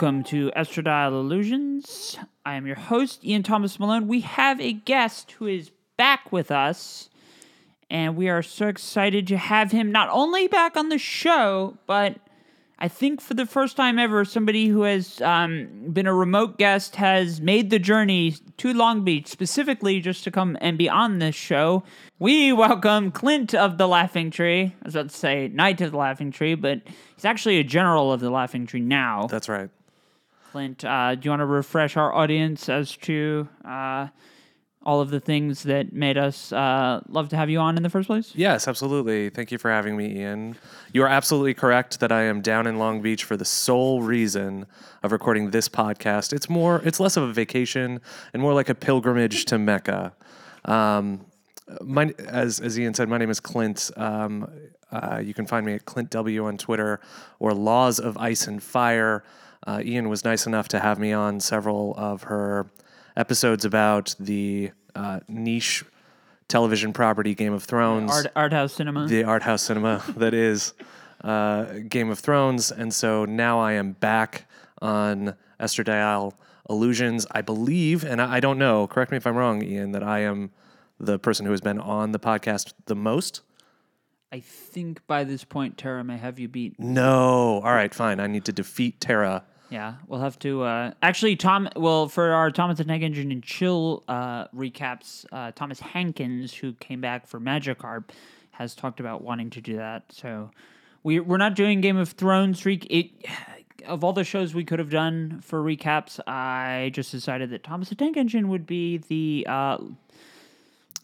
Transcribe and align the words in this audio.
welcome 0.00 0.22
to 0.22 0.48
Estradiol 0.52 1.10
Illusions. 1.10 2.16
I 2.46 2.54
am 2.54 2.68
your 2.68 2.76
host, 2.76 3.24
Ian 3.24 3.42
Thomas 3.42 3.80
Malone. 3.80 4.06
We 4.06 4.20
have 4.20 4.60
a 4.60 4.72
guest 4.72 5.32
who 5.32 5.48
is 5.48 5.72
back 5.96 6.30
with 6.30 6.52
us, 6.52 7.10
and 7.90 8.14
we 8.14 8.28
are 8.28 8.40
so 8.40 8.68
excited 8.68 9.26
to 9.26 9.36
have 9.36 9.72
him 9.72 9.90
not 9.90 10.08
only 10.12 10.46
back 10.46 10.76
on 10.76 10.88
the 10.88 10.98
show, 10.98 11.78
but 11.88 12.14
I 12.78 12.86
think 12.86 13.20
for 13.20 13.34
the 13.34 13.44
first 13.44 13.76
time 13.76 13.98
ever, 13.98 14.24
somebody 14.24 14.68
who 14.68 14.82
has 14.82 15.20
um, 15.20 15.90
been 15.92 16.06
a 16.06 16.14
remote 16.14 16.58
guest 16.58 16.94
has 16.94 17.40
made 17.40 17.70
the 17.70 17.80
journey 17.80 18.36
to 18.58 18.72
Long 18.72 19.02
Beach 19.02 19.26
specifically 19.26 19.98
just 19.98 20.22
to 20.22 20.30
come 20.30 20.56
and 20.60 20.78
be 20.78 20.88
on 20.88 21.18
this 21.18 21.34
show. 21.34 21.82
We 22.20 22.52
welcome 22.52 23.10
Clint 23.10 23.52
of 23.52 23.78
the 23.78 23.88
Laughing 23.88 24.30
Tree. 24.30 24.76
I 24.80 24.84
was 24.84 24.94
about 24.94 25.10
to 25.10 25.16
say 25.16 25.48
Knight 25.48 25.80
of 25.80 25.90
the 25.90 25.98
Laughing 25.98 26.30
Tree, 26.30 26.54
but 26.54 26.82
he's 27.16 27.24
actually 27.24 27.58
a 27.58 27.64
general 27.64 28.12
of 28.12 28.20
the 28.20 28.30
Laughing 28.30 28.64
Tree 28.64 28.78
now. 28.78 29.26
That's 29.26 29.48
right. 29.48 29.70
Clint, 30.52 30.84
uh, 30.84 31.14
do 31.14 31.26
you 31.26 31.30
want 31.30 31.40
to 31.40 31.46
refresh 31.46 31.96
our 31.96 32.12
audience 32.14 32.68
as 32.68 32.96
to 32.98 33.48
uh, 33.64 34.08
all 34.82 35.00
of 35.00 35.10
the 35.10 35.20
things 35.20 35.62
that 35.64 35.92
made 35.92 36.16
us 36.16 36.52
uh, 36.52 37.00
love 37.08 37.28
to 37.28 37.36
have 37.36 37.50
you 37.50 37.58
on 37.58 37.76
in 37.76 37.82
the 37.82 37.90
first 37.90 38.06
place? 38.06 38.32
Yes, 38.34 38.66
absolutely. 38.66 39.28
Thank 39.28 39.52
you 39.52 39.58
for 39.58 39.70
having 39.70 39.96
me, 39.96 40.20
Ian. 40.20 40.56
You 40.92 41.02
are 41.02 41.08
absolutely 41.08 41.52
correct 41.52 42.00
that 42.00 42.10
I 42.10 42.22
am 42.22 42.40
down 42.40 42.66
in 42.66 42.78
Long 42.78 43.02
Beach 43.02 43.24
for 43.24 43.36
the 43.36 43.44
sole 43.44 44.00
reason 44.00 44.64
of 45.02 45.12
recording 45.12 45.50
this 45.50 45.68
podcast. 45.68 46.32
It's 46.32 46.48
more, 46.48 46.80
it's 46.84 46.98
less 46.98 47.16
of 47.18 47.24
a 47.24 47.32
vacation 47.32 48.00
and 48.32 48.40
more 48.40 48.54
like 48.54 48.70
a 48.70 48.74
pilgrimage 48.74 49.44
to 49.46 49.58
Mecca. 49.58 50.14
Um, 50.64 51.26
my, 51.82 52.14
as 52.26 52.60
as 52.60 52.78
Ian 52.78 52.94
said, 52.94 53.10
my 53.10 53.18
name 53.18 53.28
is 53.30 53.40
Clint. 53.40 53.90
Um, 53.96 54.50
uh, 54.90 55.20
you 55.22 55.34
can 55.34 55.46
find 55.46 55.66
me 55.66 55.74
at 55.74 55.84
Clint 55.84 56.08
W 56.10 56.46
on 56.46 56.56
Twitter 56.56 57.00
or 57.38 57.52
Laws 57.52 58.00
of 58.00 58.16
Ice 58.16 58.46
and 58.46 58.62
Fire. 58.62 59.22
Uh, 59.66 59.82
Ian 59.84 60.08
was 60.08 60.24
nice 60.24 60.46
enough 60.46 60.68
to 60.68 60.78
have 60.80 60.98
me 60.98 61.12
on 61.12 61.40
several 61.40 61.94
of 61.96 62.24
her 62.24 62.70
episodes 63.16 63.64
about 63.64 64.14
the 64.18 64.70
uh, 64.94 65.20
niche 65.28 65.84
television 66.48 66.92
property 66.92 67.34
Game 67.34 67.52
of 67.52 67.62
Thrones, 67.64 68.10
Art, 68.10 68.26
art 68.34 68.52
house 68.52 68.72
cinema. 68.74 69.06
the 69.06 69.24
art 69.24 69.42
house 69.42 69.62
cinema 69.62 70.02
that 70.16 70.32
is 70.32 70.72
uh, 71.22 71.64
Game 71.88 72.10
of 72.10 72.18
Thrones, 72.18 72.70
and 72.70 72.92
so 72.94 73.24
now 73.24 73.58
I 73.58 73.72
am 73.72 73.92
back 73.92 74.46
on 74.80 75.34
Estradiol 75.60 76.32
Illusions. 76.70 77.26
I 77.32 77.42
believe, 77.42 78.04
and 78.04 78.22
I, 78.22 78.36
I 78.36 78.40
don't 78.40 78.58
know. 78.58 78.86
Correct 78.86 79.10
me 79.10 79.16
if 79.16 79.26
I'm 79.26 79.36
wrong, 79.36 79.62
Ian. 79.62 79.92
That 79.92 80.02
I 80.02 80.20
am 80.20 80.50
the 81.00 81.18
person 81.18 81.44
who 81.44 81.52
has 81.52 81.60
been 81.60 81.78
on 81.78 82.12
the 82.12 82.18
podcast 82.18 82.72
the 82.86 82.96
most. 82.96 83.42
I 84.30 84.40
think 84.40 85.06
by 85.06 85.24
this 85.24 85.44
point, 85.44 85.78
Tara 85.78 86.04
may 86.04 86.18
have 86.18 86.38
you 86.38 86.48
beat. 86.48 86.78
No. 86.78 87.60
All 87.64 87.72
right, 87.72 87.94
fine. 87.94 88.20
I 88.20 88.26
need 88.26 88.44
to 88.44 88.52
defeat 88.52 89.00
Tara. 89.00 89.44
Yeah, 89.70 89.94
we'll 90.06 90.20
have 90.20 90.38
to. 90.40 90.62
Uh, 90.62 90.92
actually, 91.02 91.36
Tom. 91.36 91.68
Well, 91.76 92.08
for 92.08 92.32
our 92.32 92.50
Thomas 92.50 92.78
the 92.78 92.84
Tank 92.84 93.02
Engine 93.02 93.30
and 93.30 93.42
Chill 93.42 94.02
uh, 94.08 94.48
recaps, 94.48 95.26
uh, 95.30 95.52
Thomas 95.54 95.78
Hankins, 95.80 96.54
who 96.54 96.72
came 96.74 97.00
back 97.00 97.26
for 97.26 97.38
Magikarp, 97.38 98.04
has 98.52 98.74
talked 98.74 98.98
about 98.98 99.22
wanting 99.22 99.50
to 99.50 99.60
do 99.60 99.76
that. 99.76 100.04
So 100.10 100.50
we 101.02 101.20
we're 101.20 101.36
not 101.36 101.54
doing 101.54 101.80
Game 101.80 101.98
of 101.98 102.10
Thrones. 102.10 102.64
Re- 102.64 102.80
it 102.88 103.10
of 103.86 104.04
all 104.04 104.12
the 104.12 104.24
shows 104.24 104.54
we 104.54 104.64
could 104.64 104.78
have 104.78 104.90
done 104.90 105.40
for 105.42 105.62
recaps, 105.62 106.18
I 106.26 106.90
just 106.94 107.12
decided 107.12 107.50
that 107.50 107.62
Thomas 107.62 107.90
the 107.90 107.94
Tank 107.94 108.16
Engine 108.16 108.48
would 108.48 108.66
be 108.66 108.98
the. 108.98 109.46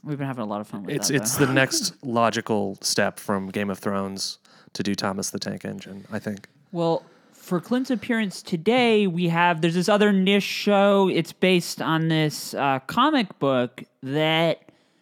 We've 0.03 0.19
been 0.19 0.27
having 0.27 0.43
a 0.43 0.47
lot 0.47 0.61
of 0.61 0.67
fun 0.69 0.85
with 0.85 0.95
It's 0.95 1.09
that. 1.09 1.15
it's 1.17 1.37
though. 1.37 1.47
the 1.47 1.53
next 1.61 1.95
logical 2.05 2.79
step 2.81 3.19
from 3.19 3.49
Game 3.49 3.71
of 3.71 3.79
Thrones 3.79 4.39
to 4.75 4.83
do 4.83 4.95
Thomas 4.95 5.31
the 5.31 5.39
Tank 5.39 5.65
Engine. 5.65 6.07
I 6.13 6.19
think. 6.19 6.49
Well, 6.73 7.05
for 7.33 7.61
Clint's 7.61 7.91
appearance 7.91 8.43
today, 8.43 9.07
we 9.07 9.29
have 9.29 9.61
there's 9.61 9.75
this 9.75 9.89
other 9.89 10.13
niche 10.13 10.43
show. 10.43 11.09
It's 11.09 11.33
based 11.33 11.81
on 11.81 12.09
this 12.09 12.55
uh, 12.55 12.81
comic 12.87 13.39
book 13.39 13.85
that 14.03 14.61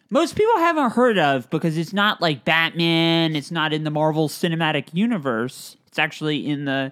most 0.09 0.35
people 0.35 0.55
haven't 0.57 0.91
heard 0.91 1.17
of 1.17 1.49
because 1.49 1.77
it's 1.77 1.93
not 1.93 2.21
like 2.21 2.45
Batman. 2.45 3.35
It's 3.35 3.49
not 3.51 3.73
in 3.73 3.83
the 3.83 3.89
Marvel 3.91 4.29
Cinematic 4.29 4.93
Universe. 4.93 5.75
It's 5.87 5.97
actually 5.99 6.45
in 6.47 6.65
the 6.65 6.91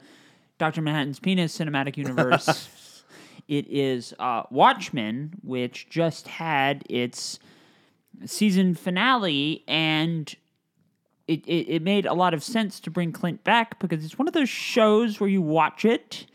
Doctor 0.58 0.82
Manhattan's 0.82 1.20
Penis 1.20 1.58
Cinematic 1.58 1.98
Universe. 1.98 3.04
it 3.48 3.68
is 3.68 4.14
uh, 4.20 4.44
Watchmen, 4.50 5.34
which 5.44 5.88
just 5.90 6.28
had 6.28 6.84
its 6.90 7.40
season 8.26 8.76
finale 8.76 9.64
and 9.68 10.36
it, 11.28 11.46
it, 11.46 11.68
it 11.70 11.82
made 11.82 12.06
a 12.06 12.14
lot 12.14 12.34
of 12.34 12.44
sense 12.44 12.80
to 12.82 12.92
bring 12.92 13.12
Clint 13.12 13.44
back 13.44 13.80
because 13.80 14.04
it's 14.04 14.18
one 14.18 14.28
of 14.28 14.34
those 14.34 14.50
shows 14.50 15.20
where 15.20 15.30
you 15.30 15.42
watch 15.42 15.86
it 15.86 16.26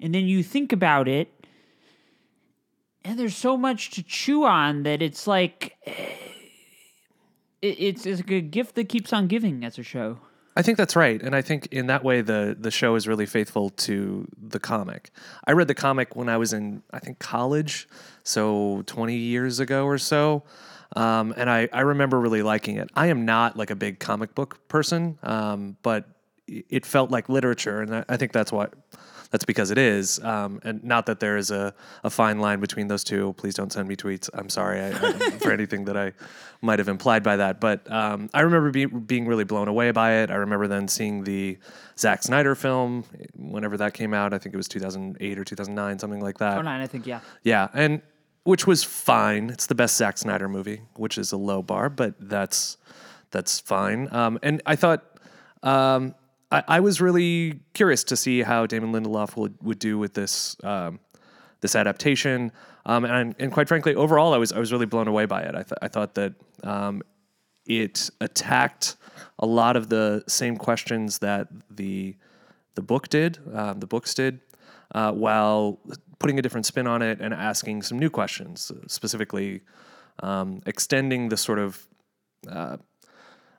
and 0.00 0.14
then 0.14 0.24
you 0.24 0.42
think 0.42 0.72
about 0.72 1.08
it 1.08 1.40
and 3.04 3.18
there's 3.18 3.36
so 3.36 3.56
much 3.56 3.90
to 3.90 4.02
chew 4.02 4.44
on 4.44 4.82
that 4.82 5.02
it's 5.02 5.26
like 5.26 5.76
eh, 5.86 5.92
it, 7.62 7.76
it's, 7.78 8.06
it's 8.06 8.20
like 8.20 8.30
a 8.30 8.40
gift 8.40 8.74
that 8.76 8.88
keeps 8.88 9.12
on 9.12 9.26
giving 9.26 9.64
as 9.64 9.78
a 9.78 9.82
show. 9.82 10.18
I 10.56 10.62
think 10.62 10.78
that's 10.78 10.96
right, 10.96 11.22
and 11.22 11.34
I 11.34 11.42
think 11.42 11.68
in 11.70 11.86
that 11.86 12.02
way 12.02 12.22
the 12.22 12.56
the 12.58 12.72
show 12.72 12.96
is 12.96 13.06
really 13.06 13.24
faithful 13.24 13.70
to 13.70 14.26
the 14.36 14.58
comic. 14.58 15.10
I 15.46 15.52
read 15.52 15.68
the 15.68 15.76
comic 15.76 16.16
when 16.16 16.28
I 16.28 16.38
was 16.38 16.52
in 16.52 16.82
I 16.90 16.98
think 16.98 17.20
college, 17.20 17.88
so 18.24 18.82
twenty 18.86 19.16
years 19.16 19.60
ago 19.60 19.86
or 19.86 19.96
so, 19.96 20.42
um, 20.96 21.34
and 21.36 21.48
I 21.48 21.68
I 21.72 21.80
remember 21.80 22.20
really 22.20 22.42
liking 22.42 22.76
it. 22.76 22.90
I 22.94 23.08
am 23.08 23.24
not 23.24 23.56
like 23.56 23.70
a 23.70 23.76
big 23.76 23.98
comic 23.98 24.34
book 24.34 24.68
person, 24.68 25.18
um, 25.22 25.76
but 25.82 26.06
it 26.46 26.84
felt 26.84 27.10
like 27.10 27.28
literature, 27.28 27.80
and 27.80 27.94
I, 27.94 28.04
I 28.08 28.16
think 28.16 28.32
that's 28.32 28.52
why 28.52 28.68
that's 29.30 29.44
because 29.44 29.70
it 29.70 29.78
is, 29.78 30.18
um, 30.24 30.60
and 30.64 30.82
not 30.82 31.06
that 31.06 31.20
there 31.20 31.36
is 31.36 31.52
a, 31.52 31.72
a 32.02 32.10
fine 32.10 32.40
line 32.40 32.58
between 32.58 32.88
those 32.88 33.04
two. 33.04 33.32
Please 33.34 33.54
don't 33.54 33.72
send 33.72 33.86
me 33.88 33.94
tweets. 33.94 34.28
I'm 34.34 34.48
sorry 34.48 34.80
I, 34.80 34.88
I, 34.88 35.12
for 35.40 35.52
anything 35.52 35.84
that 35.84 35.96
I 35.96 36.12
might 36.62 36.80
have 36.80 36.88
implied 36.88 37.22
by 37.22 37.36
that. 37.36 37.60
But 37.60 37.90
um, 37.90 38.28
I 38.34 38.40
remember 38.40 38.70
be, 38.72 38.86
being 38.86 39.26
really 39.26 39.44
blown 39.44 39.68
away 39.68 39.92
by 39.92 40.14
it. 40.14 40.30
I 40.32 40.34
remember 40.34 40.66
then 40.66 40.88
seeing 40.88 41.22
the 41.22 41.58
Zack 41.96 42.24
Snyder 42.24 42.56
film 42.56 43.04
whenever 43.36 43.76
that 43.76 43.94
came 43.94 44.12
out. 44.12 44.34
I 44.34 44.38
think 44.38 44.52
it 44.52 44.56
was 44.56 44.68
2008 44.68 45.38
or 45.38 45.44
2009, 45.44 45.98
something 46.00 46.20
like 46.20 46.38
that. 46.38 46.58
Oh, 46.58 46.62
nine, 46.62 46.80
I 46.80 46.88
think, 46.88 47.06
yeah. 47.06 47.20
Yeah, 47.44 47.68
and 47.72 48.02
which 48.44 48.66
was 48.66 48.82
fine. 48.82 49.50
It's 49.50 49.66
the 49.66 49.74
best 49.74 49.96
Zack 49.96 50.18
Snyder 50.18 50.48
movie, 50.48 50.82
which 50.96 51.18
is 51.18 51.32
a 51.32 51.36
low 51.36 51.62
bar, 51.62 51.88
but 51.90 52.14
that's 52.18 52.76
that's 53.30 53.60
fine. 53.60 54.08
Um, 54.12 54.38
and 54.42 54.60
I 54.66 54.76
thought 54.76 55.04
um, 55.62 56.14
I, 56.50 56.64
I 56.66 56.80
was 56.80 57.00
really 57.00 57.60
curious 57.74 58.04
to 58.04 58.16
see 58.16 58.42
how 58.42 58.66
Damon 58.66 58.92
Lindelof 58.92 59.36
would, 59.36 59.56
would 59.62 59.78
do 59.78 59.98
with 59.98 60.14
this 60.14 60.56
um, 60.64 61.00
this 61.60 61.74
adaptation. 61.74 62.52
Um, 62.86 63.04
and 63.04 63.34
and 63.38 63.52
quite 63.52 63.68
frankly, 63.68 63.94
overall, 63.94 64.34
I 64.34 64.38
was 64.38 64.52
I 64.52 64.58
was 64.58 64.72
really 64.72 64.86
blown 64.86 65.08
away 65.08 65.26
by 65.26 65.42
it. 65.42 65.54
I, 65.54 65.62
th- 65.62 65.78
I 65.82 65.88
thought 65.88 66.14
that 66.14 66.34
um, 66.64 67.02
it 67.66 68.10
attacked 68.20 68.96
a 69.38 69.46
lot 69.46 69.76
of 69.76 69.88
the 69.88 70.24
same 70.26 70.56
questions 70.56 71.18
that 71.18 71.48
the 71.70 72.16
the 72.74 72.82
book 72.82 73.08
did, 73.08 73.38
um, 73.54 73.80
the 73.80 73.86
books 73.86 74.14
did, 74.14 74.40
uh, 74.94 75.12
while 75.12 75.78
putting 76.20 76.38
a 76.38 76.42
different 76.42 76.66
spin 76.66 76.86
on 76.86 77.02
it 77.02 77.20
and 77.20 77.34
asking 77.34 77.82
some 77.82 77.98
new 77.98 78.10
questions, 78.10 78.70
specifically 78.86 79.62
um, 80.20 80.62
extending 80.66 81.30
the 81.30 81.36
sort 81.36 81.58
of 81.58 81.88
uh, 82.48 82.76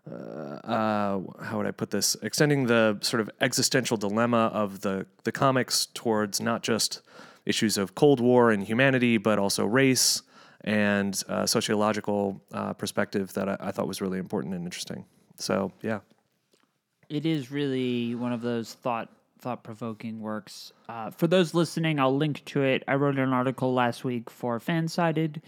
uh, 0.09 1.19
how 1.43 1.57
would 1.57 1.67
I 1.67 1.71
put 1.71 1.91
this? 1.91 2.15
Extending 2.23 2.65
the 2.65 2.97
sort 3.01 3.21
of 3.21 3.29
existential 3.39 3.97
dilemma 3.97 4.49
of 4.53 4.81
the 4.81 5.05
the 5.23 5.31
comics 5.31 5.87
towards 5.93 6.41
not 6.41 6.63
just 6.63 7.01
issues 7.45 7.77
of 7.77 7.93
Cold 7.93 8.19
War 8.19 8.51
and 8.51 8.63
humanity, 8.63 9.17
but 9.17 9.37
also 9.37 9.65
race 9.65 10.23
and 10.61 11.21
uh, 11.27 11.45
sociological 11.45 12.41
uh, 12.53 12.73
perspective 12.73 13.33
that 13.33 13.49
I, 13.49 13.57
I 13.59 13.71
thought 13.71 13.87
was 13.87 14.01
really 14.01 14.19
important 14.19 14.53
and 14.53 14.63
interesting. 14.63 15.05
So 15.35 15.71
yeah, 15.81 15.99
it 17.09 17.25
is 17.25 17.51
really 17.51 18.15
one 18.15 18.33
of 18.33 18.41
those 18.41 18.73
thought 18.73 19.09
thought 19.41 19.63
provoking 19.63 20.21
works. 20.21 20.71
Uh, 20.87 21.09
for 21.09 21.27
those 21.27 21.53
listening, 21.53 21.99
I'll 21.99 22.15
link 22.15 22.45
to 22.45 22.61
it. 22.61 22.83
I 22.87 22.95
wrote 22.95 23.17
an 23.17 23.33
article 23.33 23.73
last 23.73 24.03
week 24.03 24.29
for 24.29 24.59
Fansided 24.59 25.41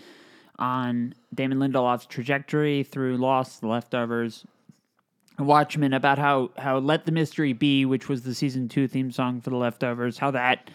on 0.60 1.14
Damon 1.34 1.60
Lindelof's 1.60 2.08
trajectory 2.08 2.84
through 2.84 3.18
Lost, 3.18 3.62
The 3.62 3.68
Leftovers, 3.68 4.46
and 5.38 5.48
Watchmen 5.48 5.94
about 5.94 6.18
how 6.18 6.52
how 6.58 6.80
Let 6.80 7.06
the 7.06 7.12
Mystery 7.12 7.54
Be, 7.54 7.86
which 7.86 8.10
was 8.10 8.24
the 8.24 8.34
season 8.36 8.68
two 8.68 8.88
theme 8.88 9.12
song 9.12 9.42
for 9.42 9.52
The 9.52 9.58
Leftovers, 9.58 10.18
how 10.18 10.32
that 10.32 10.70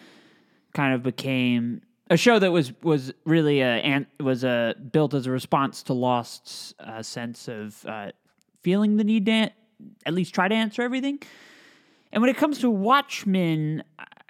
kind 0.73 0.93
of 0.93 1.03
became 1.03 1.81
a 2.09 2.17
show 2.17 2.39
that 2.39 2.51
was 2.51 2.73
was 2.81 3.13
really 3.25 3.61
a 3.61 4.05
was 4.19 4.43
a 4.43 4.75
built 4.91 5.13
as 5.13 5.27
a 5.27 5.31
response 5.31 5.83
to 5.83 5.93
Lost's 5.93 6.73
uh, 6.79 7.03
sense 7.03 7.47
of 7.47 7.85
uh, 7.85 8.11
feeling 8.63 8.97
the 8.97 9.03
need 9.03 9.25
to 9.27 9.31
an- 9.31 9.51
at 10.05 10.13
least 10.13 10.33
try 10.33 10.47
to 10.47 10.55
answer 10.55 10.81
everything. 10.81 11.19
And 12.11 12.21
when 12.21 12.29
it 12.29 12.37
comes 12.37 12.59
to 12.59 12.69
Watchmen, 12.69 13.83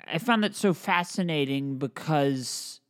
I- 0.08 0.18
found 0.18 0.44
that 0.44 0.56
so 0.56 0.74
fascinating 0.74 1.78
because 1.78 2.82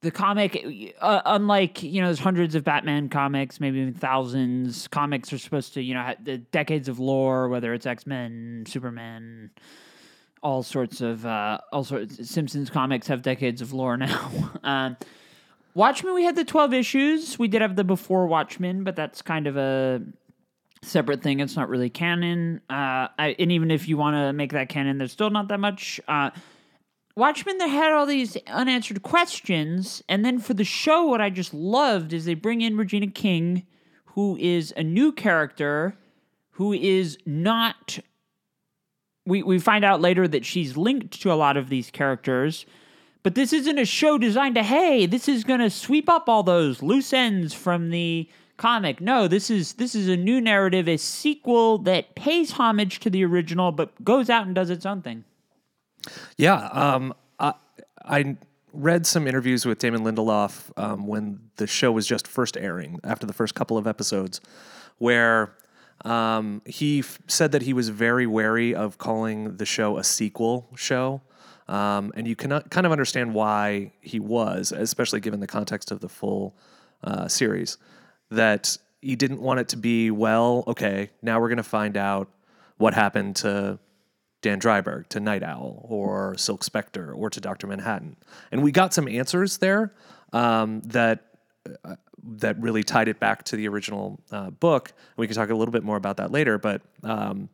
the 0.00 0.10
comic, 0.10 0.94
uh, 1.00 1.20
unlike 1.26 1.82
you 1.82 2.00
know, 2.00 2.06
there's 2.06 2.20
hundreds 2.20 2.54
of 2.54 2.64
Batman 2.64 3.08
comics, 3.08 3.60
maybe 3.60 3.78
even 3.80 3.94
thousands. 3.94 4.88
Comics 4.88 5.32
are 5.32 5.38
supposed 5.38 5.74
to 5.74 5.82
you 5.82 5.94
know 5.94 6.02
have 6.02 6.24
the 6.24 6.38
decades 6.38 6.88
of 6.88 6.98
lore, 6.98 7.48
whether 7.48 7.74
it's 7.74 7.84
X 7.86 8.06
Men, 8.06 8.64
Superman, 8.66 9.50
all 10.42 10.62
sorts 10.62 11.00
of 11.00 11.26
uh, 11.26 11.58
all 11.72 11.84
sorts. 11.84 12.28
Simpsons 12.30 12.70
comics 12.70 13.06
have 13.08 13.22
decades 13.22 13.60
of 13.60 13.72
lore 13.72 13.96
now. 13.96 14.52
um, 14.62 14.96
Watchmen, 15.74 16.14
we 16.14 16.24
had 16.24 16.36
the 16.36 16.44
twelve 16.44 16.72
issues. 16.72 17.38
We 17.38 17.48
did 17.48 17.60
have 17.60 17.76
the 17.76 17.84
before 17.84 18.26
Watchmen, 18.26 18.84
but 18.84 18.96
that's 18.96 19.20
kind 19.20 19.46
of 19.46 19.56
a 19.56 20.00
separate 20.82 21.22
thing. 21.22 21.40
It's 21.40 21.56
not 21.56 21.68
really 21.68 21.90
canon. 21.90 22.60
Uh, 22.70 23.08
I, 23.18 23.36
and 23.38 23.52
even 23.52 23.70
if 23.70 23.88
you 23.88 23.96
want 23.96 24.16
to 24.16 24.32
make 24.32 24.52
that 24.52 24.68
canon, 24.68 24.98
there's 24.98 25.12
still 25.12 25.30
not 25.30 25.48
that 25.48 25.60
much. 25.60 26.00
Uh, 26.08 26.30
Watchmen, 27.18 27.58
they 27.58 27.68
had 27.68 27.92
all 27.92 28.06
these 28.06 28.36
unanswered 28.46 29.02
questions, 29.02 30.04
and 30.08 30.24
then 30.24 30.38
for 30.38 30.54
the 30.54 30.62
show, 30.62 31.04
what 31.06 31.20
I 31.20 31.30
just 31.30 31.52
loved 31.52 32.12
is 32.12 32.24
they 32.24 32.34
bring 32.34 32.60
in 32.60 32.76
Regina 32.76 33.08
King, 33.08 33.66
who 34.04 34.36
is 34.40 34.72
a 34.76 34.84
new 34.84 35.10
character, 35.10 35.96
who 36.52 36.72
is 36.72 37.18
not. 37.26 37.98
We 39.26 39.42
we 39.42 39.58
find 39.58 39.84
out 39.84 40.00
later 40.00 40.28
that 40.28 40.46
she's 40.46 40.76
linked 40.76 41.20
to 41.22 41.32
a 41.32 41.34
lot 41.34 41.56
of 41.56 41.68
these 41.68 41.90
characters, 41.90 42.66
but 43.24 43.34
this 43.34 43.52
isn't 43.52 43.78
a 43.78 43.84
show 43.84 44.16
designed 44.16 44.54
to 44.54 44.62
hey, 44.62 45.06
this 45.06 45.28
is 45.28 45.42
going 45.42 45.60
to 45.60 45.70
sweep 45.70 46.08
up 46.08 46.28
all 46.28 46.44
those 46.44 46.84
loose 46.84 47.12
ends 47.12 47.52
from 47.52 47.90
the 47.90 48.28
comic. 48.58 49.00
No, 49.00 49.26
this 49.26 49.48
is 49.48 49.74
this 49.74 49.94
is 49.94 50.08
a 50.08 50.16
new 50.16 50.40
narrative, 50.40 50.86
a 50.88 50.98
sequel 50.98 51.78
that 51.78 52.14
pays 52.14 52.52
homage 52.52 53.00
to 53.00 53.10
the 53.10 53.24
original 53.24 53.72
but 53.72 54.04
goes 54.04 54.28
out 54.28 54.46
and 54.46 54.54
does 54.54 54.68
its 54.68 54.84
own 54.84 55.00
thing. 55.00 55.24
Yeah, 56.36 56.66
um, 56.72 57.14
I, 57.40 57.54
I 58.04 58.36
read 58.72 59.06
some 59.06 59.26
interviews 59.26 59.64
with 59.64 59.78
Damon 59.78 60.02
Lindelof 60.02 60.70
um, 60.76 61.06
when 61.06 61.40
the 61.56 61.66
show 61.66 61.90
was 61.90 62.06
just 62.06 62.26
first 62.26 62.56
airing 62.56 63.00
after 63.02 63.26
the 63.26 63.32
first 63.32 63.54
couple 63.54 63.78
of 63.78 63.86
episodes, 63.86 64.40
where 64.98 65.54
um, 66.04 66.62
he 66.64 67.00
f- 67.00 67.18
said 67.26 67.52
that 67.52 67.62
he 67.62 67.72
was 67.72 67.88
very 67.88 68.26
wary 68.26 68.74
of 68.74 68.98
calling 68.98 69.56
the 69.56 69.66
show 69.66 69.98
a 69.98 70.04
sequel 70.04 70.68
show. 70.76 71.20
Um, 71.66 72.12
and 72.16 72.26
you 72.26 72.34
can 72.34 72.62
kind 72.70 72.86
of 72.86 72.92
understand 72.92 73.34
why 73.34 73.92
he 74.00 74.20
was, 74.20 74.72
especially 74.72 75.20
given 75.20 75.40
the 75.40 75.46
context 75.46 75.90
of 75.90 76.00
the 76.00 76.08
full 76.08 76.56
uh, 77.04 77.28
series, 77.28 77.76
that 78.30 78.76
he 79.00 79.16
didn't 79.16 79.40
want 79.40 79.60
it 79.60 79.68
to 79.68 79.76
be, 79.76 80.10
well, 80.10 80.64
okay, 80.66 81.10
now 81.22 81.40
we're 81.40 81.48
going 81.48 81.58
to 81.58 81.62
find 81.62 81.96
out 81.96 82.28
what 82.76 82.94
happened 82.94 83.36
to 83.36 83.78
Dan 84.40 84.60
Dreiberg, 84.60 85.08
to 85.08 85.20
Nite 85.20 85.42
Owl, 85.42 85.84
or 85.88 86.36
Silk 86.36 86.62
Spectre, 86.62 87.12
or 87.12 87.28
to 87.30 87.40
Doctor 87.40 87.66
Manhattan, 87.66 88.16
and 88.52 88.62
we 88.62 88.70
got 88.70 88.94
some 88.94 89.08
answers 89.08 89.58
there 89.58 89.92
um, 90.32 90.80
that 90.82 91.24
uh, 91.84 91.96
that 92.22 92.60
really 92.60 92.82
tied 92.82 93.08
it 93.08 93.20
back 93.20 93.44
to 93.44 93.56
the 93.56 93.68
original 93.68 94.20
uh, 94.30 94.50
book. 94.50 94.92
We 95.16 95.26
can 95.26 95.36
talk 95.36 95.50
a 95.50 95.54
little 95.54 95.72
bit 95.72 95.82
more 95.82 95.96
about 95.96 96.16
that 96.18 96.30
later, 96.30 96.58
but 96.58 96.82
um, 97.02 97.48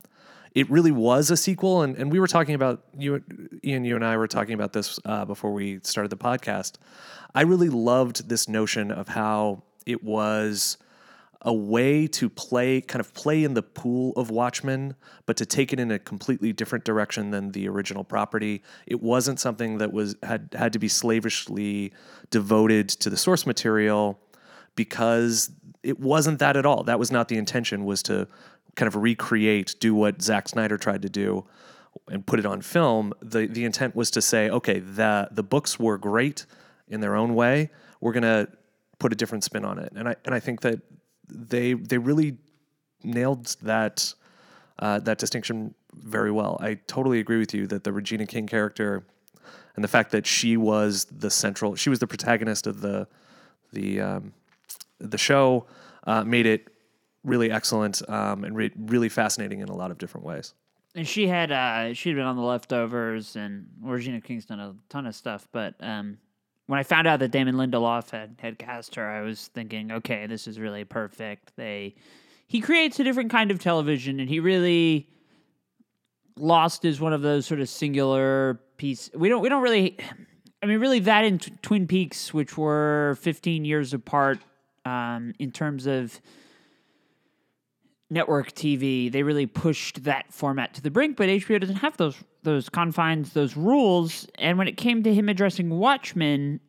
it 0.54 0.70
really 0.70 0.90
was 0.90 1.30
a 1.30 1.36
sequel. 1.36 1.82
And, 1.82 1.96
and 1.96 2.10
we 2.10 2.18
were 2.18 2.26
talking 2.26 2.54
about 2.54 2.82
you, 2.96 3.22
Ian, 3.62 3.84
you 3.84 3.94
and 3.96 4.04
I 4.04 4.16
were 4.16 4.28
talking 4.28 4.54
about 4.54 4.72
this 4.72 4.98
uh, 5.04 5.24
before 5.24 5.52
we 5.52 5.80
started 5.82 6.10
the 6.10 6.16
podcast. 6.16 6.74
I 7.34 7.42
really 7.42 7.68
loved 7.68 8.28
this 8.28 8.48
notion 8.48 8.90
of 8.90 9.08
how 9.08 9.62
it 9.86 10.02
was 10.02 10.78
a 11.44 11.52
way 11.52 12.06
to 12.06 12.30
play 12.30 12.80
kind 12.80 13.00
of 13.00 13.12
play 13.12 13.44
in 13.44 13.52
the 13.52 13.62
pool 13.62 14.12
of 14.16 14.30
Watchmen, 14.30 14.94
but 15.26 15.36
to 15.36 15.44
take 15.46 15.72
it 15.72 15.78
in 15.78 15.90
a 15.90 15.98
completely 15.98 16.52
different 16.52 16.84
direction 16.84 17.30
than 17.30 17.52
the 17.52 17.68
original 17.68 18.02
property. 18.02 18.62
It 18.86 19.02
wasn't 19.02 19.38
something 19.38 19.78
that 19.78 19.92
was 19.92 20.16
had 20.22 20.48
had 20.54 20.72
to 20.72 20.78
be 20.78 20.88
slavishly 20.88 21.92
devoted 22.30 22.88
to 22.88 23.10
the 23.10 23.16
source 23.18 23.46
material 23.46 24.18
because 24.74 25.50
it 25.82 26.00
wasn't 26.00 26.38
that 26.38 26.56
at 26.56 26.64
all. 26.64 26.82
That 26.82 26.98
was 26.98 27.12
not 27.12 27.28
the 27.28 27.36
intention 27.36 27.84
was 27.84 28.02
to 28.04 28.26
kind 28.74 28.88
of 28.88 28.96
recreate, 28.96 29.76
do 29.78 29.94
what 29.94 30.22
Zack 30.22 30.48
Snyder 30.48 30.78
tried 30.78 31.02
to 31.02 31.10
do 31.10 31.44
and 32.08 32.26
put 32.26 32.38
it 32.38 32.46
on 32.46 32.62
film. 32.62 33.12
The 33.20 33.46
the 33.46 33.66
intent 33.66 33.94
was 33.94 34.10
to 34.12 34.22
say, 34.22 34.48
okay, 34.48 34.78
the 34.78 35.28
the 35.30 35.42
books 35.42 35.78
were 35.78 35.98
great 35.98 36.46
in 36.88 37.00
their 37.00 37.14
own 37.14 37.34
way. 37.34 37.70
We're 38.00 38.12
going 38.12 38.22
to 38.22 38.48
put 39.04 39.12
a 39.12 39.16
different 39.16 39.44
spin 39.44 39.66
on 39.66 39.78
it. 39.78 39.92
And 39.94 40.08
I 40.08 40.16
and 40.24 40.34
I 40.34 40.40
think 40.40 40.62
that 40.62 40.80
they 41.28 41.74
they 41.74 41.98
really 41.98 42.38
nailed 43.02 43.54
that 43.60 44.14
uh, 44.78 44.98
that 45.00 45.18
distinction 45.18 45.74
very 45.92 46.32
well. 46.32 46.56
I 46.58 46.78
totally 46.86 47.20
agree 47.20 47.38
with 47.38 47.52
you 47.52 47.66
that 47.66 47.84
the 47.84 47.92
Regina 47.92 48.24
King 48.24 48.46
character 48.46 49.04
and 49.74 49.84
the 49.84 49.88
fact 49.88 50.10
that 50.12 50.26
she 50.26 50.56
was 50.56 51.04
the 51.04 51.28
central, 51.28 51.74
she 51.74 51.90
was 51.90 51.98
the 51.98 52.06
protagonist 52.06 52.66
of 52.66 52.80
the 52.80 53.06
the 53.74 54.00
um, 54.00 54.32
the 55.00 55.18
show, 55.18 55.66
uh, 56.06 56.24
made 56.24 56.46
it 56.46 56.68
really 57.24 57.50
excellent 57.50 58.00
um, 58.08 58.42
and 58.44 58.56
re- 58.56 58.72
really 58.74 59.10
fascinating 59.10 59.60
in 59.60 59.68
a 59.68 59.76
lot 59.76 59.90
of 59.90 59.98
different 59.98 60.24
ways. 60.24 60.54
And 60.94 61.06
she 61.06 61.26
had 61.26 61.52
uh 61.52 61.92
she'd 61.92 62.14
been 62.14 62.24
on 62.24 62.36
the 62.36 62.42
leftovers 62.54 63.36
and 63.36 63.66
Regina 63.82 64.22
King's 64.22 64.46
done 64.46 64.60
a 64.60 64.74
ton 64.88 65.06
of 65.06 65.14
stuff, 65.14 65.46
but 65.52 65.74
um 65.80 66.16
when 66.66 66.78
I 66.78 66.82
found 66.82 67.06
out 67.06 67.20
that 67.20 67.30
Damon 67.30 67.56
Lindelof 67.56 68.10
had 68.10 68.36
had 68.38 68.58
cast 68.58 68.94
her, 68.94 69.08
I 69.08 69.20
was 69.20 69.48
thinking, 69.48 69.92
okay, 69.92 70.26
this 70.26 70.46
is 70.46 70.58
really 70.58 70.84
perfect. 70.84 71.52
They 71.56 71.94
he 72.46 72.60
creates 72.60 72.98
a 73.00 73.04
different 73.04 73.30
kind 73.30 73.50
of 73.50 73.58
television, 73.58 74.20
and 74.20 74.28
he 74.28 74.40
really 74.40 75.08
Lost 76.36 76.84
is 76.84 77.00
one 77.00 77.12
of 77.12 77.22
those 77.22 77.46
sort 77.46 77.60
of 77.60 77.68
singular 77.68 78.60
piece. 78.76 79.08
We 79.14 79.28
don't 79.28 79.40
we 79.40 79.48
don't 79.48 79.62
really. 79.62 79.96
I 80.62 80.66
mean, 80.66 80.80
really, 80.80 81.00
that 81.00 81.26
in 81.26 81.38
Twin 81.38 81.86
Peaks, 81.86 82.32
which 82.32 82.56
were 82.56 83.18
15 83.20 83.66
years 83.66 83.92
apart 83.92 84.38
um, 84.86 85.34
in 85.38 85.52
terms 85.52 85.86
of 85.86 86.18
network 88.10 88.52
TV, 88.52 89.10
they 89.10 89.22
really 89.22 89.46
pushed 89.46 90.04
that 90.04 90.32
format 90.32 90.74
to 90.74 90.82
the 90.82 90.90
brink. 90.90 91.16
But 91.16 91.28
HBO 91.28 91.60
doesn't 91.60 91.76
have 91.76 91.96
those 91.96 92.16
those 92.42 92.68
confines, 92.68 93.32
those 93.32 93.56
rules. 93.56 94.26
And 94.36 94.58
when 94.58 94.68
it 94.68 94.76
came 94.76 95.02
to 95.02 95.14
him 95.14 95.28
addressing 95.28 95.70
Watchmen, 95.70 96.60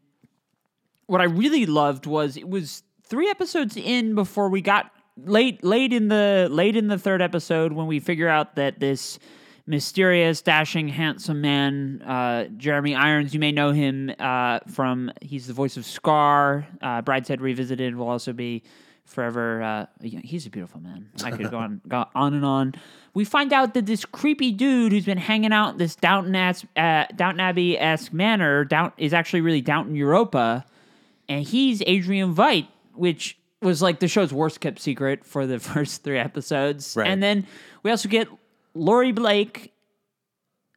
what 1.08 1.22
I 1.22 1.26
really 1.26 1.66
loved 1.66 2.06
was 2.06 2.38
it 2.38 2.48
was 2.48 2.84
three 3.04 3.30
episodes 3.30 3.78
in 3.78 4.16
before 4.16 4.50
we 4.50 4.62
got 4.62 4.92
late 5.18 5.64
late 5.64 5.94
in 5.94 6.08
the 6.08 6.48
late 6.52 6.76
in 6.76 6.88
the 6.88 6.98
third 6.98 7.22
episode 7.22 7.74
when 7.74 7.88
we 7.88 8.00
figure 8.00 8.28
out 8.28 8.56
that 8.56 8.80
this 8.80 9.20
mysterious, 9.68 10.42
dashing, 10.42 10.88
handsome 10.88 11.42
man, 11.42 12.02
uh, 12.04 12.46
Jeremy 12.58 12.96
Irons. 12.96 13.34
You 13.34 13.40
may 13.40 13.52
know 13.52 13.72
him 13.72 14.12
uh, 14.20 14.60
from 14.68 15.12
he's 15.22 15.48
the 15.48 15.54
voice 15.54 15.78
of 15.78 15.86
Scar. 15.86 16.68
Uh, 16.82 17.02
Brideshead 17.02 17.40
Revisited 17.40 17.96
will 17.96 18.08
also 18.08 18.34
be 18.34 18.64
forever. 19.06 19.62
Uh, 19.62 19.86
he's 20.02 20.46
a 20.46 20.50
beautiful 20.50 20.80
man. 20.82 21.10
I 21.24 21.32
could 21.32 21.50
go 21.52 21.58
on, 21.58 21.82
go 21.88 22.06
on 22.16 22.34
and 22.34 22.46
on. 22.46 22.76
We 23.14 23.24
find 23.24 23.54
out 23.54 23.74
that 23.76 23.86
this 23.86 24.04
creepy 24.04 24.52
dude 24.52 24.92
who's 24.92 25.06
been 25.06 25.18
hanging 25.18 25.54
out 25.54 25.70
in 25.74 25.78
this 25.78 25.96
Downton, 25.96 26.36
As- 26.36 26.66
uh, 26.76 27.06
Downton 27.16 27.40
Abbey 27.40 27.80
esque 27.80 28.12
manor 28.12 28.66
Down- 28.66 28.92
is 28.98 29.14
actually 29.14 29.42
really 29.42 29.62
Downton 29.62 29.96
Europa, 29.96 30.66
and 31.30 31.44
he's 31.46 31.82
Adrian 31.88 32.36
Veidt, 32.36 32.68
which 32.94 33.38
was 33.62 33.82
like 33.82 34.00
the 34.00 34.08
show's 34.08 34.34
worst 34.34 34.60
kept 34.60 34.80
secret 34.80 35.26
for 35.26 35.48
the 35.48 35.60
first 35.72 36.04
three 36.04 36.20
episodes. 36.20 36.96
Right. 36.96 37.08
And 37.08 37.24
then 37.24 37.48
we 37.84 37.92
also 37.92 38.10
get 38.10 38.28
Laurie 38.74 39.14
Blake, 39.14 39.72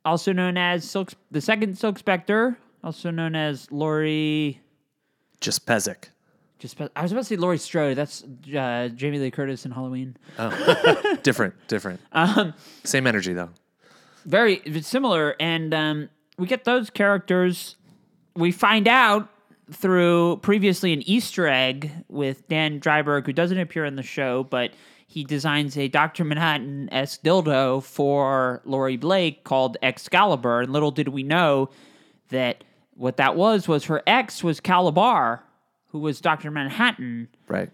also 0.04 0.32
known 0.32 0.56
as 0.56 0.88
Silk, 0.88 1.10
the 1.30 1.40
second 1.40 1.76
Silk 1.76 1.98
Spectre, 1.98 2.56
also 2.84 3.10
known 3.10 3.34
as 3.34 3.70
Laurie. 3.72 4.60
Juspeczyk. 5.40 6.04
Just 6.58 6.80
I 6.96 7.02
was 7.02 7.12
about 7.12 7.20
to 7.22 7.24
say 7.24 7.36
Laurie 7.36 7.58
Strode. 7.58 7.96
That's 7.96 8.24
uh, 8.54 8.88
Jamie 8.94 9.18
Lee 9.18 9.30
Curtis 9.30 9.64
in 9.64 9.70
Halloween. 9.70 10.16
Oh. 10.38 11.16
different, 11.22 11.54
different. 11.68 12.00
Um, 12.12 12.54
Same 12.84 13.06
energy 13.06 13.32
though. 13.32 13.50
very 14.24 14.60
similar, 14.82 15.36
and 15.38 15.72
um, 15.72 16.08
we 16.36 16.46
get 16.46 16.64
those 16.64 16.90
characters. 16.90 17.76
We 18.34 18.50
find 18.52 18.88
out 18.88 19.28
through 19.70 20.38
previously 20.38 20.92
an 20.92 21.02
Easter 21.08 21.46
egg 21.46 21.90
with 22.08 22.48
Dan 22.48 22.80
Dreiberg, 22.80 23.26
who 23.26 23.32
doesn't 23.32 23.58
appear 23.58 23.84
in 23.84 23.96
the 23.96 24.02
show, 24.02 24.44
but 24.44 24.72
he 25.06 25.24
designs 25.24 25.76
a 25.76 25.88
Doctor 25.88 26.24
Manhattan 26.24 26.88
esque 26.92 27.22
dildo 27.22 27.82
for 27.82 28.62
Laurie 28.64 28.96
Blake 28.96 29.44
called 29.44 29.76
Excalibur. 29.82 30.60
And 30.62 30.72
little 30.72 30.90
did 30.90 31.08
we 31.08 31.22
know 31.22 31.70
that 32.30 32.64
what 32.94 33.16
that 33.18 33.36
was 33.36 33.68
was 33.68 33.84
her 33.84 34.02
ex 34.06 34.42
was 34.42 34.60
Calabar, 34.60 35.42
who 35.98 36.04
was 36.04 36.20
Doctor 36.20 36.50
Manhattan. 36.50 37.28
Right. 37.48 37.70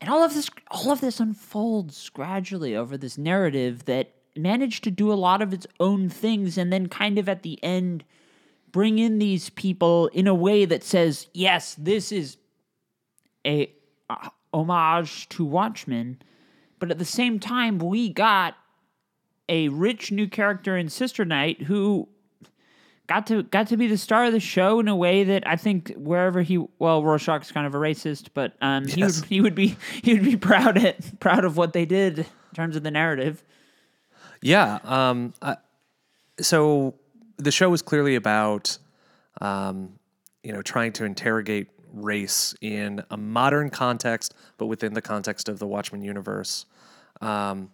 And 0.00 0.08
all 0.08 0.22
of 0.22 0.34
this 0.34 0.48
all 0.70 0.92
of 0.92 1.00
this 1.00 1.18
unfolds 1.18 2.08
gradually 2.10 2.76
over 2.76 2.96
this 2.96 3.18
narrative 3.18 3.84
that 3.86 4.14
managed 4.36 4.84
to 4.84 4.90
do 4.90 5.12
a 5.12 5.14
lot 5.14 5.42
of 5.42 5.52
its 5.52 5.66
own 5.80 6.08
things 6.08 6.56
and 6.56 6.72
then 6.72 6.88
kind 6.88 7.18
of 7.18 7.28
at 7.28 7.42
the 7.42 7.62
end 7.62 8.04
bring 8.70 8.98
in 8.98 9.18
these 9.18 9.50
people 9.50 10.06
in 10.08 10.26
a 10.26 10.34
way 10.34 10.64
that 10.64 10.82
says, 10.82 11.26
yes, 11.34 11.74
this 11.78 12.10
is 12.10 12.38
a 13.46 13.70
uh, 14.08 14.28
homage 14.54 15.28
to 15.28 15.44
Watchmen, 15.44 16.22
but 16.78 16.90
at 16.90 16.98
the 16.98 17.04
same 17.04 17.38
time 17.38 17.78
we 17.78 18.08
got 18.08 18.54
a 19.48 19.68
rich 19.68 20.10
new 20.10 20.28
character 20.28 20.76
in 20.76 20.88
Sister 20.88 21.24
Night 21.24 21.62
who 21.62 22.08
got 23.06 23.26
to 23.26 23.42
got 23.44 23.66
to 23.68 23.76
be 23.76 23.86
the 23.86 23.98
star 23.98 24.24
of 24.24 24.32
the 24.32 24.40
show 24.40 24.80
in 24.80 24.88
a 24.88 24.96
way 24.96 25.24
that 25.24 25.46
I 25.46 25.56
think 25.56 25.92
wherever 25.96 26.42
he 26.42 26.64
well 26.78 27.02
Rorschach's 27.02 27.52
kind 27.52 27.66
of 27.66 27.74
a 27.74 27.78
racist, 27.78 28.28
but 28.34 28.54
um 28.60 28.86
he 28.86 29.02
would 29.04 29.24
he 29.24 29.40
would 29.40 29.54
be 29.54 29.76
he 30.02 30.14
would 30.14 30.24
be 30.24 30.36
proud 30.36 30.78
at 30.78 31.20
proud 31.20 31.44
of 31.44 31.56
what 31.56 31.72
they 31.72 31.84
did 31.84 32.20
in 32.20 32.26
terms 32.54 32.76
of 32.76 32.82
the 32.82 32.90
narrative. 32.90 33.42
Yeah. 34.42 34.80
Um, 34.84 35.34
I, 35.40 35.56
so 36.40 36.94
the 37.36 37.50
show 37.50 37.70
was 37.70 37.80
clearly 37.80 38.16
about, 38.16 38.76
um, 39.40 39.98
you 40.42 40.52
know, 40.52 40.62
trying 40.62 40.92
to 40.94 41.04
interrogate 41.04 41.68
race 41.92 42.54
in 42.60 43.02
a 43.10 43.16
modern 43.16 43.70
context, 43.70 44.34
but 44.58 44.66
within 44.66 44.94
the 44.94 45.02
context 45.02 45.48
of 45.48 45.58
the 45.58 45.66
Watchmen 45.66 46.02
universe. 46.02 46.66
Um, 47.20 47.70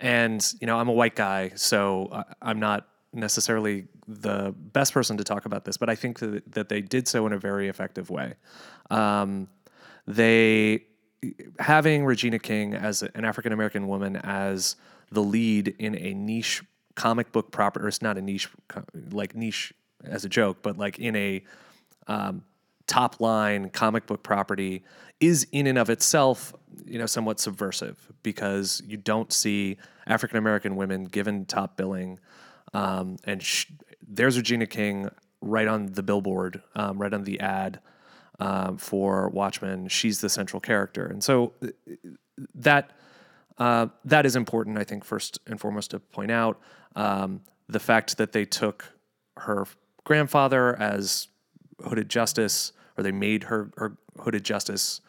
and 0.00 0.54
you 0.60 0.66
know, 0.66 0.78
I'm 0.78 0.88
a 0.88 0.92
white 0.92 1.14
guy, 1.14 1.52
so 1.54 2.08
I, 2.12 2.24
I'm 2.42 2.58
not 2.58 2.88
necessarily 3.12 3.86
the 4.08 4.54
best 4.56 4.92
person 4.92 5.16
to 5.16 5.24
talk 5.24 5.46
about 5.46 5.64
this, 5.64 5.76
but 5.76 5.88
I 5.88 5.94
think 5.94 6.18
that, 6.20 6.52
that 6.52 6.68
they 6.68 6.80
did 6.80 7.08
so 7.08 7.26
in 7.26 7.32
a 7.32 7.38
very 7.38 7.68
effective 7.68 8.10
way. 8.10 8.34
Um, 8.90 9.48
they 10.06 10.84
having 11.58 12.04
Regina 12.04 12.38
King 12.38 12.74
as 12.74 13.02
an 13.02 13.24
African 13.24 13.52
American 13.52 13.88
woman 13.88 14.16
as 14.16 14.76
the 15.10 15.22
lead 15.22 15.74
in 15.78 15.96
a 15.96 16.14
niche 16.14 16.62
comic 16.94 17.32
book 17.32 17.50
property, 17.50 17.84
or 17.84 17.88
it's 17.88 18.02
not 18.02 18.16
a 18.16 18.22
niche 18.22 18.48
like 19.10 19.34
niche 19.34 19.72
as 20.04 20.24
a 20.24 20.28
joke, 20.28 20.58
but 20.62 20.78
like 20.78 20.98
in 20.98 21.16
a 21.16 21.42
um, 22.06 22.44
top 22.86 23.20
line 23.20 23.70
comic 23.70 24.06
book 24.06 24.22
property 24.22 24.84
is 25.20 25.46
in 25.52 25.66
and 25.66 25.78
of 25.78 25.90
itself, 25.90 26.54
you 26.84 26.98
know, 26.98 27.06
somewhat 27.06 27.40
subversive 27.40 28.12
because 28.22 28.82
you 28.86 28.96
don't 28.96 29.32
see 29.32 29.76
African 30.06 30.38
American 30.38 30.76
women 30.76 31.04
given 31.04 31.44
top 31.44 31.76
billing. 31.76 32.18
Um, 32.74 33.16
and 33.24 33.42
sh- 33.42 33.66
there's 34.06 34.36
Regina 34.36 34.66
King 34.66 35.10
right 35.40 35.68
on 35.68 35.92
the 35.92 36.02
billboard, 36.02 36.62
um, 36.74 36.98
right 36.98 37.12
on 37.12 37.24
the 37.24 37.40
ad 37.40 37.80
um, 38.40 38.76
for 38.78 39.28
Watchmen. 39.28 39.88
She's 39.88 40.20
the 40.20 40.28
central 40.28 40.60
character, 40.60 41.06
and 41.06 41.22
so 41.22 41.52
uh, 41.62 41.68
that 42.54 42.92
uh, 43.58 43.86
that 44.04 44.26
is 44.26 44.36
important. 44.36 44.78
I 44.78 44.84
think 44.84 45.04
first 45.04 45.38
and 45.46 45.60
foremost 45.60 45.92
to 45.92 46.00
point 46.00 46.30
out 46.30 46.60
um, 46.94 47.40
the 47.68 47.80
fact 47.80 48.18
that 48.18 48.32
they 48.32 48.44
took 48.44 48.92
her 49.38 49.66
grandfather 50.04 50.76
as 50.80 51.28
hooded 51.84 52.08
justice, 52.08 52.72
or 52.96 53.02
they 53.02 53.12
made 53.12 53.44
her, 53.44 53.70
her 53.76 53.96
hooded 54.20 54.44
justice, 54.44 55.00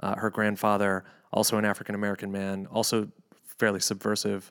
uh, 0.00 0.16
her 0.16 0.30
grandfather, 0.30 1.04
also 1.32 1.58
an 1.58 1.64
African 1.64 1.94
American 1.94 2.30
man, 2.30 2.66
also 2.70 3.08
fairly 3.58 3.80
subversive, 3.80 4.50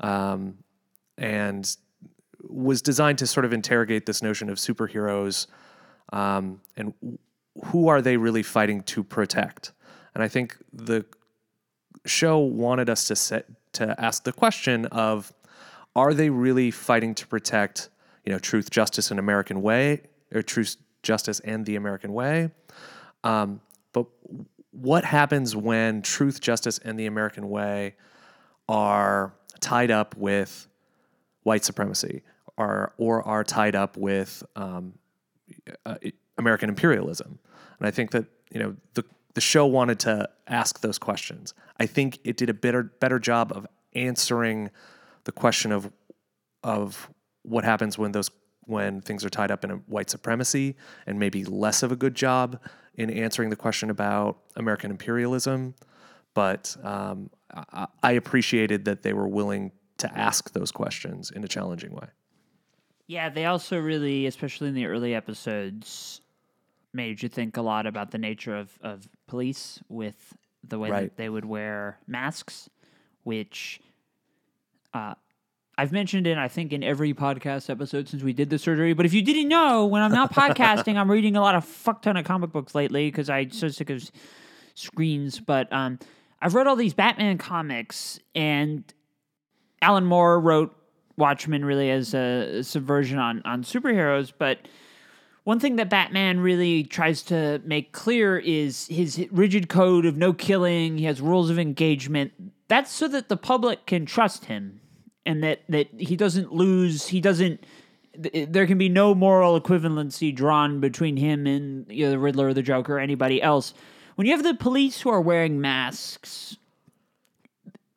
um, 0.00 0.58
and 1.18 1.76
was 2.52 2.82
designed 2.82 3.18
to 3.18 3.26
sort 3.26 3.44
of 3.44 3.52
interrogate 3.52 4.06
this 4.06 4.22
notion 4.22 4.50
of 4.50 4.58
superheroes 4.58 5.46
um, 6.12 6.60
and 6.76 6.94
who 7.66 7.88
are 7.88 8.02
they 8.02 8.16
really 8.16 8.42
fighting 8.42 8.82
to 8.84 9.02
protect? 9.02 9.72
And 10.14 10.22
I 10.22 10.28
think 10.28 10.56
the 10.72 11.04
show 12.06 12.38
wanted 12.38 12.90
us 12.90 13.06
to 13.08 13.16
set 13.16 13.46
to 13.72 13.94
ask 14.00 14.24
the 14.24 14.32
question 14.32 14.86
of 14.86 15.32
are 15.94 16.14
they 16.14 16.30
really 16.30 16.70
fighting 16.70 17.14
to 17.16 17.26
protect, 17.26 17.88
you 18.24 18.32
know, 18.32 18.38
truth, 18.38 18.70
justice, 18.70 19.10
and 19.10 19.20
American 19.20 19.62
way, 19.62 20.02
or 20.32 20.42
truth, 20.42 20.76
justice, 21.02 21.40
and 21.40 21.64
the 21.66 21.76
American 21.76 22.12
way? 22.12 22.50
Um, 23.22 23.60
but 23.92 24.06
what 24.72 25.04
happens 25.04 25.54
when 25.54 26.02
truth, 26.02 26.40
justice, 26.40 26.78
and 26.78 26.98
the 26.98 27.06
American 27.06 27.48
way 27.48 27.94
are 28.68 29.32
tied 29.60 29.90
up 29.90 30.16
with 30.16 30.68
white 31.42 31.64
supremacy, 31.64 32.22
or 32.60 32.92
or 32.98 33.26
are 33.26 33.42
tied 33.42 33.74
up 33.74 33.96
with 33.96 34.42
um, 34.54 34.92
uh, 35.86 35.96
American 36.36 36.68
imperialism. 36.68 37.38
And 37.78 37.88
I 37.88 37.90
think 37.90 38.10
that 38.10 38.26
you 38.52 38.60
know 38.60 38.76
the 38.94 39.04
the 39.34 39.40
show 39.40 39.66
wanted 39.66 39.98
to 40.00 40.28
ask 40.46 40.80
those 40.80 40.98
questions. 40.98 41.54
I 41.78 41.86
think 41.86 42.18
it 42.24 42.36
did 42.36 42.50
a 42.50 42.54
better 42.54 42.82
better 42.82 43.18
job 43.18 43.52
of 43.54 43.66
answering 43.94 44.70
the 45.24 45.32
question 45.32 45.72
of 45.72 45.90
of 46.62 47.10
what 47.42 47.64
happens 47.64 47.96
when 47.96 48.12
those 48.12 48.30
when 48.66 49.00
things 49.00 49.24
are 49.24 49.30
tied 49.30 49.50
up 49.50 49.64
in 49.64 49.70
white 49.86 50.10
supremacy 50.10 50.76
and 51.06 51.18
maybe 51.18 51.44
less 51.44 51.82
of 51.82 51.90
a 51.90 51.96
good 51.96 52.14
job 52.14 52.60
in 52.94 53.10
answering 53.10 53.50
the 53.50 53.56
question 53.56 53.90
about 53.90 54.38
American 54.56 54.90
imperialism. 54.90 55.74
But 56.34 56.76
um, 56.84 57.30
I 58.02 58.12
appreciated 58.12 58.84
that 58.84 59.02
they 59.02 59.12
were 59.12 59.26
willing 59.26 59.72
to 59.98 60.18
ask 60.18 60.52
those 60.52 60.70
questions 60.70 61.30
in 61.30 61.42
a 61.42 61.48
challenging 61.48 61.92
way. 61.92 62.06
Yeah, 63.10 63.28
they 63.28 63.46
also 63.46 63.76
really, 63.76 64.26
especially 64.26 64.68
in 64.68 64.74
the 64.74 64.86
early 64.86 65.16
episodes, 65.16 66.20
made 66.92 67.20
you 67.20 67.28
think 67.28 67.56
a 67.56 67.60
lot 67.60 67.84
about 67.88 68.12
the 68.12 68.18
nature 68.18 68.56
of, 68.56 68.70
of 68.82 69.08
police 69.26 69.80
with 69.88 70.32
the 70.62 70.78
way 70.78 70.90
Right. 70.90 71.02
that 71.02 71.16
they 71.16 71.28
would 71.28 71.44
wear 71.44 71.98
masks, 72.06 72.70
which 73.24 73.80
uh, 74.94 75.14
I've 75.76 75.90
mentioned 75.90 76.28
in 76.28 76.38
I 76.38 76.46
think 76.46 76.72
in 76.72 76.84
every 76.84 77.12
podcast 77.12 77.68
episode 77.68 78.08
since 78.08 78.22
we 78.22 78.32
did 78.32 78.48
the 78.48 78.60
surgery. 78.60 78.92
But 78.92 79.06
if 79.06 79.12
you 79.12 79.22
didn't 79.22 79.48
know, 79.48 79.86
when 79.86 80.02
I'm 80.02 80.12
not 80.12 80.32
podcasting, 80.32 80.96
I'm 80.96 81.10
reading 81.10 81.34
a 81.34 81.40
lot 81.40 81.56
of 81.56 81.64
fuck 81.64 82.02
ton 82.02 82.16
of 82.16 82.24
comic 82.24 82.52
books 82.52 82.76
lately 82.76 83.08
because 83.08 83.28
I'm 83.28 83.50
so 83.50 83.66
sick 83.66 83.90
of 83.90 84.08
screens. 84.76 85.40
But 85.40 85.72
um, 85.72 85.98
I've 86.40 86.54
read 86.54 86.68
all 86.68 86.76
these 86.76 86.94
Batman 86.94 87.38
comics, 87.38 88.20
and 88.36 88.84
Alan 89.82 90.04
Moore 90.04 90.38
wrote 90.38 90.76
Watchmen 91.20 91.64
really 91.64 91.90
as 91.90 92.14
a 92.14 92.62
subversion 92.64 93.18
on 93.18 93.42
on 93.44 93.62
superheroes, 93.62 94.32
but 94.36 94.58
one 95.44 95.58
thing 95.58 95.76
that 95.76 95.88
Batman 95.88 96.40
really 96.40 96.84
tries 96.84 97.22
to 97.22 97.60
make 97.64 97.92
clear 97.92 98.38
is 98.38 98.86
his 98.88 99.26
rigid 99.30 99.68
code 99.68 100.04
of 100.04 100.16
no 100.16 100.32
killing. 100.32 100.98
He 100.98 101.04
has 101.04 101.20
rules 101.20 101.50
of 101.50 101.58
engagement. 101.58 102.32
That's 102.68 102.92
so 102.92 103.08
that 103.08 103.28
the 103.28 103.36
public 103.36 103.86
can 103.86 104.06
trust 104.06 104.44
him 104.44 104.80
and 105.24 105.42
that, 105.42 105.62
that 105.68 105.88
he 105.98 106.14
doesn't 106.14 106.52
lose, 106.52 107.08
he 107.08 107.20
doesn't, 107.20 107.64
there 108.14 108.66
can 108.66 108.78
be 108.78 108.88
no 108.88 109.14
moral 109.14 109.60
equivalency 109.60 110.34
drawn 110.34 110.80
between 110.80 111.16
him 111.16 111.46
and 111.46 111.86
you 111.88 112.04
know, 112.04 112.10
the 112.10 112.18
Riddler 112.18 112.48
or 112.48 112.54
the 112.54 112.62
Joker 112.62 112.96
or 112.96 113.00
anybody 113.00 113.40
else. 113.40 113.72
When 114.16 114.26
you 114.26 114.34
have 114.34 114.42
the 114.42 114.54
police 114.54 115.00
who 115.00 115.10
are 115.10 115.20
wearing 115.20 115.60
masks, 115.60 116.56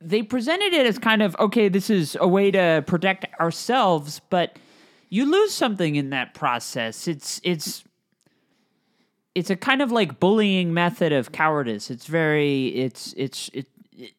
they 0.03 0.21
presented 0.21 0.73
it 0.73 0.85
as 0.85 0.99
kind 0.99 1.21
of 1.21 1.35
okay, 1.39 1.69
this 1.69 1.89
is 1.89 2.17
a 2.19 2.27
way 2.27 2.51
to 2.51 2.83
protect 2.85 3.25
ourselves, 3.39 4.21
but 4.29 4.57
you 5.09 5.29
lose 5.29 5.53
something 5.53 5.95
in 5.95 6.09
that 6.09 6.33
process. 6.33 7.07
It's 7.07 7.39
it's 7.43 7.83
it's 9.35 9.49
a 9.49 9.55
kind 9.55 9.81
of 9.81 9.91
like 9.91 10.19
bullying 10.19 10.73
method 10.73 11.11
of 11.11 11.31
cowardice. 11.31 11.89
It's 11.89 12.05
very 12.05 12.67
it's 12.67 13.13
it's 13.17 13.49
it, 13.53 13.67
it 13.95 14.13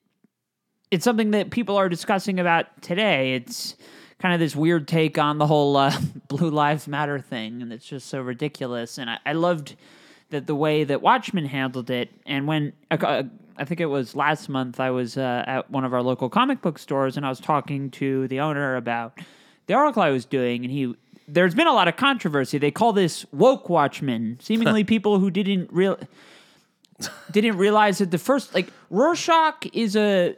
it's 0.91 1.05
something 1.05 1.33
that 1.33 1.51
people 1.51 1.77
are 1.77 1.89
discussing 1.89 2.41
about 2.41 2.67
today. 2.83 3.35
It's 3.35 3.77
kind 4.19 4.35
of 4.35 4.41
this 4.41 4.57
weird 4.57 4.89
take 4.89 5.19
on 5.19 5.39
the 5.39 5.47
whole 5.47 5.77
uh, 5.77 5.95
Blue 6.29 6.51
Lives 6.51 6.89
Matter 6.89 7.19
thing, 7.19 7.61
and 7.61 7.73
it's 7.73 7.87
just 7.87 8.09
so 8.09 8.21
ridiculous. 8.21 8.99
And 8.99 9.11
I, 9.11 9.19
I 9.27 9.33
loved 9.33 9.77
that 10.35 10.49
the 10.49 10.55
way 10.55 10.83
that 10.83 11.01
Watchmen 11.01 11.47
handled 11.47 11.91
it. 11.91 12.11
And 12.27 12.49
when 12.49 12.73
uh, 12.91 13.23
I 13.57 13.65
think 13.65 13.81
it 13.81 13.87
was 13.87 14.17
last 14.17 14.49
month, 14.49 14.81
I 14.81 14.91
was 14.91 15.17
uh, 15.17 15.45
at 15.47 15.71
one 15.71 15.85
of 15.85 15.95
our 15.95 16.03
local 16.03 16.29
comic 16.29 16.61
book 16.61 16.77
stores, 16.79 17.17
and 17.17 17.25
I 17.25 17.29
was 17.29 17.39
talking 17.39 17.89
to 17.93 18.27
the 18.27 18.41
owner 18.41 18.75
about 18.75 19.19
the 19.67 19.75
article 19.75 20.03
I 20.03 20.11
was 20.11 20.25
doing, 20.25 20.65
and 20.65 20.73
he. 20.73 20.95
There's 21.27 21.55
been 21.55 21.69
a 21.69 21.73
lot 21.73 21.89
of 21.89 21.97
controversy. 21.97 22.59
They 22.59 22.71
call 22.71 22.93
this 22.93 23.25
woke 23.33 23.71
Watchmen, 23.71 24.39
seemingly 24.43 24.85
people 24.95 25.21
who 25.21 25.31
didn't 25.31 25.73
real 25.73 25.99
didn't 27.31 27.57
realize 27.57 27.99
that 27.99 28.11
the 28.11 28.19
first 28.19 28.55
like 28.55 28.69
Rorschach 28.91 29.67
is 29.73 29.97
a 29.97 30.37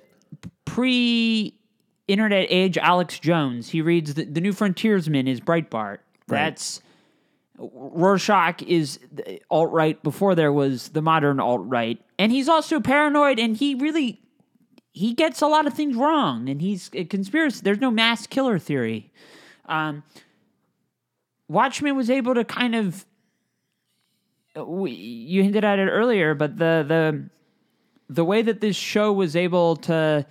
pre 0.64 1.58
internet 2.06 2.46
age 2.50 2.76
Alex 2.78 3.18
Jones. 3.18 3.70
He 3.70 3.80
reads 3.80 4.14
the, 4.14 4.26
the 4.26 4.40
New 4.40 4.52
Frontiersman 4.52 5.26
is 5.26 5.40
Breitbart. 5.40 5.98
That's 6.28 6.82
Rorschach 7.58 8.62
is 8.62 8.98
alt 9.50 9.72
right 9.72 10.02
before 10.02 10.34
there 10.34 10.52
was 10.52 10.90
the 10.90 11.02
modern 11.02 11.40
alt 11.40 11.62
right, 11.64 12.00
and 12.18 12.32
he's 12.32 12.48
also 12.48 12.80
paranoid, 12.80 13.38
and 13.38 13.56
he 13.56 13.74
really 13.74 14.20
he 14.92 15.12
gets 15.12 15.42
a 15.42 15.46
lot 15.46 15.66
of 15.66 15.74
things 15.74 15.96
wrong, 15.96 16.48
and 16.48 16.60
he's 16.60 16.90
a 16.92 17.04
conspiracy. 17.04 17.60
There's 17.62 17.80
no 17.80 17.90
mass 17.90 18.26
killer 18.26 18.58
theory. 18.58 19.12
Um, 19.66 20.04
Watchmen 21.48 21.96
was 21.96 22.10
able 22.10 22.34
to 22.34 22.44
kind 22.44 22.74
of 22.74 23.04
you 24.56 25.42
hinted 25.42 25.64
at 25.64 25.78
it 25.78 25.88
earlier, 25.88 26.34
but 26.34 26.56
the 26.56 26.84
the 26.86 27.28
the 28.08 28.24
way 28.24 28.42
that 28.42 28.60
this 28.60 28.76
show 28.76 29.12
was 29.12 29.36
able 29.36 29.76
to 29.76 30.26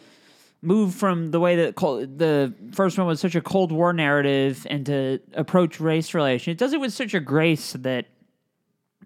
move 0.62 0.96
from 0.96 1.32
the 1.32 1.40
way 1.40 1.56
that 1.58 1.76
col- 1.76 2.00
the 2.00 2.54
first 2.72 2.98
one 2.98 3.08
was 3.08 3.20
such 3.20 3.36
a 3.36 3.42
Cold 3.42 3.72
War 3.72 3.94
narrative 3.94 4.66
and 4.70 4.86
to 4.88 5.20
approach 5.34 5.80
race 5.80 6.14
relations. 6.14 6.54
it 6.54 6.58
does 6.58 6.74
it 6.74 6.80
with 6.80 6.94
such 6.94 7.14
a 7.14 7.20
grace 7.20 7.74
that 7.74 8.08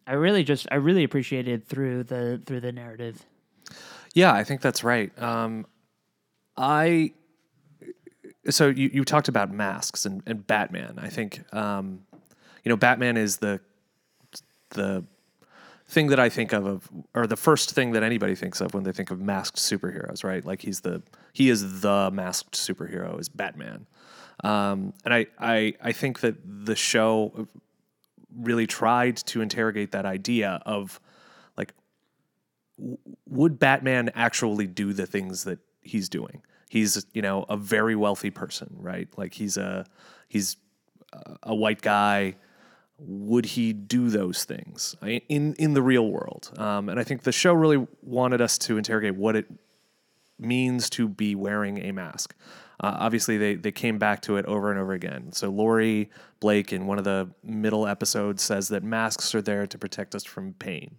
I 0.07 0.13
really 0.13 0.43
just 0.43 0.67
I 0.71 0.75
really 0.75 1.03
appreciated 1.03 1.67
through 1.67 2.03
the 2.03 2.41
through 2.45 2.61
the 2.61 2.71
narrative. 2.71 3.25
Yeah, 4.13 4.33
I 4.33 4.43
think 4.43 4.61
that's 4.61 4.83
right. 4.83 5.11
Um, 5.21 5.67
I 6.57 7.13
so 8.49 8.69
you, 8.69 8.89
you 8.91 9.05
talked 9.05 9.27
about 9.27 9.51
masks 9.51 10.05
and, 10.05 10.23
and 10.25 10.45
Batman. 10.45 10.97
I 10.97 11.09
think 11.09 11.43
um, 11.53 12.01
you 12.63 12.69
know 12.69 12.75
Batman 12.75 13.17
is 13.17 13.37
the 13.37 13.59
the 14.71 15.03
thing 15.89 16.07
that 16.07 16.19
I 16.19 16.29
think 16.29 16.53
of, 16.53 16.65
of 16.67 16.89
or 17.15 17.25
the 17.25 17.35
first 17.35 17.73
thing 17.73 17.91
that 17.93 18.03
anybody 18.03 18.35
thinks 18.35 18.61
of 18.61 18.73
when 18.75 18.83
they 18.83 18.91
think 18.91 19.09
of 19.09 19.19
masked 19.19 19.57
superheroes, 19.57 20.23
right? 20.23 20.45
Like 20.45 20.61
he's 20.61 20.81
the 20.81 21.01
he 21.33 21.49
is 21.49 21.81
the 21.81 22.11
masked 22.13 22.53
superhero 22.53 23.19
is 23.19 23.27
Batman. 23.27 23.87
Um, 24.43 24.93
and 25.03 25.13
I, 25.13 25.25
I 25.39 25.73
I 25.81 25.91
think 25.91 26.19
that 26.19 26.35
the 26.45 26.75
show 26.75 27.47
really 28.37 28.67
tried 28.67 29.17
to 29.17 29.41
interrogate 29.41 29.91
that 29.91 30.05
idea 30.05 30.61
of 30.65 30.99
like 31.57 31.73
w- 32.77 32.99
would 33.27 33.57
Batman 33.57 34.11
actually 34.13 34.67
do 34.67 34.93
the 34.93 35.07
things 35.07 35.43
that 35.45 35.57
he's 35.81 36.07
doing? 36.07 36.43
He's 36.69 37.03
you 37.13 37.23
know 37.23 37.45
a 37.49 37.57
very 37.57 37.95
wealthy 37.95 38.29
person, 38.29 38.69
right? 38.79 39.09
Like 39.17 39.33
he's 39.33 39.57
a 39.57 39.87
he's 40.27 40.55
a 41.41 41.55
white 41.55 41.81
guy. 41.81 42.35
Would 43.01 43.45
he 43.45 43.73
do 43.73 44.09
those 44.09 44.43
things 44.43 44.95
in 45.01 45.53
in 45.55 45.73
the 45.73 45.81
real 45.81 46.09
world? 46.09 46.51
Um, 46.57 46.89
and 46.89 46.99
I 46.99 47.03
think 47.03 47.23
the 47.23 47.31
show 47.31 47.53
really 47.53 47.87
wanted 48.01 48.41
us 48.41 48.57
to 48.59 48.77
interrogate 48.77 49.15
what 49.15 49.35
it 49.35 49.47
means 50.37 50.89
to 50.91 51.07
be 51.07 51.35
wearing 51.35 51.79
a 51.79 51.91
mask. 51.91 52.35
Uh, 52.81 52.95
obviously, 52.99 53.37
they 53.37 53.55
they 53.55 53.71
came 53.71 53.97
back 53.97 54.21
to 54.21 54.37
it 54.37 54.45
over 54.45 54.71
and 54.71 54.79
over 54.79 54.93
again. 54.93 55.31
So 55.33 55.49
Laurie 55.49 56.09
Blake 56.39 56.71
in 56.71 56.87
one 56.87 56.97
of 56.97 57.03
the 57.03 57.29
middle 57.43 57.85
episodes 57.85 58.41
says 58.41 58.69
that 58.69 58.83
masks 58.83 59.35
are 59.35 59.41
there 59.41 59.67
to 59.67 59.77
protect 59.77 60.15
us 60.15 60.23
from 60.23 60.53
pain, 60.53 60.95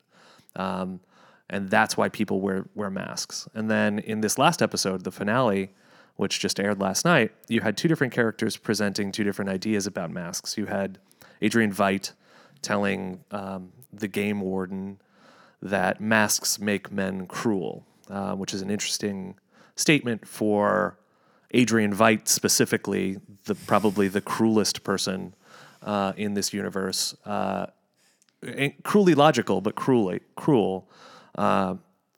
um, 0.57 1.01
and 1.49 1.71
that's 1.71 1.97
why 1.97 2.11
people 2.11 2.41
wear 2.41 2.67
wear 2.75 2.91
masks. 2.91 3.49
And 3.55 3.71
then 3.71 3.99
in 3.99 4.21
this 4.21 4.37
last 4.37 4.61
episode, 4.61 5.05
the 5.05 5.11
finale, 5.11 5.71
which 6.17 6.39
just 6.39 6.61
aired 6.61 6.81
last 6.81 7.07
night, 7.07 7.33
you 7.49 7.63
had 7.63 7.79
two 7.79 7.89
different 7.89 8.13
characters 8.13 8.59
presenting 8.59 9.11
two 9.11 9.25
different 9.25 9.51
ideas 9.51 9.87
about 9.87 10.11
masks. 10.11 10.59
You 10.59 10.67
had 10.67 10.99
Adrian 11.41 11.73
Veidt 11.73 12.13
telling 12.63 13.25
um, 13.31 13.73
the 13.93 14.09
game 14.09 14.41
warden 14.41 15.01
that 15.63 16.01
masks 16.01 16.59
make 16.59 16.91
men 16.91 17.27
cruel, 17.27 17.87
uh, 18.09 18.35
which 18.35 18.55
is 18.55 18.63
an 18.63 18.71
interesting 18.71 19.37
statement 19.77 20.27
for 20.27 20.99
Adrian 21.53 21.95
Veidt 21.95 22.29
specifically, 22.29 23.19
the 23.45 23.55
probably 23.55 24.09
the 24.09 24.21
cruelest 24.21 24.85
person 24.85 25.35
uh, 25.83 26.13
in 26.17 26.35
this 26.35 26.53
universe, 26.53 27.17
uh, 27.25 27.67
cruelly 28.85 29.15
logical, 29.15 29.61
but 29.61 29.75
cruelly 29.75 30.21
cruel 30.37 30.89
uh, 31.37 31.75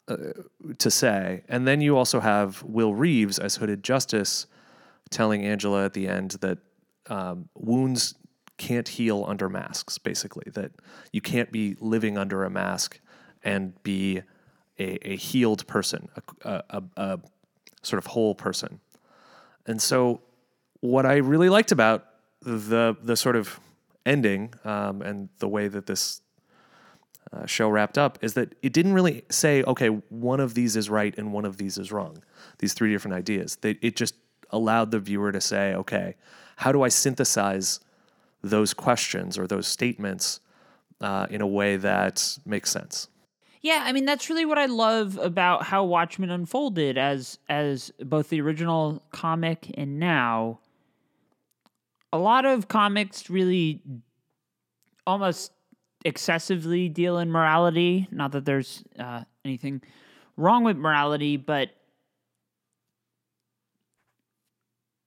uh, 0.09 0.17
to 0.79 0.91
say. 0.91 1.43
And 1.49 1.67
then 1.67 1.81
you 1.81 1.97
also 1.97 2.21
have 2.21 2.63
Will 2.63 2.95
Reeves 2.95 3.39
as 3.39 3.57
Hooded 3.57 3.83
Justice 3.83 4.47
telling 5.11 5.45
Angela 5.45 5.85
at 5.85 5.93
the 5.95 6.09
end 6.09 6.33
that 6.41 6.59
um, 7.09 7.49
wounds 7.55 8.15
can't 8.63 8.87
heal 8.87 9.25
under 9.27 9.49
masks. 9.49 9.99
Basically, 9.99 10.49
that 10.53 10.71
you 11.13 11.21
can't 11.21 11.51
be 11.51 11.77
living 11.81 12.17
under 12.17 12.45
a 12.45 12.51
mask 12.51 13.01
and 13.43 13.83
be 13.83 14.23
a, 14.79 15.09
a 15.09 15.17
healed 15.17 15.67
person, 15.67 16.09
a, 16.45 16.63
a, 16.71 16.83
a 16.97 17.21
sort 17.83 17.99
of 17.99 18.07
whole 18.07 18.37
person. 18.37 18.79
And 19.67 19.83
so, 19.83 20.21
what 20.81 21.05
I 21.05 21.17
really 21.17 21.49
liked 21.49 21.73
about 21.73 22.07
the 22.41 22.97
the 23.03 23.17
sort 23.17 23.35
of 23.35 23.59
ending 24.07 24.55
um, 24.65 25.03
and 25.03 25.29
the 25.39 25.49
way 25.49 25.67
that 25.67 25.87
this 25.87 26.21
uh, 27.33 27.47
show 27.47 27.69
wrapped 27.69 27.99
up 27.99 28.19
is 28.23 28.35
that 28.35 28.55
it 28.63 28.73
didn't 28.73 28.93
really 28.93 29.25
say, 29.29 29.65
okay, 29.65 29.89
one 29.89 30.39
of 30.39 30.55
these 30.55 30.77
is 30.77 30.89
right 30.89 31.17
and 31.19 31.33
one 31.33 31.45
of 31.45 31.57
these 31.57 31.79
is 31.79 31.91
wrong. 31.91 32.23
These 32.59 32.75
three 32.75 32.93
different 32.93 33.17
ideas. 33.17 33.57
They, 33.57 33.73
it 33.83 33.97
just 33.97 34.15
allowed 34.51 34.93
the 34.93 35.01
viewer 35.01 35.33
to 35.33 35.41
say, 35.41 35.75
okay, 35.75 36.15
how 36.57 36.71
do 36.71 36.83
I 36.83 36.89
synthesize 36.89 37.81
those 38.43 38.75
questions 38.75 39.39
or 39.39 39.47
those 39.47 39.67
statements 39.67 40.41
uh, 41.01 41.27
in 41.31 41.41
a 41.41 41.47
way 41.47 41.77
that 41.77 42.39
makes 42.45 42.71
sense? 42.71 43.09
Yeah, 43.61 43.83
I 43.85 43.93
mean 43.93 44.05
that's 44.05 44.29
really 44.29 44.45
what 44.45 44.59
I 44.59 44.67
love 44.67 45.19
about 45.19 45.65
how 45.65 45.85
Watchmen 45.85 46.31
unfolded 46.31 46.99
as 46.99 47.39
as 47.49 47.93
both 48.01 48.29
the 48.29 48.41
original 48.41 49.03
comic 49.11 49.73
and 49.75 49.99
now. 50.01 50.59
A 52.13 52.19
lot 52.19 52.45
of 52.45 52.69
comics 52.69 53.31
really 53.31 53.81
almost 55.07 55.53
excessively 56.05 56.89
deal 56.89 57.19
in 57.19 57.31
morality. 57.31 58.09
Not 58.11 58.33
that 58.33 58.45
there's 58.45 58.83
uh, 58.99 59.23
anything 59.45 59.81
wrong 60.37 60.65
with 60.65 60.77
morality, 60.77 61.37
but 61.37 61.71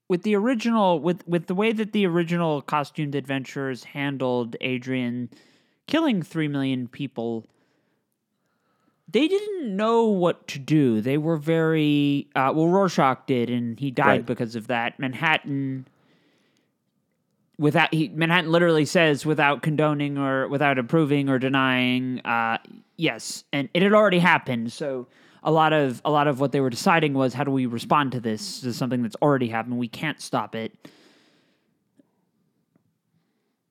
with 0.08 0.24
the 0.24 0.36
original 0.36 1.00
with 1.00 1.28
with 1.28 1.48
the 1.48 1.56
way 1.56 1.72
that 1.72 1.92
the 1.92 2.06
original 2.06 2.62
costumed 2.62 3.16
adventurers 3.16 3.84
handled 3.84 4.56
Adrian 4.62 5.30
killing 5.88 6.22
3 6.22 6.48
million 6.48 6.88
people 6.88 7.46
they 9.08 9.28
didn't 9.28 9.76
know 9.76 10.06
what 10.06 10.48
to 10.50 10.60
do. 10.60 11.00
They 11.00 11.18
were 11.18 11.38
very 11.38 12.28
uh, 12.36 12.52
well. 12.56 12.68
Rorschach 12.68 13.26
did, 13.28 13.50
and 13.50 13.80
he 13.80 13.92
died 13.92 14.08
right. 14.08 14.26
because 14.26 14.56
of 14.56 14.68
that. 14.68 15.00
Manhattan, 15.00 15.88
without 17.58 17.94
he, 17.94 18.10
Manhattan 18.10 18.52
literally 18.52 18.86
says 18.86 19.26
without 19.26 19.62
condoning 19.62 20.18
or 20.18 20.48
without 20.48 20.80
approving 20.80 21.30
or 21.30 21.38
denying, 21.38 22.20
uh, 22.26 22.58
yes, 22.98 23.44
and 23.54 23.70
it 23.74 23.84
had 23.84 23.94
already 23.94 24.20
happened. 24.20 24.74
So 24.74 25.08
a 25.46 25.52
lot 25.52 25.72
of 25.72 26.02
a 26.04 26.12
lot 26.12 26.28
of 26.28 26.42
what 26.42 26.52
they 26.52 26.60
were 26.60 26.70
deciding 26.70 27.14
was 27.14 27.34
how 27.34 27.46
do 27.46 27.52
we 27.52 27.66
respond 27.66 28.12
to 28.12 28.20
this? 28.20 28.60
This 28.60 28.72
is 28.72 28.78
something 28.78 29.02
that's 29.02 29.16
already 29.22 29.48
happened. 29.48 29.78
We 29.78 29.88
can't 29.88 30.20
stop 30.20 30.56
it. 30.56 30.74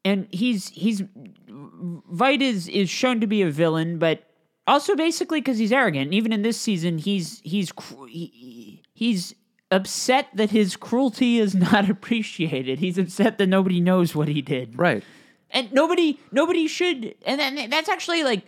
And 0.06 0.26
he's 0.30 0.68
he's 0.70 1.02
Veidt 1.50 2.40
is 2.40 2.68
is 2.68 2.88
shown 2.88 3.20
to 3.20 3.26
be 3.26 3.42
a 3.42 3.50
villain, 3.50 3.98
but 3.98 4.24
also, 4.66 4.96
basically, 4.96 5.40
because 5.40 5.58
he's 5.58 5.72
arrogant. 5.72 6.14
Even 6.14 6.32
in 6.32 6.42
this 6.42 6.58
season, 6.58 6.98
he's 6.98 7.40
he's 7.44 7.70
he, 8.08 8.82
he's 8.94 9.34
upset 9.70 10.28
that 10.34 10.50
his 10.50 10.76
cruelty 10.76 11.38
is 11.38 11.54
not 11.54 11.90
appreciated. 11.90 12.78
He's 12.78 12.96
upset 12.96 13.38
that 13.38 13.46
nobody 13.46 13.80
knows 13.80 14.14
what 14.14 14.28
he 14.28 14.40
did. 14.40 14.78
Right. 14.78 15.04
And 15.50 15.72
nobody 15.72 16.18
nobody 16.32 16.66
should. 16.66 17.14
And 17.26 17.38
then 17.38 17.70
that's 17.70 17.88
actually 17.88 18.24
like 18.24 18.44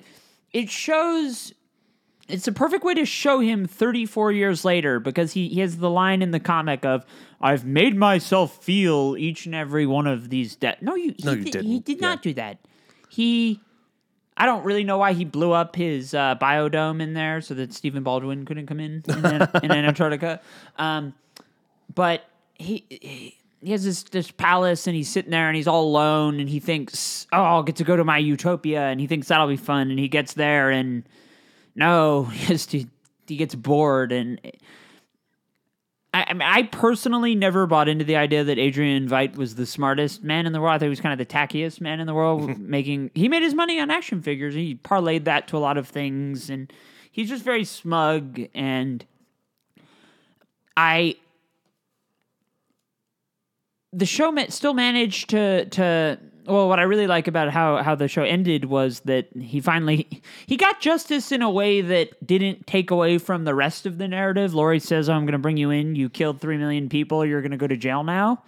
it 0.52 0.70
shows. 0.70 1.52
It's 2.28 2.48
a 2.48 2.52
perfect 2.52 2.84
way 2.84 2.94
to 2.94 3.04
show 3.04 3.40
him 3.40 3.66
34 3.66 4.32
years 4.32 4.64
later 4.64 4.98
because 4.98 5.32
he, 5.32 5.48
he 5.48 5.60
has 5.60 5.76
the 5.78 5.90
line 5.90 6.22
in 6.22 6.32
the 6.32 6.40
comic 6.40 6.84
of 6.84 7.04
"I've 7.40 7.64
made 7.64 7.96
myself 7.96 8.62
feel 8.62 9.16
each 9.16 9.46
and 9.46 9.54
every 9.54 9.86
one 9.86 10.06
of 10.06 10.28
these 10.28 10.56
deaths." 10.56 10.82
No, 10.82 10.94
you 10.94 11.14
no, 11.24 11.32
you 11.32 11.44
didn't. 11.44 11.64
He 11.64 11.80
did 11.80 12.00
yeah. 12.00 12.08
not 12.08 12.22
do 12.22 12.34
that. 12.34 12.58
He 13.08 13.60
I 14.36 14.44
don't 14.44 14.64
really 14.64 14.84
know 14.84 14.98
why 14.98 15.14
he 15.14 15.24
blew 15.24 15.52
up 15.52 15.76
his 15.76 16.12
uh, 16.12 16.34
biodome 16.34 17.00
in 17.00 17.14
there 17.14 17.40
so 17.40 17.54
that 17.54 17.72
Stephen 17.72 18.02
Baldwin 18.02 18.44
couldn't 18.44 18.66
come 18.66 18.80
in 18.80 19.02
in, 19.08 19.24
in 19.62 19.72
Antarctica. 19.72 20.40
Um, 20.76 21.14
but 21.94 22.24
he, 22.54 22.84
he 22.90 23.36
he 23.62 23.72
has 23.72 23.84
this 23.84 24.02
this 24.04 24.30
palace 24.30 24.86
and 24.86 24.94
he's 24.94 25.08
sitting 25.08 25.30
there 25.30 25.48
and 25.48 25.56
he's 25.56 25.66
all 25.66 25.84
alone 25.84 26.38
and 26.38 26.48
he 26.48 26.60
thinks, 26.60 27.26
oh, 27.32 27.42
I'll 27.42 27.62
get 27.62 27.76
to 27.76 27.84
go 27.84 27.96
to 27.96 28.04
my 28.04 28.18
utopia 28.18 28.82
and 28.82 29.00
he 29.00 29.06
thinks 29.06 29.28
that'll 29.28 29.48
be 29.48 29.56
fun 29.56 29.90
and 29.90 29.98
he 29.98 30.08
gets 30.08 30.34
there 30.34 30.70
and 30.70 31.08
no, 31.76 32.24
he, 32.24 32.88
he 33.28 33.36
gets 33.36 33.54
bored 33.54 34.10
and 34.10 34.40
I, 36.16 36.24
I, 36.28 36.32
mean, 36.32 36.42
I 36.42 36.62
personally 36.62 37.34
never 37.34 37.66
bought 37.66 37.88
into 37.88 38.04
the 38.04 38.16
idea 38.16 38.42
that 38.42 38.58
Adrian 38.58 39.06
Veidt 39.06 39.36
was 39.36 39.54
the 39.54 39.66
smartest 39.66 40.24
man 40.24 40.46
in 40.46 40.52
the 40.54 40.60
world. 40.62 40.76
I 40.76 40.78
thought 40.78 40.84
he 40.86 40.88
was 40.88 41.00
kind 41.00 41.12
of 41.12 41.18
the 41.18 41.30
tackiest 41.32 41.82
man 41.82 42.00
in 42.00 42.06
the 42.06 42.14
world. 42.14 42.58
making 42.58 43.10
he 43.14 43.28
made 43.28 43.42
his 43.42 43.52
money 43.52 43.78
on 43.78 43.90
action 43.90 44.22
figures. 44.22 44.54
He 44.54 44.76
parlayed 44.76 45.24
that 45.24 45.46
to 45.48 45.58
a 45.58 45.58
lot 45.58 45.76
of 45.76 45.86
things, 45.86 46.48
and 46.48 46.72
he's 47.12 47.28
just 47.28 47.44
very 47.44 47.64
smug. 47.64 48.40
And 48.54 49.04
I, 50.74 51.16
the 53.92 54.06
show 54.06 54.34
still 54.48 54.74
managed 54.74 55.28
to 55.30 55.66
to 55.66 56.18
well, 56.46 56.68
what 56.68 56.78
I 56.78 56.82
really 56.82 57.06
like 57.06 57.28
about 57.28 57.50
how 57.50 57.82
how 57.82 57.94
the 57.94 58.08
show 58.08 58.22
ended 58.22 58.66
was 58.66 59.00
that 59.00 59.28
he 59.38 59.60
finally 59.60 60.22
he 60.46 60.56
got 60.56 60.80
justice 60.80 61.32
in 61.32 61.42
a 61.42 61.50
way 61.50 61.80
that 61.80 62.24
didn't 62.26 62.66
take 62.66 62.90
away 62.90 63.18
from 63.18 63.44
the 63.44 63.54
rest 63.54 63.86
of 63.86 63.98
the 63.98 64.08
narrative. 64.08 64.54
Laurie 64.54 64.80
says, 64.80 65.08
oh, 65.08 65.14
"I'm 65.14 65.22
going 65.22 65.32
to 65.32 65.38
bring 65.38 65.56
you 65.56 65.70
in. 65.70 65.96
You 65.96 66.08
killed 66.08 66.40
three 66.40 66.56
million 66.56 66.88
people. 66.88 67.24
You're 67.24 67.40
going 67.42 67.50
to 67.50 67.56
go 67.56 67.66
to 67.66 67.76
jail 67.76 68.04
now," 68.04 68.42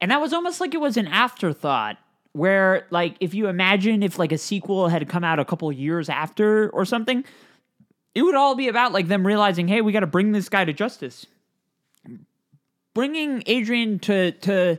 and 0.00 0.10
that 0.10 0.20
was 0.20 0.32
almost 0.32 0.60
like 0.60 0.74
it 0.74 0.80
was 0.80 0.96
an 0.96 1.08
afterthought. 1.08 1.98
Where, 2.34 2.86
like, 2.90 3.16
if 3.20 3.34
you 3.34 3.48
imagine 3.48 4.02
if 4.02 4.18
like 4.18 4.32
a 4.32 4.38
sequel 4.38 4.88
had 4.88 5.06
come 5.08 5.22
out 5.22 5.38
a 5.38 5.44
couple 5.44 5.70
years 5.70 6.08
after 6.08 6.70
or 6.70 6.86
something, 6.86 7.24
it 8.14 8.22
would 8.22 8.34
all 8.34 8.54
be 8.54 8.68
about 8.68 8.92
like 8.92 9.08
them 9.08 9.26
realizing, 9.26 9.68
"Hey, 9.68 9.80
we 9.80 9.92
got 9.92 10.00
to 10.00 10.06
bring 10.06 10.32
this 10.32 10.48
guy 10.48 10.64
to 10.64 10.72
justice." 10.72 11.26
Bringing 12.94 13.42
Adrian 13.46 13.98
to 14.00 14.32
to 14.32 14.78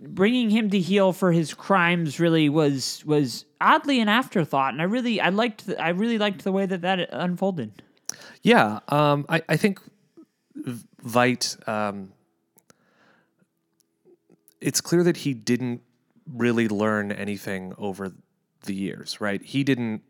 bringing 0.00 0.50
him 0.50 0.70
to 0.70 0.78
heel 0.78 1.12
for 1.12 1.32
his 1.32 1.54
crimes 1.54 2.18
really 2.18 2.48
was 2.48 3.04
was 3.04 3.44
oddly 3.60 4.00
an 4.00 4.08
afterthought, 4.08 4.72
and 4.72 4.80
I 4.80 4.84
really 4.84 5.20
I 5.20 5.28
liked 5.28 5.66
the, 5.66 5.80
I 5.80 5.90
really 5.90 6.18
liked 6.18 6.44
the 6.44 6.52
way 6.52 6.66
that 6.66 6.82
that 6.82 7.08
unfolded. 7.12 7.82
Yeah, 8.42 8.80
um, 8.88 9.26
I 9.28 9.42
I 9.48 9.56
think 9.56 9.80
Veidt. 11.04 11.68
Um, 11.68 12.12
it's 14.60 14.80
clear 14.80 15.02
that 15.02 15.18
he 15.18 15.32
didn't 15.32 15.82
really 16.26 16.68
learn 16.68 17.12
anything 17.12 17.74
over 17.78 18.12
the 18.64 18.74
years, 18.74 19.20
right? 19.20 19.42
He 19.42 19.64
didn't 19.64 20.02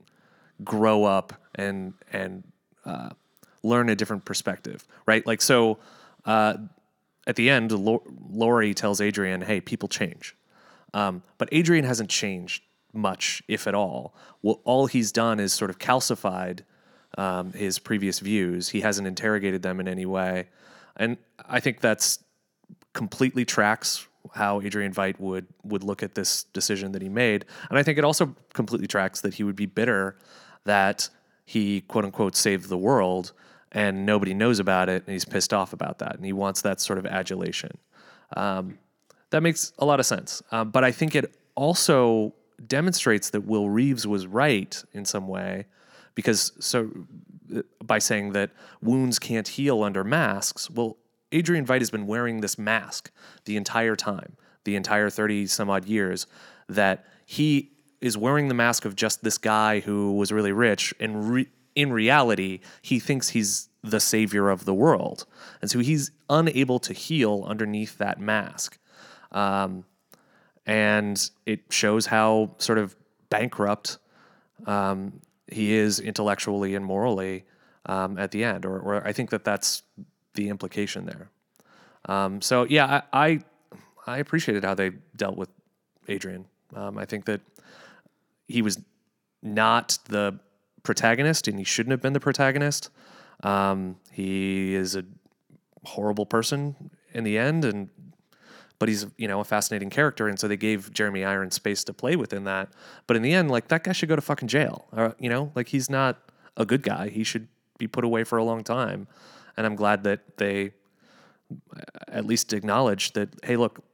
grow 0.62 1.05
up 1.05 1.33
and 1.55 1.94
and 2.12 2.44
uh, 2.85 3.11
learn 3.62 3.88
a 3.88 3.96
different 3.96 4.24
perspective, 4.24 4.87
right? 5.07 5.26
Like 5.26 5.42
so. 5.42 5.79
Uh, 6.24 6.55
at 7.31 7.37
the 7.37 7.49
end, 7.49 7.73
Lau- 7.73 8.03
Laurie 8.29 8.75
tells 8.75 9.01
Adrian, 9.01 9.40
"Hey, 9.43 9.61
people 9.61 9.88
change," 9.88 10.37
um, 10.93 11.23
but 11.38 11.49
Adrian 11.53 11.85
hasn't 11.85 12.11
changed 12.11 12.62
much, 12.93 13.43
if 13.49 13.66
at 13.66 13.75
all. 13.75 14.14
Well, 14.43 14.61
all 14.64 14.87
he's 14.87 15.12
done 15.12 15.38
is 15.38 15.53
sort 15.53 15.71
of 15.71 15.79
calcified 15.79 16.61
um, 17.16 17.53
his 17.53 17.79
previous 17.79 18.19
views. 18.19 18.71
He 18.71 18.81
hasn't 18.81 19.07
interrogated 19.07 19.62
them 19.62 19.81
in 19.81 19.88
any 19.88 20.07
way, 20.07 20.49
and 20.97 21.16
I 21.49 21.61
think 21.61 21.81
that's 21.81 22.19
completely 22.93 23.45
tracks 23.45 24.07
how 24.35 24.61
Adrian 24.61 24.93
Veidt 24.93 25.19
would 25.21 25.47
would 25.62 25.85
look 25.85 26.03
at 26.03 26.14
this 26.14 26.45
decision 26.45 26.93
that 26.93 27.03
he 27.03 27.09
made, 27.09 27.47
and 27.71 27.79
I 27.79 27.83
think 27.85 27.97
it 27.97 28.05
also 28.05 28.35
completely 28.53 28.88
tracks 28.88 29.21
that 29.21 29.35
he 29.35 29.45
would 29.45 29.57
be 29.57 29.66
bitter 29.66 30.16
that 30.64 31.09
he 31.45 31.81
quote 31.83 32.05
unquote 32.05 32.37
saved 32.37 32.69
the 32.69 32.79
world 32.79 33.33
and 33.72 34.04
nobody 34.04 34.35
knows 34.35 34.59
about 34.59 34.88
it, 34.88 35.04
and 35.06 35.12
he's 35.12 35.24
pissed 35.24 35.52
off 35.52 35.72
about 35.72 35.98
that, 35.98 36.16
and 36.16 36.24
he 36.24 36.33
wants 36.33 36.62
that 36.62 36.80
sort 36.80 36.98
of 36.98 37.06
adulation. 37.06 37.78
Um, 38.37 38.78
that 39.30 39.42
makes 39.42 39.72
a 39.78 39.85
lot 39.85 40.00
of 40.00 40.06
sense, 40.06 40.42
um, 40.50 40.70
but 40.70 40.85
I 40.85 40.92
think 40.92 41.14
it 41.14 41.37
also 41.54 42.35
demonstrates 42.66 43.30
that 43.30 43.42
Will 43.42 43.70
Reeves 43.70 44.06
was 44.06 44.26
right 44.26 44.83
in 44.92 45.04
some 45.04 45.28
way, 45.28 45.66
because 46.14 46.52
so 46.59 46.90
uh, 47.54 47.62
by 47.85 47.98
saying 47.98 48.33
that 48.33 48.50
wounds 48.83 49.18
can't 49.18 49.46
heal 49.46 49.83
under 49.83 50.04
masks, 50.04 50.68
well, 50.70 50.96
Adrian 51.33 51.64
Veidt 51.64 51.80
has 51.80 51.90
been 51.90 52.06
wearing 52.06 52.40
this 52.40 52.59
mask 52.59 53.11
the 53.44 53.56
entire 53.56 53.94
time, 53.94 54.37
the 54.64 54.76
entire 54.76 55.11
30 55.11 55.46
some 55.46 55.70
odd 55.70 55.85
years, 55.85 56.26
that 56.68 57.04
he 57.24 57.70
is 58.00 58.16
wearing 58.16 58.48
the 58.48 58.54
mask 58.54 58.85
of 58.85 58.96
just 58.96 59.22
this 59.22 59.38
guy 59.38 59.80
who 59.80 60.12
was 60.14 60.33
really 60.33 60.52
rich. 60.52 60.94
And 60.98 61.30
re- 61.30 61.48
in 61.81 61.93
reality, 61.93 62.61
he 62.83 62.99
thinks 62.99 63.31
he's 63.31 63.69
the 63.83 64.01
savior 64.01 64.51
of 64.51 64.64
the 64.64 64.75
world. 64.75 65.25
And 65.61 65.71
so 65.71 65.79
he's 65.79 66.11
unable 66.29 66.79
to 66.81 66.93
heal 66.93 67.45
underneath 67.47 67.97
that 67.99 68.21
mask. 68.21 68.79
Um, 69.33 69.85
and 70.66 71.31
it 71.47 71.61
shows 71.71 72.07
how 72.07 72.55
sort 72.59 72.79
of 72.79 72.95
bankrupt 73.31 73.99
um, 74.66 75.21
he 75.51 75.73
is 75.73 76.01
intellectually 76.01 76.75
and 76.75 76.85
morally 76.85 77.45
um, 77.87 78.19
at 78.19 78.31
the 78.31 78.45
end. 78.45 78.66
Or, 78.66 78.79
or 78.79 79.07
I 79.07 79.12
think 79.12 79.31
that 79.31 79.45
that's 79.45 79.83
the 80.35 80.49
implication 80.49 81.07
there. 81.07 81.31
Um, 82.05 82.43
so 82.43 82.64
yeah, 82.64 83.03
I, 83.12 83.27
I, 83.27 83.40
I 84.07 84.19
appreciated 84.19 84.64
how 84.64 84.75
they 84.75 84.90
dealt 85.16 85.37
with 85.37 85.49
Adrian. 86.09 86.45
Um, 86.75 86.99
I 86.99 87.05
think 87.05 87.25
that 87.25 87.40
he 88.47 88.62
was 88.62 88.79
not 89.43 89.99
the 90.09 90.38
protagonist, 90.83 91.49
and 91.49 91.59
he 91.59 91.64
shouldn't 91.64 91.93
have 91.93 92.01
been 92.01 92.12
the 92.12 92.21
protagonist. 92.21 92.90
Um, 93.43 93.97
he 94.12 94.75
is 94.75 94.97
a 94.97 95.05
horrible 95.85 96.27
person 96.27 96.90
in 97.12 97.25
the 97.25 97.38
end, 97.38 97.64
and 97.64 97.88
but 98.79 98.88
he's 98.88 99.07
you 99.16 99.29
know 99.29 99.40
a 99.40 99.45
fascinating 99.45 99.90
character, 99.90 100.29
and 100.29 100.38
so 100.38 100.49
they 100.49 100.57
gave 100.57 100.93
Jeremy 100.93 101.25
Irons 101.25 101.55
space 101.55 101.85
to 101.85 101.93
play 101.93 102.16
within 102.16 102.45
that. 102.45 102.71
But 103.07 103.16
in 103.16 103.23
the 103.23 103.33
end, 103.33 103.51
like 103.51 103.69
that 103.69 103.85
guy 103.85 103.93
should 103.93 104.09
go 104.09 104.16
to 104.16 104.23
fucking 104.23 104.49
jail. 104.49 104.87
Uh, 104.93 105.12
you 105.19 105.29
know, 105.29 105.53
like 105.55 105.69
he's 105.69 105.88
not 105.90 106.19
a 106.57 106.66
good 106.66 106.83
guy. 106.83 107.09
He 107.09 107.25
should 107.25 107.49
be 107.79 107.87
put 107.87 108.05
away 108.05 108.25
for 108.25 108.37
a 108.37 108.45
long 108.45 108.62
time 108.62 109.07
and 109.61 109.66
I'm 109.66 109.77
glad 109.77 110.05
that 110.05 110.38
they 110.38 110.73
at 112.09 112.25
least 112.25 112.55
acknowledged 112.55 113.14
that 113.14 113.29
hey, 113.45 113.57
look, 113.57 113.85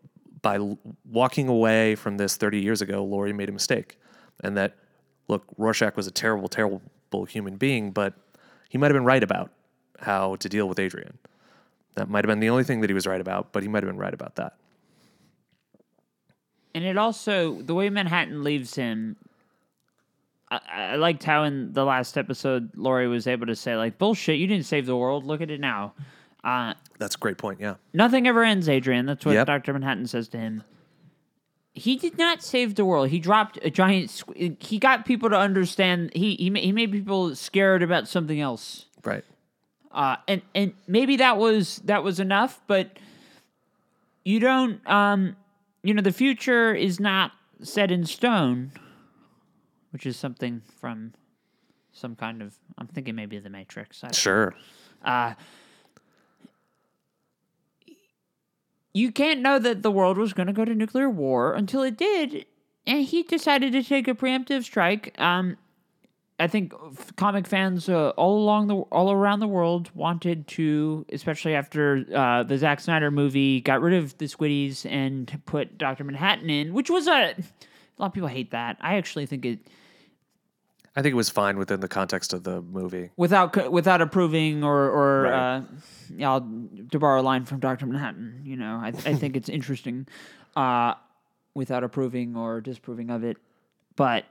by 0.42 0.59
walking 1.05 1.49
away 1.49 1.96
from 1.96 2.18
this 2.18 2.37
30 2.37 2.61
years 2.61 2.83
ago, 2.83 3.05
Laurie 3.05 3.33
made 3.33 3.49
a 3.49 3.53
mistake, 3.53 3.99
and 4.44 4.57
that 4.57 4.77
look, 5.28 5.44
Rorschach 5.56 5.96
was 5.96 6.06
a 6.06 6.10
terrible, 6.10 6.48
terrible 6.48 7.24
human 7.28 7.56
being, 7.56 7.90
but 7.90 8.14
he 8.68 8.78
might 8.78 8.88
have 8.88 8.94
been 8.94 9.04
right 9.04 9.22
about 9.22 9.50
how 10.00 10.36
to 10.36 10.48
deal 10.48 10.68
with 10.68 10.78
Adrian. 10.78 11.18
That 11.94 12.10
might 12.10 12.24
have 12.24 12.28
been 12.28 12.40
the 12.40 12.50
only 12.50 12.64
thing 12.64 12.80
that 12.82 12.90
he 12.90 12.94
was 12.94 13.06
right 13.06 13.20
about, 13.20 13.52
but 13.52 13.62
he 13.62 13.68
might 13.68 13.82
have 13.82 13.90
been 13.90 13.98
right 13.98 14.12
about 14.12 14.36
that. 14.36 14.54
And 16.74 16.84
it 16.84 16.98
also 16.98 17.62
the 17.62 17.74
way 17.74 17.88
Manhattan 17.88 18.44
leaves 18.44 18.74
him 18.74 19.16
I, 20.50 20.60
I 20.70 20.96
liked 20.96 21.24
how 21.24 21.44
in 21.44 21.72
the 21.72 21.84
last 21.84 22.16
episode 22.16 22.70
Laurie 22.76 23.08
was 23.08 23.26
able 23.26 23.46
to 23.46 23.56
say 23.56 23.76
like 23.76 23.98
bullshit. 23.98 24.38
You 24.38 24.46
didn't 24.46 24.66
save 24.66 24.86
the 24.86 24.96
world. 24.96 25.24
Look 25.24 25.40
at 25.40 25.50
it 25.50 25.60
now. 25.60 25.94
Uh, 26.44 26.74
That's 26.98 27.16
a 27.16 27.18
great 27.18 27.38
point. 27.38 27.60
Yeah. 27.60 27.74
Nothing 27.92 28.28
ever 28.28 28.44
ends, 28.44 28.68
Adrian. 28.68 29.06
That's 29.06 29.24
what 29.24 29.32
Yep. 29.32 29.46
Doctor 29.46 29.72
Manhattan 29.72 30.06
says 30.06 30.28
to 30.28 30.38
him. 30.38 30.62
He 31.76 31.96
did 31.96 32.16
not 32.16 32.42
save 32.42 32.74
the 32.74 32.86
world. 32.86 33.10
He 33.10 33.18
dropped 33.18 33.58
a 33.62 33.68
giant. 33.68 34.08
squ- 34.08 34.56
He 34.62 34.78
got 34.78 35.04
people 35.04 35.28
to 35.28 35.36
understand. 35.38 36.10
He 36.14 36.34
he 36.36 36.50
he 36.58 36.72
made 36.72 36.90
people 36.90 37.36
scared 37.36 37.82
about 37.82 38.08
something 38.08 38.40
else. 38.40 38.86
Right. 39.04 39.24
Uh, 39.92 40.16
and 40.26 40.40
and 40.54 40.72
maybe 40.88 41.16
that 41.16 41.36
was 41.36 41.76
that 41.84 42.02
was 42.02 42.18
enough, 42.18 42.62
but 42.66 42.98
you 44.24 44.40
don't. 44.40 44.80
Um, 44.88 45.36
you 45.82 45.92
know, 45.92 46.00
the 46.02 46.12
future 46.12 46.74
is 46.74 46.98
not 46.98 47.32
set 47.62 47.90
in 47.90 48.06
stone, 48.06 48.72
which 49.90 50.06
is 50.06 50.16
something 50.16 50.62
from 50.80 51.12
some 51.92 52.16
kind 52.16 52.40
of. 52.40 52.54
I'm 52.78 52.86
thinking 52.86 53.14
maybe 53.14 53.38
the 53.38 53.50
Matrix. 53.50 54.02
I 54.02 54.08
don't 54.08 54.14
Sure. 54.14 54.54
You 58.96 59.12
can't 59.12 59.40
know 59.40 59.59
that 59.59 59.82
the 59.82 59.90
world 59.90 60.16
was 60.16 60.32
going 60.32 60.46
to 60.46 60.54
go 60.54 60.64
to 60.64 60.74
nuclear 60.74 61.11
war 61.11 61.52
until 61.52 61.82
it 61.82 61.98
did, 61.98 62.46
and 62.87 63.04
he 63.04 63.22
decided 63.22 63.72
to 63.72 63.82
take 63.82 64.09
a 64.09 64.14
preemptive 64.14 64.64
strike. 64.64 65.14
Um, 65.20 65.59
I 66.40 66.46
think 66.46 66.72
comic 67.16 67.46
fans 67.46 67.90
uh, 67.90 68.11
all 68.11 68.38
along 68.38 68.68
the 68.68 68.76
all 68.76 69.12
around 69.12 69.40
the 69.40 69.48
world 69.48 69.90
wanted 69.94 70.46
to, 70.48 71.04
especially 71.12 71.54
after 71.54 72.06
uh, 72.14 72.42
the 72.42 72.56
Zack 72.56 72.80
Snyder 72.80 73.11
movie 73.11 73.61
got 73.61 73.82
rid 73.82 74.02
of 74.02 74.16
the 74.16 74.26
Squiddies 74.26 74.90
and 74.90 75.40
put 75.44 75.76
Doctor 75.76 76.02
Manhattan 76.02 76.48
in, 76.48 76.72
which 76.72 76.88
was 76.88 77.06
a, 77.06 77.12
a 77.12 77.98
lot 77.98 78.06
of 78.06 78.12
people 78.14 78.28
hate 78.28 78.50
that. 78.52 78.78
I 78.80 78.96
actually 78.96 79.26
think 79.26 79.44
it 79.44 79.59
I 80.96 81.02
think 81.02 81.12
it 81.12 81.16
was 81.16 81.28
fine 81.28 81.59
within 81.59 81.80
the 81.80 81.88
context 81.88 82.32
of 82.32 82.42
the 82.44 82.62
movie. 82.62 83.11
without 83.16 83.70
without 83.70 84.00
approving 84.00 84.64
or 84.64 84.88
or 84.88 85.22
Right. 85.24 85.56
uh, 85.59 85.62
yeah, 86.16 86.30
I'll, 86.32 86.48
to 86.90 86.98
borrow 86.98 87.20
a 87.20 87.22
line 87.22 87.44
from 87.44 87.61
Doctor 87.61 87.85
Manhattan. 87.87 88.40
You 88.44 88.56
know, 88.56 88.76
I 88.76 88.88
I 88.88 89.14
think 89.14 89.37
it's 89.37 89.48
interesting, 89.59 90.06
uh, 90.56 90.94
without 91.54 91.85
approving 91.85 92.35
or 92.37 92.61
disproving 92.61 93.11
of 93.11 93.24
it, 93.24 93.37
but 93.96 94.24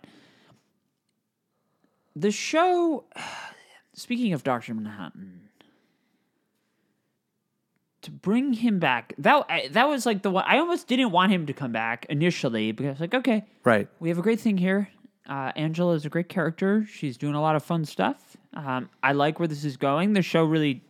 the 2.16 2.32
show. 2.32 3.06
Speaking 3.98 4.34
of 4.34 4.44
Doctor 4.44 4.74
Manhattan, 4.74 5.40
to 8.02 8.12
bring 8.12 8.52
him 8.52 8.78
back 8.78 9.14
that 9.18 9.48
that 9.72 9.88
was 9.88 10.06
like 10.06 10.22
the 10.22 10.30
one 10.30 10.44
I 10.46 10.58
almost 10.58 10.88
didn't 10.90 11.12
want 11.12 11.32
him 11.32 11.46
to 11.46 11.54
come 11.54 11.72
back 11.72 12.06
initially 12.10 12.74
because 12.74 12.88
I 12.88 12.92
was 12.92 13.00
like, 13.00 13.14
okay, 13.14 13.46
Right. 13.64 13.88
we 14.02 14.10
have 14.10 14.18
a 14.18 14.22
great 14.22 14.42
thing 14.42 14.58
here. 14.58 14.90
Uh, 15.28 15.52
Angela 15.56 15.94
is 15.94 16.06
a 16.06 16.10
great 16.10 16.30
character. 16.30 16.86
She's 16.90 17.18
doing 17.18 17.36
a 17.36 17.42
lot 17.42 17.56
of 17.56 17.64
fun 17.64 17.86
stuff. 17.86 18.38
Um, 18.54 18.90
I 19.02 19.14
like 19.14 19.40
where 19.40 19.48
this 19.48 19.64
is 19.66 19.78
going. 19.78 20.14
The 20.14 20.22
show 20.22 20.46
really, 20.46 20.82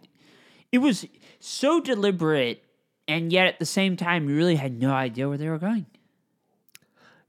it 0.71 0.80
was 0.80 1.06
so 1.39 1.80
deliberate, 1.80 2.63
and 3.08 3.32
yet 3.32 3.48
at 3.48 3.60
the 3.60 3.65
same 3.65 3.95
time, 3.95 4.30
you 4.30 4.36
really 4.36 4.56
had 4.56 4.80
no 4.80 4.91
idea 4.91 5.28
where 5.28 5.38
they 5.38 5.50
were 5.50 5.58
going. 5.58 5.86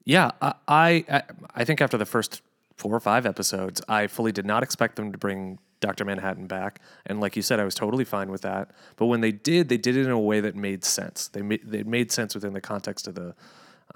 Yeah, 0.05 0.31
I, 0.41 0.55
I 0.69 1.23
I 1.55 1.65
think 1.65 1.81
after 1.81 1.97
the 1.97 2.07
first 2.07 2.43
four 2.77 2.95
or 2.95 3.01
five 3.01 3.27
episodes, 3.27 3.83
I 3.89 4.07
fully 4.07 4.33
did 4.33 4.47
not 4.47 4.63
expect 4.63 4.97
them 4.97 5.11
to 5.13 5.19
bring 5.19 5.59
Doctor 5.81 6.05
Manhattan 6.05 6.47
back, 6.47 6.81
and 7.07 7.21
like 7.21 7.37
you 7.37 7.43
said, 7.43 7.61
I 7.61 7.65
was 7.65 7.75
totally 7.75 8.05
fine 8.05 8.31
with 8.31 8.43
that. 8.43 8.71
But 8.97 9.07
when 9.07 9.21
they 9.21 9.33
did, 9.33 9.69
they 9.69 9.77
did 9.77 9.97
it 9.97 10.07
in 10.07 10.11
a 10.11 10.19
way 10.19 10.41
that 10.41 10.55
made 10.55 10.85
sense. 10.85 11.29
They 11.29 11.43
made 11.43 11.63
they 11.65 11.83
made 11.83 12.13
sense 12.13 12.35
within 12.35 12.53
the 12.53 12.61
context 12.61 13.09
of 13.09 13.15
the 13.15 13.35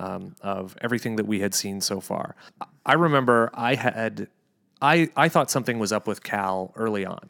um, 0.00 0.34
of 0.40 0.76
everything 0.80 1.16
that 1.16 1.26
we 1.26 1.40
had 1.40 1.54
seen 1.54 1.80
so 1.80 2.00
far. 2.00 2.34
I 2.86 2.94
remember 2.94 3.50
I 3.52 3.74
had 3.74 4.28
I 4.80 5.10
I 5.14 5.28
thought 5.28 5.50
something 5.50 5.78
was 5.78 5.92
up 5.92 6.06
with 6.08 6.24
Cal 6.24 6.72
early 6.74 7.04
on. 7.04 7.28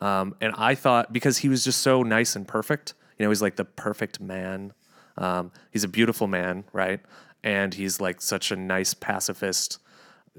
Um, 0.00 0.34
and 0.40 0.54
I 0.56 0.74
thought 0.74 1.12
because 1.12 1.38
he 1.38 1.48
was 1.48 1.64
just 1.64 1.82
so 1.82 2.02
nice 2.02 2.34
and 2.34 2.48
perfect, 2.48 2.94
you 3.18 3.24
know, 3.24 3.30
he's 3.30 3.42
like 3.42 3.56
the 3.56 3.64
perfect 3.64 4.20
man. 4.20 4.72
Um, 5.18 5.52
he's 5.70 5.84
a 5.84 5.88
beautiful 5.88 6.28
man, 6.28 6.64
right? 6.72 7.00
And 7.44 7.74
he's 7.74 8.00
like 8.00 8.22
such 8.22 8.50
a 8.52 8.56
nice 8.56 8.94
pacifist, 8.94 9.78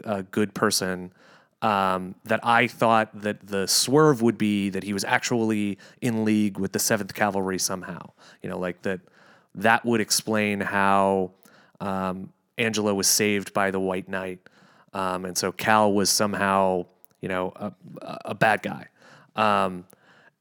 uh, 0.04 0.24
good 0.32 0.54
person. 0.54 1.14
Um, 1.62 2.16
that 2.24 2.40
I 2.42 2.68
thought 2.68 3.10
that 3.22 3.46
the 3.46 3.68
swerve 3.68 4.22
would 4.22 4.38
be 4.38 4.70
that 4.70 4.84
he 4.84 4.94
was 4.94 5.04
actually 5.04 5.78
in 6.00 6.24
league 6.24 6.58
with 6.58 6.72
the 6.72 6.80
Seventh 6.80 7.14
Cavalry 7.14 7.60
somehow. 7.60 8.12
You 8.42 8.50
know, 8.50 8.58
like 8.58 8.82
that. 8.82 9.02
That 9.56 9.84
would 9.84 10.00
explain 10.00 10.62
how 10.62 11.32
um, 11.80 12.32
Angela 12.58 12.94
was 12.94 13.08
saved 13.08 13.54
by 13.54 13.72
the 13.72 13.80
White 13.80 14.10
Knight, 14.10 14.40
um, 14.94 15.26
and 15.26 15.38
so 15.38 15.52
Cal 15.52 15.94
was 15.94 16.10
somehow, 16.10 16.86
you 17.22 17.30
know, 17.30 17.54
a, 17.56 17.74
a 18.26 18.36
bad 18.36 18.62
guy. 18.62 18.88
Um, 19.36 19.86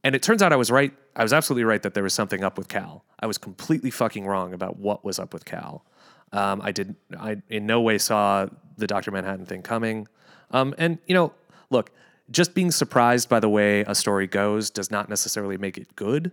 and 0.05 0.15
it 0.15 0.23
turns 0.23 0.43
out 0.43 0.53
I 0.53 0.57
was 0.57 0.71
right. 0.71 0.93
I 1.15 1.23
was 1.23 1.33
absolutely 1.33 1.65
right 1.65 1.83
that 1.83 1.95
there 1.95 2.03
was 2.03 2.15
something 2.15 2.45
up 2.45 2.57
with 2.57 2.69
Cal. 2.69 3.05
I 3.21 3.27
was 3.27 3.39
completely 3.39 3.91
fucking 3.91 4.27
wrong 4.27 4.53
about 4.53 4.79
what 4.79 5.05
was 5.05 5.19
up 5.19 5.33
with 5.33 5.45
Cal. 5.45 5.85
Um, 6.33 6.61
I 6.63 6.73
did. 6.73 6.95
I 7.19 7.37
in 7.49 7.67
no 7.67 7.81
way 7.81 7.99
saw 7.99 8.47
the 8.77 8.87
Doctor 8.87 9.11
Manhattan 9.11 9.47
thing 9.47 9.63
coming. 9.63 10.09
Um, 10.51 10.75
and 10.79 10.99
you 11.07 11.15
know, 11.15 11.33
look, 11.71 11.91
just 12.31 12.55
being 12.55 12.71
surprised 12.71 13.29
by 13.29 13.41
the 13.41 13.49
way 13.49 13.81
a 13.83 13.95
story 13.95 14.27
goes 14.27 14.71
does 14.71 14.91
not 14.91 15.09
necessarily 15.09 15.57
make 15.59 15.77
it 15.77 15.95
good. 15.97 16.33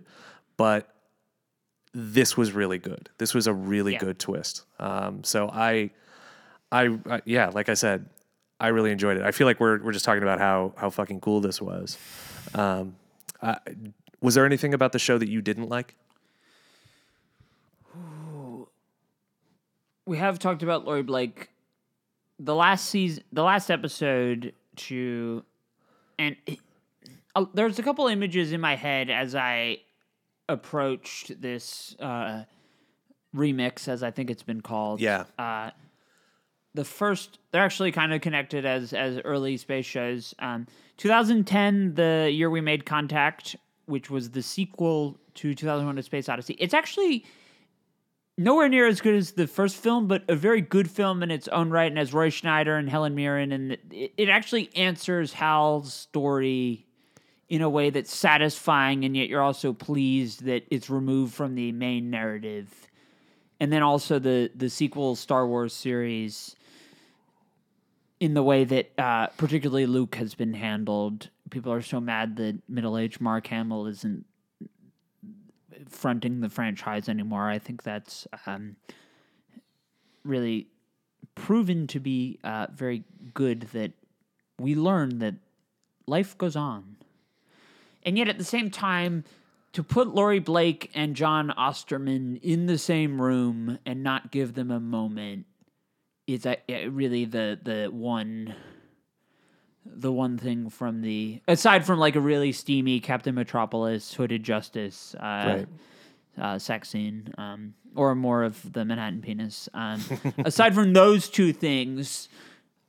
But 0.56 0.88
this 1.98 2.36
was 2.36 2.52
really 2.52 2.76
good. 2.78 3.08
This 3.16 3.32
was 3.32 3.46
a 3.46 3.54
really 3.54 3.94
Yeah. 3.94 4.00
good 4.00 4.18
twist. 4.18 4.64
Um, 4.78 5.24
so 5.24 5.48
I, 5.48 5.90
I, 6.70 6.98
I, 7.08 7.22
yeah, 7.24 7.48
like 7.48 7.70
I 7.70 7.74
said, 7.74 8.10
I 8.60 8.68
really 8.68 8.90
enjoyed 8.90 9.16
it. 9.16 9.22
I 9.22 9.30
feel 9.32 9.46
like 9.46 9.60
we're 9.60 9.82
we're 9.82 9.92
just 9.92 10.04
talking 10.04 10.22
about 10.22 10.38
how 10.38 10.74
how 10.76 10.90
fucking 10.90 11.20
cool 11.20 11.40
this 11.40 11.60
was. 11.60 11.96
Um, 12.54 12.96
I, 13.42 13.56
was 14.20 14.34
there 14.34 14.44
anything 14.44 14.74
about 14.74 14.92
the 14.92 14.98
show 14.98 15.16
that 15.16 15.28
you 15.28 15.40
didn't 15.40 15.68
like? 15.70 15.94
we 20.06 20.18
have 20.18 20.38
talked 20.38 20.62
about 20.62 20.84
Laurie 20.84 21.02
Blake. 21.02 21.48
The 22.38 22.54
last 22.54 22.88
season, 22.90 23.24
the 23.32 23.42
last 23.42 23.70
episode 23.70 24.52
to, 24.76 25.42
and 26.18 26.36
it, 26.46 26.58
uh, 27.34 27.46
there's 27.54 27.78
a 27.78 27.82
couple 27.82 28.06
images 28.06 28.52
in 28.52 28.60
my 28.60 28.76
head 28.76 29.10
as 29.10 29.34
I 29.34 29.78
approached 30.48 31.40
this 31.40 31.96
uh, 32.00 32.44
remix, 33.34 33.88
as 33.88 34.02
I 34.02 34.10
think 34.10 34.30
it's 34.30 34.42
been 34.42 34.60
called. 34.60 35.00
Yeah. 35.00 35.24
Uh, 35.38 35.70
the 36.74 36.84
first, 36.84 37.38
they're 37.52 37.64
actually 37.64 37.92
kind 37.92 38.12
of 38.12 38.20
connected 38.20 38.66
as 38.66 38.92
as 38.92 39.18
early 39.24 39.56
space 39.56 39.86
shows. 39.86 40.34
Um, 40.38 40.66
2010, 40.98 41.94
the 41.94 42.30
year 42.32 42.50
we 42.50 42.60
made 42.60 42.84
Contact, 42.84 43.56
which 43.86 44.10
was 44.10 44.30
the 44.30 44.42
sequel 44.42 45.18
to 45.34 45.54
2001: 45.54 45.98
A 45.98 46.02
Space 46.02 46.28
Odyssey. 46.28 46.56
It's 46.58 46.74
actually 46.74 47.24
nowhere 48.38 48.68
near 48.68 48.86
as 48.86 49.00
good 49.00 49.14
as 49.14 49.32
the 49.32 49.46
first 49.46 49.76
film, 49.76 50.06
but 50.06 50.22
a 50.28 50.36
very 50.36 50.60
good 50.60 50.90
film 50.90 51.22
in 51.22 51.30
its 51.30 51.48
own 51.48 51.70
right, 51.70 51.90
and 51.90 51.98
has 51.98 52.12
Roy 52.12 52.28
Scheider 52.28 52.78
and 52.78 52.88
Helen 52.88 53.14
Mirren, 53.14 53.52
and 53.52 53.72
it, 53.90 54.12
it 54.16 54.28
actually 54.28 54.70
answers 54.76 55.32
Hal's 55.32 55.92
story 55.92 56.85
in 57.48 57.62
a 57.62 57.68
way 57.68 57.90
that's 57.90 58.14
satisfying, 58.14 59.04
and 59.04 59.16
yet 59.16 59.28
you're 59.28 59.42
also 59.42 59.72
pleased 59.72 60.44
that 60.44 60.64
it's 60.70 60.90
removed 60.90 61.32
from 61.34 61.54
the 61.54 61.72
main 61.72 62.10
narrative. 62.10 62.88
And 63.60 63.72
then 63.72 63.82
also 63.82 64.18
the 64.18 64.50
the 64.54 64.68
sequel 64.68 65.16
Star 65.16 65.46
Wars 65.46 65.72
series, 65.72 66.56
in 68.20 68.34
the 68.34 68.42
way 68.42 68.64
that 68.64 68.92
uh, 68.98 69.28
particularly 69.38 69.86
Luke 69.86 70.16
has 70.16 70.34
been 70.34 70.54
handled. 70.54 71.30
People 71.50 71.72
are 71.72 71.82
so 71.82 72.00
mad 72.00 72.36
that 72.36 72.58
middle 72.68 72.98
aged 72.98 73.20
Mark 73.20 73.46
Hamill 73.46 73.86
isn't 73.86 74.24
fronting 75.88 76.40
the 76.40 76.48
franchise 76.48 77.08
anymore. 77.08 77.48
I 77.48 77.58
think 77.58 77.82
that's 77.82 78.26
um, 78.46 78.76
really 80.24 80.66
proven 81.34 81.86
to 81.88 82.00
be 82.00 82.38
uh, 82.42 82.66
very 82.74 83.04
good 83.34 83.62
that 83.72 83.92
we 84.58 84.74
learn 84.74 85.18
that 85.18 85.34
life 86.06 86.36
goes 86.36 86.56
on. 86.56 86.96
And 88.06 88.16
yet 88.16 88.28
at 88.28 88.38
the 88.38 88.44
same 88.44 88.70
time, 88.70 89.24
to 89.72 89.82
put 89.82 90.14
Laurie 90.14 90.38
Blake 90.38 90.90
and 90.94 91.14
John 91.14 91.50
Osterman 91.50 92.36
in 92.42 92.64
the 92.64 92.78
same 92.78 93.20
room 93.20 93.78
and 93.84 94.02
not 94.02 94.30
give 94.32 94.54
them 94.54 94.70
a 94.70 94.80
moment 94.80 95.44
is 96.26 96.46
uh, 96.46 96.56
really 96.88 97.24
the 97.26 97.58
the 97.62 97.88
one 97.92 98.54
the 99.84 100.10
one 100.10 100.38
thing 100.38 100.70
from 100.70 101.02
the 101.02 101.40
aside 101.46 101.84
from 101.84 101.98
like 101.98 102.16
a 102.16 102.20
really 102.20 102.52
steamy 102.52 103.00
Captain 103.00 103.34
Metropolis, 103.34 104.14
Hooded 104.14 104.42
Justice, 104.42 105.14
uh, 105.20 105.20
Right. 105.58 105.66
uh, 106.38 106.58
sex 106.58 106.88
scene, 106.88 107.32
um, 107.38 107.74
or 107.94 108.14
more 108.14 108.44
of 108.44 108.72
the 108.72 108.84
Manhattan 108.84 109.20
penis. 109.20 109.68
Um, 109.74 110.02
aside 110.44 110.74
from 110.74 110.92
those 110.92 111.28
two 111.28 111.52
things, 111.52 112.28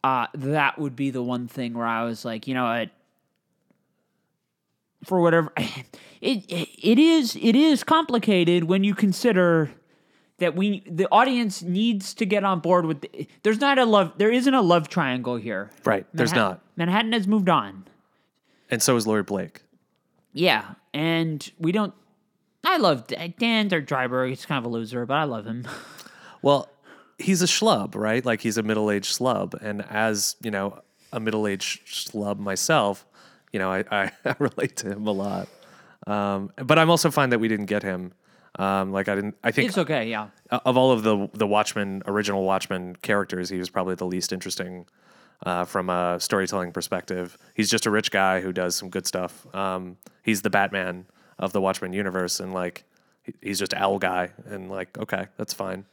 uh, 0.03 0.27
that 0.35 0.79
would 0.79 0.95
be 0.95 1.09
the 1.11 1.21
one 1.23 1.47
thing 1.47 1.73
where 1.73 1.85
I 1.85 2.03
was 2.05 2.23
like, 2.25 2.47
you 2.47 2.53
know 2.53 2.63
what, 2.63 2.89
for 5.03 5.21
whatever 5.21 5.51
it 6.21 6.43
it 6.49 6.99
is 6.99 7.35
it 7.41 7.55
is 7.55 7.83
complicated 7.83 8.63
when 8.65 8.83
you 8.83 8.93
consider 8.95 9.71
that 10.39 10.55
we 10.55 10.81
the 10.89 11.07
audience 11.11 11.61
needs 11.63 12.13
to 12.13 12.25
get 12.25 12.43
on 12.43 12.59
board 12.59 12.85
with 12.85 13.01
the, 13.01 13.27
there's 13.43 13.59
not 13.59 13.77
a 13.79 13.85
love 13.85 14.13
there 14.17 14.31
isn't 14.31 14.53
a 14.53 14.61
love 14.61 14.87
triangle 14.89 15.35
here 15.35 15.69
Right. 15.85 16.05
There's 16.13 16.31
Manhattan- 16.31 16.51
not. 16.57 16.61
manhattan 16.77 17.13
has 17.13 17.27
moved 17.27 17.49
on 17.49 17.85
And 18.69 18.81
so 18.81 18.95
is 18.95 19.05
Laurie 19.07 19.23
Blake. 19.23 19.61
yeah 20.33 20.73
and 20.93 21.51
we 21.59 21.71
don't 21.71 21.93
i 22.63 22.77
love 22.77 23.07
Dan 23.07 23.33
Dan 23.37 23.69
Dreiberg. 23.69 24.29
He's 24.29 24.45
kind 24.45 24.59
of 24.59 24.65
a 24.65 24.73
loser, 24.73 25.05
but 25.05 25.13
I 25.15 25.23
love 25.23 25.45
him. 25.45 25.67
Well, 26.43 26.69
he's 27.17 27.41
a 27.41 27.45
schlub, 27.47 27.95
right? 27.95 28.23
Like 28.23 28.41
he's 28.41 28.57
a 28.59 28.63
middle-aged 28.63 29.17
schlub, 29.17 29.55
and 29.59 29.83
as 29.89 30.35
you 30.39 30.51
know, 30.51 30.81
a 31.11 31.19
middle-aged 31.19 31.87
schlub 31.87 32.37
myself, 32.37 33.06
you 33.51 33.59
know, 33.59 33.71
I, 33.71 33.83
I, 33.91 34.11
I 34.25 34.35
relate 34.39 34.77
to 34.77 34.91
him 34.91 35.07
a 35.07 35.11
lot. 35.11 35.47
Um, 36.05 36.51
but 36.57 36.79
I'm 36.79 36.89
also 36.89 37.11
fine 37.11 37.29
that 37.31 37.39
we 37.39 37.47
didn't 37.47 37.65
get 37.65 37.83
him. 37.83 38.13
Um, 38.59 38.91
like 38.91 39.07
I 39.07 39.15
didn't. 39.15 39.37
I 39.43 39.51
think 39.51 39.69
It's 39.69 39.77
okay, 39.77 40.09
yeah. 40.09 40.29
of 40.49 40.77
all 40.77 40.91
of 40.91 41.03
the 41.03 41.29
the 41.33 41.45
Watchmen 41.45 42.01
original 42.07 42.43
Watchmen 42.43 42.95
characters, 42.95 43.49
he 43.49 43.59
was 43.59 43.69
probably 43.69 43.95
the 43.95 44.05
least 44.05 44.33
interesting 44.33 44.87
uh, 45.45 45.65
from 45.65 45.89
a 45.89 46.19
storytelling 46.19 46.71
perspective. 46.71 47.37
He's 47.53 47.69
just 47.69 47.85
a 47.85 47.91
rich 47.91 48.09
guy 48.09 48.41
who 48.41 48.51
does 48.51 48.75
some 48.75 48.89
good 48.89 49.05
stuff. 49.05 49.45
Um, 49.55 49.97
he's 50.23 50.41
the 50.41 50.49
Batman 50.49 51.05
of 51.37 51.53
the 51.53 51.61
Watchmen 51.61 51.93
universe, 51.93 52.39
and 52.39 52.51
like 52.53 52.83
he's 53.41 53.59
just 53.59 53.75
owl 53.75 53.99
guy, 53.99 54.31
and 54.47 54.71
like 54.71 54.97
okay, 54.97 55.27
that's 55.37 55.53
fine. 55.53 55.85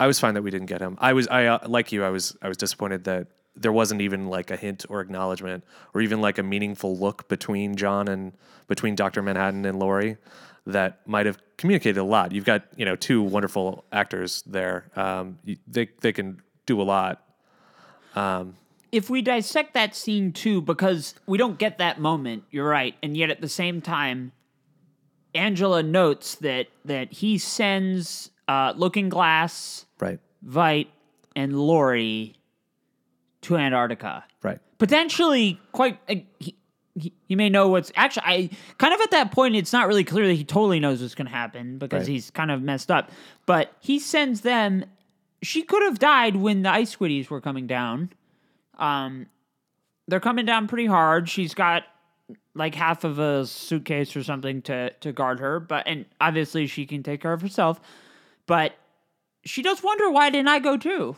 I 0.00 0.06
was 0.08 0.18
fine 0.18 0.34
that 0.34 0.42
we 0.42 0.50
didn't 0.50 0.66
get 0.66 0.80
him. 0.80 0.98
I 1.00 1.12
was 1.12 1.28
I 1.28 1.46
uh, 1.46 1.68
like 1.68 1.92
you. 1.92 2.04
I 2.04 2.10
was 2.10 2.36
I 2.42 2.48
was 2.48 2.56
disappointed 2.56 3.04
that 3.04 3.28
there 3.56 3.72
wasn't 3.72 4.00
even 4.02 4.26
like 4.28 4.50
a 4.50 4.56
hint 4.56 4.84
or 4.88 5.00
acknowledgement 5.00 5.64
or 5.94 6.00
even 6.02 6.20
like 6.20 6.38
a 6.38 6.42
meaningful 6.42 6.96
look 6.96 7.26
between 7.28 7.74
John 7.76 8.06
and 8.08 8.32
between 8.68 8.94
Doctor 8.94 9.22
Manhattan 9.22 9.64
and 9.64 9.78
Laurie 9.78 10.16
that 10.66 11.00
might 11.06 11.26
have 11.26 11.38
communicated 11.56 11.98
a 11.98 12.04
lot. 12.04 12.32
You've 12.32 12.44
got 12.44 12.64
you 12.76 12.84
know 12.84 12.96
two 12.96 13.22
wonderful 13.22 13.84
actors 13.92 14.42
there. 14.46 14.90
Um, 14.96 15.38
they 15.66 15.88
they 16.00 16.12
can 16.12 16.42
do 16.66 16.80
a 16.80 16.84
lot. 16.84 17.22
if 18.92 19.10
we 19.10 19.22
dissect 19.22 19.74
that 19.74 19.94
scene 19.94 20.32
too, 20.32 20.60
because 20.62 21.14
we 21.26 21.38
don't 21.38 21.58
get 21.58 21.78
that 21.78 22.00
moment, 22.00 22.44
you're 22.50 22.68
right, 22.68 22.94
and 23.02 23.16
yet 23.16 23.30
at 23.30 23.40
the 23.40 23.48
same 23.48 23.80
time, 23.80 24.32
Angela 25.34 25.82
notes 25.82 26.34
that 26.36 26.68
that 26.84 27.12
he 27.12 27.38
sends 27.38 28.30
uh, 28.48 28.72
Looking 28.76 29.08
Glass, 29.08 29.86
Right. 30.00 30.18
Veidt, 30.46 30.88
and 31.34 31.58
Laurie 31.58 32.35
to 33.46 33.56
Antarctica. 33.56 34.24
Right. 34.42 34.58
Potentially, 34.78 35.60
quite. 35.72 35.98
Uh, 36.08 36.16
he, 36.38 36.54
he, 36.94 37.12
he 37.28 37.34
may 37.36 37.48
know 37.48 37.68
what's 37.68 37.90
actually. 37.94 38.22
I 38.24 38.50
kind 38.78 38.94
of 38.94 39.00
at 39.00 39.10
that 39.10 39.32
point, 39.32 39.54
it's 39.56 39.72
not 39.72 39.86
really 39.88 40.04
clear 40.04 40.26
that 40.26 40.34
he 40.34 40.44
totally 40.44 40.80
knows 40.80 41.02
what's 41.02 41.14
going 41.14 41.26
to 41.26 41.32
happen 41.32 41.78
because 41.78 42.00
Right. 42.02 42.08
he's 42.08 42.30
kind 42.30 42.50
of 42.50 42.62
messed 42.62 42.90
up. 42.90 43.10
But 43.46 43.72
he 43.80 43.98
sends 43.98 44.40
them. 44.42 44.84
She 45.42 45.62
could 45.62 45.82
have 45.82 45.98
died 45.98 46.36
when 46.36 46.62
the 46.62 46.70
ice 46.70 46.94
squiddies 46.96 47.28
were 47.28 47.40
coming 47.40 47.66
down. 47.66 48.10
Um, 48.78 49.26
they're 50.08 50.20
coming 50.20 50.46
down 50.46 50.68
pretty 50.68 50.86
hard. 50.86 51.28
She's 51.28 51.52
got 51.54 51.82
like 52.54 52.74
half 52.74 53.04
of 53.04 53.18
a 53.18 53.44
suitcase 53.46 54.16
or 54.16 54.22
something 54.24 54.62
to 54.62 54.90
to 55.00 55.12
guard 55.12 55.40
her, 55.40 55.60
but 55.60 55.86
and 55.86 56.06
obviously 56.20 56.66
she 56.66 56.86
can 56.86 57.02
take 57.02 57.20
care 57.20 57.32
of 57.34 57.42
herself. 57.42 57.80
But 58.46 58.72
she 59.44 59.60
does 59.62 59.82
wonder 59.82 60.10
why 60.10 60.30
didn't 60.30 60.48
I 60.48 60.58
go 60.60 60.76
too? 60.76 61.16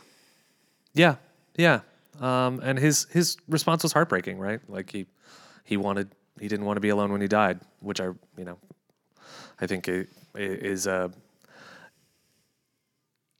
Yeah. 0.93 1.15
Yeah. 1.55 1.81
Um, 2.19 2.59
and 2.63 2.77
his 2.77 3.05
his 3.11 3.37
response 3.47 3.83
was 3.83 3.93
heartbreaking, 3.93 4.39
right? 4.39 4.59
Like 4.67 4.91
he 4.91 5.05
he 5.63 5.77
wanted 5.77 6.09
he 6.39 6.47
didn't 6.47 6.65
want 6.65 6.77
to 6.77 6.81
be 6.81 6.89
alone 6.89 7.11
when 7.11 7.21
he 7.21 7.27
died, 7.27 7.59
which 7.79 7.99
I 8.01 8.05
you 8.37 8.45
know 8.45 8.57
I 9.61 9.67
think 9.67 9.87
i- 9.89 10.05
i- 10.35 10.39
is 10.39 10.87
a 10.87 11.11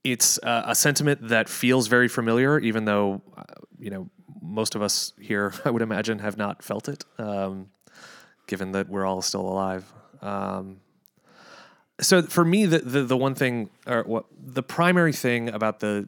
it's 0.04 0.40
a, 0.44 0.64
a 0.68 0.76
sentiment 0.76 1.28
that 1.28 1.50
feels 1.50 1.88
very 1.88 2.08
familiar, 2.08 2.58
even 2.60 2.86
though 2.86 3.22
uh, 3.38 3.44
you 3.78 3.90
know 3.90 4.10
most 4.42 4.76
of 4.76 4.82
us 4.82 5.14
here, 5.20 5.54
I 5.66 5.70
would 5.70 5.82
imagine, 5.82 6.20
have 6.20 6.38
not 6.38 6.64
felt 6.64 6.88
it, 6.88 7.04
um, 7.18 7.68
given 8.48 8.72
that 8.72 8.88
we're 8.90 9.06
all 9.06 9.22
still 9.22 9.42
alive. 9.42 9.92
Um, 10.22 10.78
so 12.02 12.22
for 12.22 12.46
me, 12.46 12.66
the, 12.66 12.80
the 12.80 13.04
the 13.04 13.18
one 13.18 13.36
thing, 13.36 13.70
or 13.86 14.04
what 14.04 14.26
the 14.42 14.64
primary 14.64 15.12
thing 15.14 15.50
about 15.50 15.80
the 15.82 16.08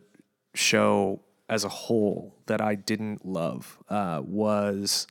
show 0.53 1.19
as 1.51 1.65
a 1.65 1.69
whole 1.69 2.33
that 2.47 2.61
I 2.61 2.75
didn't 2.75 3.25
love 3.25 3.77
uh, 3.89 4.21
was 4.23 5.05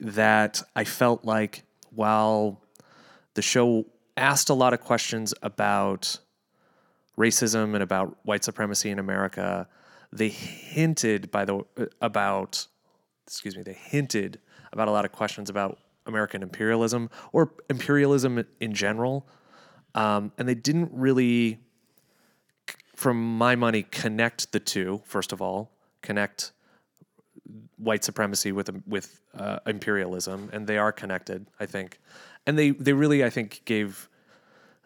that 0.00 0.62
I 0.74 0.84
felt 0.84 1.24
like 1.24 1.64
while 1.90 2.62
the 3.34 3.42
show 3.42 3.84
asked 4.16 4.48
a 4.48 4.54
lot 4.54 4.72
of 4.72 4.80
questions 4.80 5.34
about 5.42 6.18
racism 7.18 7.74
and 7.74 7.82
about 7.82 8.16
white 8.24 8.42
supremacy 8.42 8.90
in 8.90 8.98
America, 8.98 9.68
they 10.10 10.30
hinted 10.30 11.30
by 11.30 11.44
the 11.44 11.62
about 12.00 12.66
excuse 13.26 13.54
me, 13.54 13.62
they 13.62 13.74
hinted 13.74 14.40
about 14.72 14.88
a 14.88 14.90
lot 14.90 15.04
of 15.04 15.12
questions 15.12 15.50
about 15.50 15.78
American 16.06 16.42
imperialism 16.42 17.10
or 17.32 17.52
imperialism 17.68 18.42
in 18.60 18.72
general, 18.72 19.28
um, 19.94 20.32
and 20.38 20.48
they 20.48 20.54
didn't 20.54 20.90
really, 20.94 21.60
from 22.98 23.38
my 23.38 23.54
money, 23.54 23.84
connect 23.84 24.50
the 24.50 24.58
two. 24.58 25.00
First 25.04 25.32
of 25.32 25.40
all, 25.40 25.70
connect 26.02 26.50
white 27.76 28.02
supremacy 28.02 28.50
with 28.50 28.68
with 28.88 29.20
uh, 29.38 29.60
imperialism, 29.66 30.50
and 30.52 30.66
they 30.66 30.78
are 30.78 30.90
connected, 30.90 31.46
I 31.60 31.66
think. 31.66 32.00
And 32.44 32.58
they 32.58 32.70
they 32.70 32.92
really, 32.92 33.24
I 33.24 33.30
think, 33.30 33.62
gave 33.64 34.08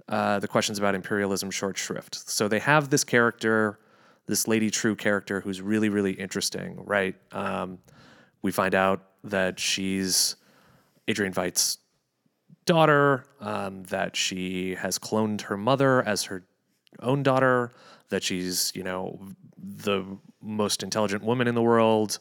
uh, 0.09 0.41
the 0.41 0.49
questions 0.49 0.79
about 0.79 0.95
imperialism 0.95 1.51
short 1.51 1.79
shrift. 1.79 2.29
So 2.29 2.49
they 2.49 2.59
have 2.59 2.91
this 2.91 3.03
character, 3.03 3.79
this 4.27 4.47
Lady 4.47 4.69
True 4.69 4.95
character, 4.95 5.41
who's 5.41 5.63
really, 5.63 5.89
really 5.89 6.13
interesting, 6.13 6.83
right? 6.85 7.15
Um, 7.33 7.79
we 8.43 8.53
find 8.53 8.75
out 8.75 9.01
that 9.25 9.59
she's 9.59 10.37
Adrian 11.09 11.33
Veidt's 11.33 11.79
daughter, 12.67 13.25
um, 13.41 13.85
that 13.85 14.17
she 14.17 14.75
has 14.75 14.99
cloned 14.99 15.41
her 15.43 15.57
mother 15.57 16.03
as 16.03 16.25
her 16.25 16.45
own 17.01 17.23
daughter, 17.23 17.73
that 18.13 18.23
she's, 18.23 18.73
you 18.75 18.85
know, 18.85 19.19
the 19.59 20.05
most 20.41 20.83
intelligent 20.83 21.25
woman 21.25 21.49
in 21.49 21.55
the 21.55 21.63
world, 21.63 22.19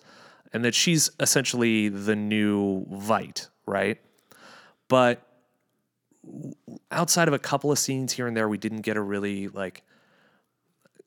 and 0.54 0.65
that 0.65 0.73
she's 0.73 1.12
essentially 1.19 1.89
the 1.89 2.15
new 2.15 2.86
Veidt, 2.91 3.49
right? 3.65 3.99
But 4.88 5.21
outside 6.91 7.27
of 7.27 7.34
a 7.34 7.39
couple 7.39 7.71
of 7.71 7.80
scenes 7.80 8.13
here 8.13 8.27
and 8.27 8.36
there, 8.36 8.49
we 8.49 8.58
didn't 8.58 8.82
get 8.82 8.97
a 8.97 9.01
really 9.01 9.47
like 9.47 9.84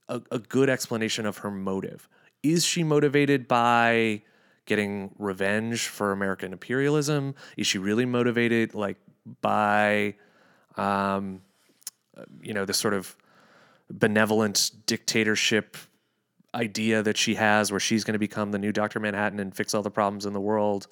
a, 0.09 0.20
a 0.31 0.38
good 0.38 0.70
explanation 0.70 1.27
of 1.27 1.38
her 1.38 1.51
motive. 1.51 2.09
Is 2.42 2.64
she 2.64 2.85
motivated 2.85 3.49
by 3.49 4.23
getting 4.66 5.14
revenge 5.18 5.88
for 5.88 6.12
American 6.12 6.53
imperialism? 6.53 7.35
Is 7.57 7.66
she 7.66 7.79
really 7.79 8.07
motivated 8.07 8.75
like 8.75 8.97
by 9.40 10.14
um, 10.77 11.40
you 12.42 12.55
know, 12.55 12.64
this 12.64 12.79
sort 12.79 12.94
of 12.94 13.16
benevolent 13.90 14.70
dictatorship 14.87 15.77
idea 16.55 17.03
that 17.03 17.16
she 17.16 17.35
has 17.35 17.70
where 17.70 17.81
she's 17.81 18.05
going 18.05 18.12
to 18.12 18.18
become 18.18 18.53
the 18.53 18.59
new 18.59 18.73
Dr. 18.73 19.01
Manhattan 19.01 19.40
and 19.40 19.55
fix 19.55 19.75
all 19.75 19.83
the 19.83 19.90
problems 19.90 20.25
in 20.25 20.33
the 20.33 20.40
world? 20.40 20.87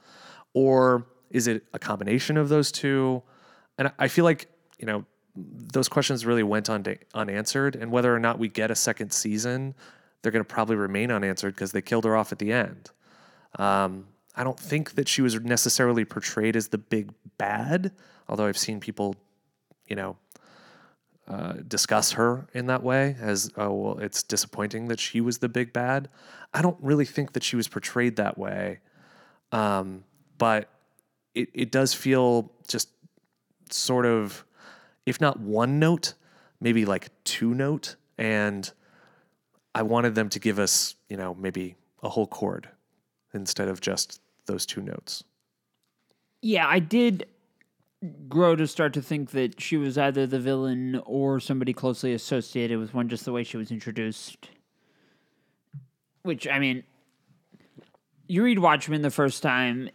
Or 0.54 1.06
is 1.30 1.46
it 1.46 1.64
a 1.72 1.78
combination 1.78 2.36
of 2.36 2.48
those 2.48 2.72
two? 2.72 3.22
And 3.78 3.92
I 3.98 4.08
feel 4.08 4.24
like, 4.24 4.48
you 4.78 4.86
know, 4.86 5.04
those 5.34 5.88
questions 5.88 6.26
really 6.26 6.42
went 6.42 6.68
on 6.68 6.84
unanswered. 7.14 7.76
And 7.76 7.90
whether 7.90 8.14
or 8.14 8.18
not 8.18 8.38
we 8.38 8.48
get 8.48 8.70
a 8.70 8.74
second 8.74 9.12
season, 9.12 9.74
they're 10.20 10.32
going 10.32 10.44
to 10.44 10.48
probably 10.52 10.76
remain 10.76 11.10
unanswered 11.10 11.54
because 11.54 11.72
they 11.72 11.80
killed 11.80 12.04
her 12.04 12.16
off 12.16 12.32
at 12.32 12.38
the 12.38 12.52
end. 12.52 12.90
Um, 13.58 14.06
I 14.34 14.44
don't 14.44 14.58
think 14.58 14.94
that 14.94 15.08
she 15.08 15.22
was 15.22 15.40
necessarily 15.40 16.04
portrayed 16.04 16.56
as 16.56 16.68
the 16.68 16.78
big 16.78 17.12
bad, 17.38 17.92
although 18.28 18.46
I've 18.46 18.58
seen 18.58 18.80
people, 18.80 19.14
you 19.86 19.96
know, 19.96 20.16
uh, 21.28 21.54
discuss 21.68 22.12
her 22.12 22.48
in 22.52 22.66
that 22.66 22.82
way 22.82 23.16
as 23.20 23.50
oh 23.56 23.72
well 23.72 23.98
it's 23.98 24.24
disappointing 24.24 24.88
that 24.88 24.98
she 24.98 25.20
was 25.20 25.38
the 25.38 25.48
big 25.48 25.72
bad. 25.72 26.08
I 26.52 26.62
don't 26.62 26.76
really 26.80 27.04
think 27.04 27.32
that 27.32 27.44
she 27.44 27.54
was 27.54 27.68
portrayed 27.68 28.16
that 28.16 28.36
way. 28.36 28.80
Um, 29.52 30.04
but 30.38 30.68
it, 31.34 31.48
it 31.54 31.70
does 31.70 31.94
feel 31.94 32.50
just 32.66 32.88
sort 33.70 34.04
of 34.04 34.44
if 35.06 35.20
not 35.20 35.38
one 35.38 35.78
note 35.78 36.14
maybe 36.60 36.84
like 36.84 37.10
two 37.24 37.54
note. 37.54 37.96
And 38.18 38.70
i 39.74 39.82
wanted 39.82 40.14
them 40.14 40.28
to 40.28 40.38
give 40.38 40.58
us 40.58 40.96
you 41.08 41.16
know 41.16 41.34
maybe 41.34 41.76
a 42.02 42.08
whole 42.08 42.26
chord 42.26 42.68
instead 43.32 43.68
of 43.68 43.80
just 43.80 44.20
those 44.46 44.66
two 44.66 44.82
notes. 44.82 45.22
Yeah 46.40 46.66
i 46.66 46.80
did 46.80 47.26
grow 48.28 48.56
to 48.56 48.66
start 48.66 48.92
to 48.94 49.02
think 49.02 49.30
that 49.30 49.60
she 49.60 49.76
was 49.76 49.96
either 49.96 50.26
the 50.26 50.40
villain 50.40 51.00
or 51.04 51.38
somebody 51.38 51.72
closely 51.72 52.12
associated 52.12 52.78
with 52.78 52.94
one, 52.94 53.08
just 53.08 53.24
the 53.24 53.32
way 53.32 53.44
she 53.44 53.56
was 53.56 53.70
introduced. 53.70 54.48
Which, 56.22 56.46
I 56.48 56.58
mean, 56.58 56.84
you 58.26 58.42
read 58.42 58.58
Watchmen 58.58 59.02
the 59.02 59.10
first 59.10 59.42
time. 59.42 59.90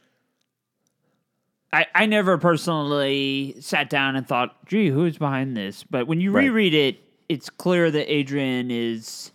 I, 1.74 1.86
I 1.94 2.06
never 2.06 2.38
personally 2.38 3.56
sat 3.60 3.90
down 3.90 4.16
and 4.16 4.28
thought, 4.28 4.66
gee, 4.66 4.90
who's 4.90 5.18
behind 5.18 5.58
this? 5.58 5.84
But 5.84 6.08
when 6.08 6.22
you 6.22 6.32
right. 6.32 6.46
reread 6.46 6.74
it, 6.74 7.00
it's 7.28 7.50
clear 7.50 7.92
that 7.92 8.12
Adrian 8.12 8.72
is 8.72 9.32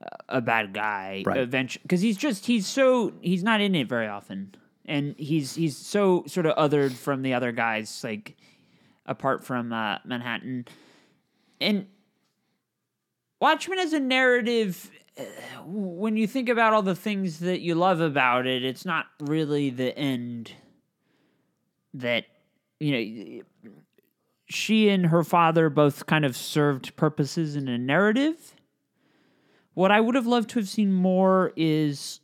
uh, 0.00 0.06
a 0.28 0.40
bad 0.40 0.72
guy 0.74 1.22
right. 1.24 1.36
eventually 1.36 1.82
because 1.82 2.00
he's 2.00 2.16
just 2.16 2.46
he's 2.46 2.66
so 2.66 3.12
he's 3.20 3.44
not 3.44 3.60
in 3.60 3.76
it 3.76 3.88
very 3.88 4.08
often 4.08 4.56
and 4.90 5.14
he's 5.16 5.54
he's 5.54 5.76
so 5.76 6.24
sort 6.26 6.46
of 6.46 6.56
othered 6.56 6.92
from 6.92 7.22
the 7.22 7.32
other 7.32 7.52
guys, 7.52 8.02
like 8.02 8.36
apart 9.06 9.44
from 9.44 9.72
uh, 9.72 9.98
Manhattan. 10.04 10.66
And 11.60 11.86
Watchmen 13.40 13.78
as 13.78 13.92
a 13.92 14.00
narrative, 14.00 14.90
uh, 15.16 15.22
when 15.64 16.16
you 16.16 16.26
think 16.26 16.48
about 16.48 16.72
all 16.72 16.82
the 16.82 16.96
things 16.96 17.38
that 17.38 17.60
you 17.60 17.76
love 17.76 18.00
about 18.00 18.46
it, 18.46 18.64
it's 18.64 18.84
not 18.84 19.06
really 19.20 19.70
the 19.70 19.96
end 19.96 20.52
that 21.94 22.26
you 22.80 22.92
know. 22.92 23.42
She 24.52 24.88
and 24.88 25.06
her 25.06 25.22
father 25.22 25.70
both 25.70 26.06
kind 26.06 26.24
of 26.24 26.36
served 26.36 26.96
purposes 26.96 27.54
in 27.54 27.68
a 27.68 27.78
narrative. 27.78 28.56
What 29.74 29.92
I 29.92 30.00
would 30.00 30.16
have 30.16 30.26
loved 30.26 30.50
to 30.50 30.58
have 30.58 30.68
seen 30.68 30.92
more 30.92 31.52
is 31.54 32.19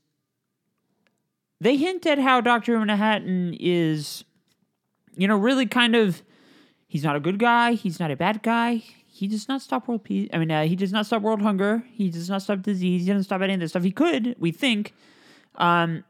they 1.60 1.76
hint 1.76 2.06
at 2.06 2.18
how 2.18 2.40
Dr. 2.40 2.78
Manhattan 2.78 3.56
is, 3.58 4.24
you 5.16 5.26
know, 5.26 5.36
really 5.36 5.66
kind 5.66 5.94
of, 5.94 6.22
he's 6.86 7.02
not 7.02 7.16
a 7.16 7.20
good 7.20 7.38
guy, 7.38 7.72
he's 7.72 7.98
not 7.98 8.10
a 8.10 8.16
bad 8.16 8.42
guy. 8.42 8.82
He 9.06 9.28
does 9.28 9.48
not 9.48 9.62
stop 9.62 9.88
world 9.88 10.04
peace. 10.04 10.28
I 10.30 10.36
mean, 10.36 10.50
uh, 10.50 10.64
he 10.64 10.76
does 10.76 10.92
not 10.92 11.06
stop 11.06 11.22
world 11.22 11.40
hunger. 11.40 11.82
He 11.90 12.10
does 12.10 12.28
not 12.28 12.42
stop 12.42 12.60
disease. 12.60 13.00
He 13.00 13.08
doesn't 13.08 13.24
stop 13.24 13.40
any 13.40 13.54
of 13.54 13.60
this 13.60 13.70
stuff. 13.70 13.82
He 13.82 13.90
could, 13.90 14.36
we 14.38 14.52
think. 14.52 14.92
Um, 15.54 16.04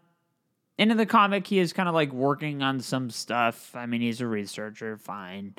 and 0.76 0.90
in 0.90 0.96
the 0.96 1.06
comic, 1.06 1.46
he 1.46 1.60
is 1.60 1.72
kind 1.72 1.88
of 1.88 1.94
like 1.94 2.12
working 2.12 2.62
on 2.62 2.80
some 2.80 3.10
stuff. 3.10 3.76
I 3.76 3.86
mean, 3.86 4.00
he's 4.00 4.20
a 4.20 4.26
researcher, 4.26 4.96
fine. 4.96 5.54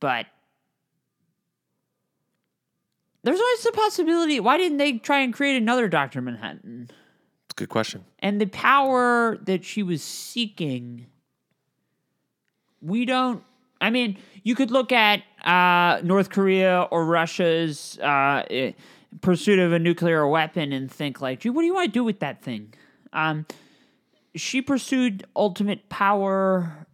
But 0.00 0.24
there's 3.22 3.40
always 3.40 3.62
the 3.62 3.72
possibility. 3.72 4.40
Why 4.40 4.56
didn't 4.56 4.78
they 4.78 4.94
try 4.94 5.20
and 5.20 5.34
create 5.34 5.56
another 5.56 5.86
Dr. 5.86 6.22
Manhattan? 6.22 6.90
Good 7.56 7.68
question. 7.68 8.04
And 8.20 8.40
the 8.40 8.46
power 8.46 9.36
that 9.42 9.64
she 9.64 9.82
was 9.82 10.02
seeking, 10.02 11.06
we 12.80 13.04
don't. 13.04 13.42
I 13.80 13.90
mean, 13.90 14.18
you 14.42 14.54
could 14.54 14.70
look 14.70 14.92
at 14.92 15.22
uh, 15.44 16.00
North 16.02 16.30
Korea 16.30 16.86
or 16.90 17.06
Russia's 17.06 17.98
uh, 17.98 18.44
eh, 18.50 18.72
pursuit 19.22 19.58
of 19.58 19.72
a 19.72 19.78
nuclear 19.78 20.26
weapon 20.28 20.72
and 20.72 20.90
think 20.90 21.20
like, 21.20 21.40
gee, 21.40 21.50
what 21.50 21.62
do 21.62 21.66
you 21.66 21.74
want 21.74 21.86
to 21.86 21.92
do 21.92 22.04
with 22.04 22.20
that 22.20 22.42
thing? 22.42 22.74
Um, 23.12 23.46
she 24.34 24.62
pursued 24.62 25.26
ultimate 25.34 25.88
power 25.88 26.86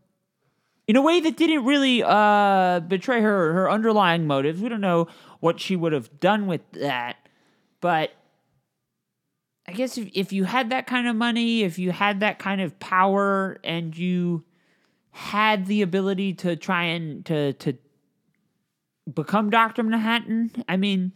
in 0.88 0.97
a 0.97 1.03
way 1.03 1.21
that 1.21 1.37
didn't 1.37 1.64
really 1.64 2.03
uh, 2.05 2.81
betray 2.81 3.21
her 3.21 3.53
her 3.53 3.71
underlying 3.71 4.27
motives. 4.27 4.61
We 4.61 4.69
don't 4.69 4.81
know 4.81 5.09
what 5.40 5.61
she 5.61 5.77
would 5.77 5.92
have 5.92 6.21
done 6.21 6.47
with 6.47 6.62
that, 6.73 7.16
but 7.81 8.12
I 9.69 9.73
guess 9.73 9.99
if, 9.99 10.09
if 10.15 10.33
you 10.33 10.45
had 10.45 10.71
that 10.71 10.87
kind 10.87 11.09
of 11.09 11.17
money, 11.17 11.63
if 11.63 11.79
you 11.79 11.91
had 11.91 12.21
that 12.21 12.39
kind 12.39 12.61
of 12.61 12.79
power 12.79 13.59
and 13.65 13.97
you 13.97 14.45
had 15.11 15.67
the 15.67 15.83
ability 15.83 16.35
to 16.35 16.57
try 16.57 16.85
and 16.85 17.25
to 17.27 17.53
to 17.55 17.75
become 19.12 19.51
Dr. 19.51 19.83
Manhattan, 19.83 20.51
I 20.69 20.77
mean, 20.77 21.12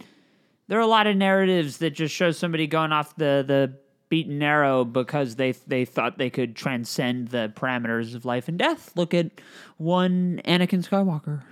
there 0.68 0.78
are 0.78 0.82
a 0.82 0.86
lot 0.86 1.06
of 1.06 1.16
narratives 1.16 1.78
that 1.78 1.90
just 1.90 2.14
show 2.14 2.30
somebody 2.30 2.66
going 2.66 2.92
off 2.92 3.14
the 3.16 3.44
the 3.46 3.74
beaten 4.08 4.42
arrow 4.42 4.84
because 4.84 5.36
they 5.36 5.52
they 5.52 5.84
thought 5.84 6.18
they 6.18 6.30
could 6.30 6.56
transcend 6.56 7.28
the 7.28 7.52
parameters 7.54 8.14
of 8.14 8.24
life 8.24 8.48
and 8.48 8.58
death. 8.58 8.90
Look 8.96 9.14
at 9.14 9.30
one 9.76 10.40
Anakin 10.44 10.86
Skywalker. 10.86 11.42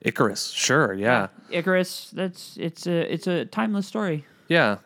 Icarus, 0.00 0.50
sure, 0.50 0.94
yeah. 0.94 1.28
Icarus, 1.50 2.10
that's 2.10 2.56
it's 2.56 2.86
a 2.86 3.12
it's 3.12 3.26
a 3.26 3.44
timeless 3.46 3.86
story. 3.86 4.24
Yeah, 4.48 4.78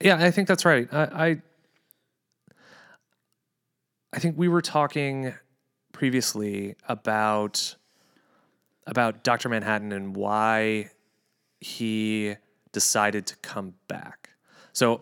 yeah, 0.00 0.16
I 0.18 0.30
think 0.30 0.48
that's 0.48 0.64
right. 0.64 0.88
I, 0.92 1.02
I, 1.04 1.42
I 4.12 4.18
think 4.18 4.38
we 4.38 4.48
were 4.48 4.62
talking 4.62 5.34
previously 5.92 6.76
about 6.88 7.76
about 8.88 9.24
Dr. 9.24 9.48
Manhattan 9.48 9.90
and 9.90 10.14
why 10.14 10.90
he 11.60 12.36
decided 12.70 13.26
to 13.26 13.36
come 13.36 13.74
back. 13.88 14.30
So 14.72 15.00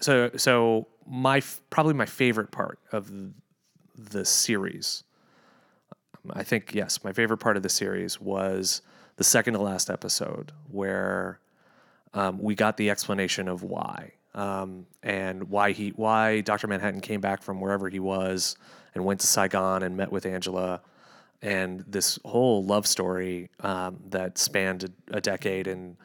so 0.00 0.30
so 0.36 0.88
my 1.06 1.42
probably 1.70 1.94
my 1.94 2.06
favorite 2.06 2.50
part 2.50 2.78
of 2.92 3.10
the 3.96 4.24
series 4.24 5.04
I 6.28 6.42
think 6.42 6.74
yes, 6.74 7.02
my 7.02 7.12
favorite 7.12 7.38
part 7.38 7.56
of 7.56 7.62
the 7.62 7.68
series 7.68 8.20
was 8.20 8.82
the 9.16 9.24
second 9.24 9.54
to 9.54 9.60
last 9.60 9.90
episode 9.90 10.52
where 10.70 11.40
um, 12.14 12.38
we 12.38 12.54
got 12.54 12.76
the 12.76 12.90
explanation 12.90 13.48
of 13.48 13.62
why 13.62 14.12
um, 14.34 14.86
and 15.02 15.44
why 15.44 15.72
he 15.72 15.90
why 15.90 16.40
Dr. 16.40 16.66
Manhattan 16.66 17.00
came 17.00 17.20
back 17.20 17.42
from 17.42 17.60
wherever 17.60 17.88
he 17.88 18.00
was 18.00 18.56
and 18.94 19.04
went 19.04 19.20
to 19.20 19.26
Saigon 19.26 19.82
and 19.82 19.96
met 19.96 20.10
with 20.10 20.26
Angela 20.26 20.80
and 21.42 21.84
this 21.86 22.18
whole 22.24 22.64
love 22.64 22.86
story 22.86 23.48
um, 23.60 23.98
that 24.10 24.38
spanned 24.38 24.84
a, 24.84 25.16
a, 25.16 25.20
decade 25.20 25.66
in 25.66 25.96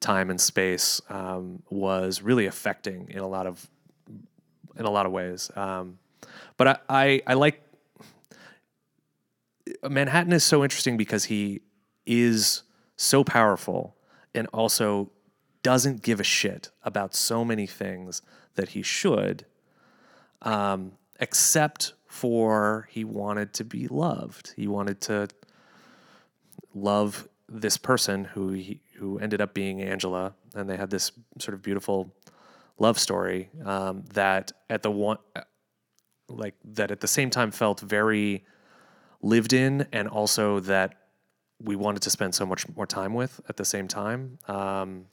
time 0.00 0.30
and 0.30 0.40
space 0.40 1.02
um, 1.10 1.62
was 1.68 2.22
really 2.22 2.46
affecting 2.46 3.08
in 3.10 3.18
a 3.18 3.26
lot 3.26 3.46
of 3.46 3.68
in 4.76 4.86
a 4.86 4.90
lot 4.90 5.04
of 5.04 5.12
ways. 5.12 5.50
Um, 5.56 5.98
but 6.56 6.68
I, 6.68 6.78
I, 6.88 7.22
I 7.26 7.34
like 7.34 7.62
Manhattan 9.88 10.32
is 10.32 10.44
so 10.44 10.62
interesting 10.64 10.96
because 10.96 11.24
he 11.24 11.60
is 12.06 12.62
so 12.96 13.22
powerful 13.22 13.96
and 14.34 14.46
also 14.52 15.10
doesn't 15.62 16.02
give 16.02 16.20
a 16.20 16.24
shit 16.24 16.70
about 16.82 17.14
so 17.14 17.44
many 17.44 17.66
things 17.66 18.22
that 18.54 18.70
he 18.70 18.82
should, 18.82 19.44
um, 20.42 20.92
except 21.18 21.94
for 22.06 22.88
he 22.90 23.04
wanted 23.04 23.52
to 23.54 23.64
be 23.64 23.86
loved. 23.88 24.52
He 24.56 24.66
wanted 24.66 25.00
to 25.02 25.28
love 26.74 27.28
this 27.48 27.76
person 27.76 28.24
who 28.24 28.50
he, 28.50 28.80
who 28.94 29.18
ended 29.18 29.40
up 29.40 29.54
being 29.54 29.80
Angela, 29.82 30.34
and 30.54 30.68
they 30.68 30.76
had 30.76 30.90
this 30.90 31.12
sort 31.38 31.54
of 31.54 31.62
beautiful 31.62 32.12
love 32.78 32.98
story 32.98 33.50
um, 33.64 34.04
that 34.14 34.52
at 34.68 34.82
the 34.82 34.90
one 34.90 35.18
like 36.28 36.54
that 36.64 36.90
at 36.90 37.00
the 37.00 37.08
same 37.08 37.28
time 37.28 37.50
felt 37.50 37.80
very 37.80 38.44
lived 39.20 39.52
in 39.52 39.86
and 39.92 40.08
also 40.08 40.60
that 40.60 40.94
we 41.62 41.76
wanted 41.76 42.00
to 42.02 42.10
spend 42.10 42.34
so 42.34 42.46
much 42.46 42.66
more 42.74 42.86
time 42.86 43.12
with 43.12 43.40
at 43.48 43.56
the 43.56 43.64
same 43.64 43.86
time 43.86 44.38
um, 44.48 45.04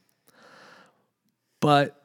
but 1.60 2.02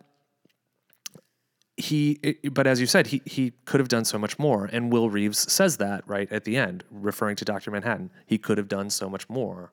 he 1.77 2.37
but 2.53 2.67
as 2.67 2.81
you 2.81 2.87
said 2.87 3.09
he 3.09 3.23
he 3.25 3.53
could 3.65 3.81
have 3.81 3.89
done 3.89 4.05
so 4.05 4.19
much 4.19 4.39
more 4.39 4.67
and 4.67 4.93
Will 4.93 5.11
Reeves 5.11 5.51
says 5.53 5.79
that 5.79 6.07
right 6.07 6.31
at 6.31 6.45
the 6.45 6.57
end 6.57 6.85
referring 6.91 7.37
to 7.37 7.45
Dr. 7.45 7.71
Manhattan 7.71 8.11
he 8.27 8.39
could 8.39 8.59
have 8.59 8.69
done 8.69 8.91
so 8.91 9.09
much 9.09 9.29
more 9.29 9.73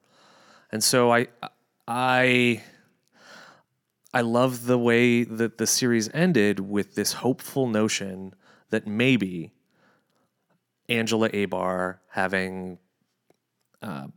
and 0.71 0.83
so 0.83 1.11
I 1.11 1.27
I 1.87 2.63
I 4.13 4.21
love 4.21 4.65
the 4.65 4.77
way 4.77 5.23
that 5.23 5.57
the 5.57 5.67
series 5.67 6.09
ended 6.13 6.59
with 6.59 6.95
this 6.95 7.13
hopeful 7.13 7.67
notion 7.67 8.33
that 8.69 8.87
maybe 8.87 9.51
Angela 10.87 11.29
Abar 11.29 11.97
having 12.09 12.79
uh, 13.83 14.07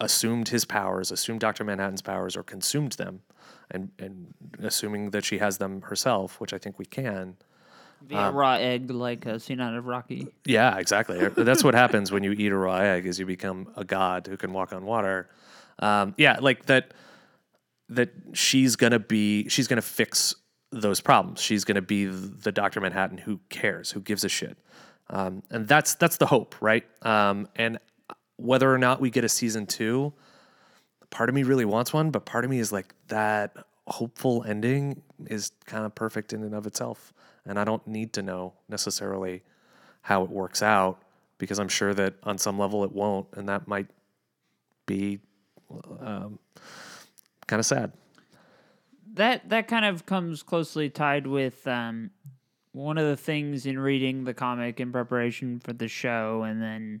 assumed 0.00 0.48
his 0.48 0.64
powers, 0.64 1.10
assumed 1.10 1.40
Dr. 1.40 1.64
Manhattan's 1.64 2.00
powers, 2.00 2.36
or 2.36 2.42
consumed 2.42 2.92
them, 2.92 3.20
and, 3.70 3.90
and 3.98 4.34
assuming 4.60 5.10
that 5.10 5.24
she 5.24 5.38
has 5.38 5.58
them 5.58 5.82
herself, 5.82 6.40
which 6.40 6.52
I 6.52 6.58
think 6.58 6.78
we 6.78 6.84
can. 6.84 7.36
Via 8.06 8.30
raw 8.30 8.54
egg, 8.54 8.90
like 8.90 9.26
a 9.26 9.40
scene 9.40 9.60
out 9.60 9.74
of 9.74 9.86
Rocky. 9.86 10.28
Yeah, 10.44 10.78
exactly. 10.78 11.28
That's 11.28 11.64
what 11.64 11.74
happens 11.74 12.12
when 12.12 12.22
you 12.22 12.32
eat 12.32 12.52
a 12.52 12.56
raw 12.56 12.76
egg 12.76 13.06
is 13.06 13.18
you 13.18 13.26
become 13.26 13.72
a 13.76 13.84
god 13.84 14.28
who 14.28 14.36
can 14.36 14.52
walk 14.52 14.72
on 14.72 14.84
water. 14.84 15.28
Um, 15.80 16.14
yeah, 16.16 16.38
like 16.40 16.66
that 16.66 16.94
that 17.88 18.10
she's 18.34 18.76
gonna 18.76 18.98
be 18.98 19.48
she's 19.48 19.66
gonna 19.66 19.82
fix 19.82 20.34
those 20.70 21.00
problems. 21.00 21.40
She's 21.40 21.64
gonna 21.64 21.82
be 21.82 22.04
the 22.04 22.52
Dr. 22.52 22.80
Manhattan 22.80 23.18
who 23.18 23.40
cares, 23.48 23.90
who 23.90 24.00
gives 24.00 24.24
a 24.24 24.28
shit. 24.28 24.56
Um, 25.10 25.42
and 25.50 25.66
that's 25.66 25.94
that's 25.94 26.18
the 26.18 26.26
hope, 26.26 26.54
right? 26.60 26.84
Um, 27.02 27.48
and 27.56 27.78
whether 28.36 28.72
or 28.72 28.78
not 28.78 29.00
we 29.00 29.10
get 29.10 29.24
a 29.24 29.28
season 29.28 29.66
two, 29.66 30.12
part 31.10 31.28
of 31.28 31.34
me 31.34 31.42
really 31.42 31.64
wants 31.64 31.92
one, 31.92 32.10
but 32.10 32.24
part 32.24 32.44
of 32.44 32.50
me 32.50 32.58
is 32.58 32.72
like 32.72 32.94
that 33.08 33.56
hopeful 33.86 34.44
ending 34.46 35.02
is 35.26 35.52
kind 35.66 35.84
of 35.86 35.94
perfect 35.94 36.32
in 36.32 36.42
and 36.42 36.54
of 36.54 36.66
itself. 36.66 37.12
And 37.46 37.58
I 37.58 37.64
don't 37.64 37.86
need 37.86 38.12
to 38.14 38.22
know 38.22 38.52
necessarily 38.68 39.42
how 40.02 40.22
it 40.24 40.30
works 40.30 40.62
out 40.62 41.00
because 41.38 41.58
I'm 41.58 41.68
sure 41.68 41.94
that 41.94 42.14
on 42.24 42.36
some 42.36 42.58
level 42.58 42.84
it 42.84 42.92
won't, 42.92 43.26
and 43.34 43.48
that 43.48 43.66
might 43.68 43.86
be 44.86 45.20
um, 46.00 46.38
kind 47.46 47.60
of 47.60 47.66
sad. 47.66 47.92
that 49.14 49.48
that 49.48 49.68
kind 49.68 49.84
of 49.84 50.04
comes 50.06 50.42
closely 50.42 50.90
tied 50.90 51.26
with 51.26 51.66
um, 51.66 52.10
one 52.72 52.98
of 52.98 53.06
the 53.06 53.16
things 53.16 53.66
in 53.66 53.78
reading 53.78 54.24
the 54.24 54.34
comic 54.34 54.80
in 54.80 54.92
preparation 54.92 55.60
for 55.60 55.72
the 55.72 55.88
show, 55.88 56.42
and 56.42 56.60
then 56.60 57.00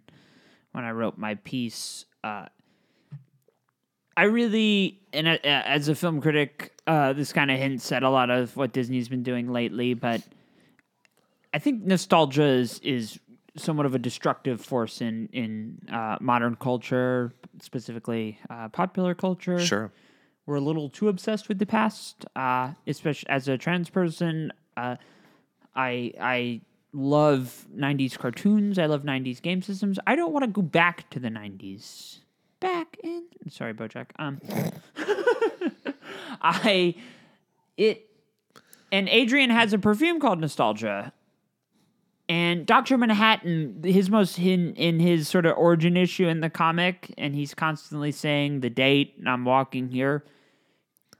when 0.72 0.84
I 0.84 0.90
wrote 0.92 1.18
my 1.18 1.34
piece, 1.36 2.04
uh, 2.24 2.46
I 4.18 4.24
really, 4.24 4.98
and 5.12 5.28
uh, 5.28 5.38
as 5.44 5.86
a 5.88 5.94
film 5.94 6.20
critic, 6.20 6.72
uh, 6.88 7.12
this 7.12 7.32
kind 7.32 7.52
of 7.52 7.58
hints 7.58 7.92
at 7.92 8.02
a 8.02 8.10
lot 8.10 8.30
of 8.30 8.56
what 8.56 8.72
Disney's 8.72 9.08
been 9.08 9.22
doing 9.22 9.52
lately, 9.52 9.94
but 9.94 10.22
I 11.54 11.60
think 11.60 11.84
nostalgia 11.84 12.42
is 12.42 12.80
is 12.80 13.20
somewhat 13.54 13.86
of 13.86 13.94
a 13.94 13.98
destructive 14.00 14.60
force 14.60 15.00
in 15.00 15.28
in 15.32 15.78
uh, 15.92 16.16
modern 16.20 16.56
culture, 16.56 17.32
specifically 17.62 18.40
uh, 18.50 18.68
popular 18.70 19.14
culture 19.14 19.60
Sure. 19.60 19.92
we're 20.46 20.56
a 20.56 20.60
little 20.60 20.88
too 20.90 21.08
obsessed 21.08 21.48
with 21.48 21.60
the 21.60 21.66
past. 21.66 22.26
Uh, 22.34 22.72
especially 22.88 23.28
as 23.28 23.46
a 23.46 23.56
trans 23.56 23.88
person, 23.88 24.52
uh, 24.76 24.96
I 25.76 26.12
I 26.20 26.60
love 26.92 27.68
'90s 27.72 28.18
cartoons. 28.18 28.80
I 28.80 28.86
love 28.86 29.04
'90s 29.04 29.40
game 29.40 29.62
systems. 29.62 30.00
I 30.08 30.16
don't 30.16 30.32
want 30.32 30.42
to 30.42 30.50
go 30.50 30.62
back 30.62 31.08
to 31.10 31.20
the 31.20 31.28
'90s. 31.28 32.18
Back 32.60 32.96
in 33.02 33.24
sorry, 33.50 33.74
BoJack. 33.74 34.06
Um, 34.18 34.40
I 36.42 36.94
it 37.76 38.08
and 38.90 39.08
Adrian 39.08 39.50
has 39.50 39.72
a 39.72 39.78
perfume 39.78 40.20
called 40.20 40.40
Nostalgia. 40.40 41.12
And 42.30 42.66
Doctor 42.66 42.98
Manhattan, 42.98 43.80
his 43.82 44.10
most 44.10 44.38
in 44.38 44.74
in 44.74 45.00
his 45.00 45.28
sort 45.28 45.46
of 45.46 45.56
origin 45.56 45.96
issue 45.96 46.28
in 46.28 46.40
the 46.40 46.50
comic, 46.50 47.14
and 47.16 47.34
he's 47.34 47.54
constantly 47.54 48.12
saying 48.12 48.60
the 48.60 48.68
date. 48.68 49.14
And 49.18 49.28
I'm 49.28 49.46
walking 49.46 49.88
here 49.88 50.24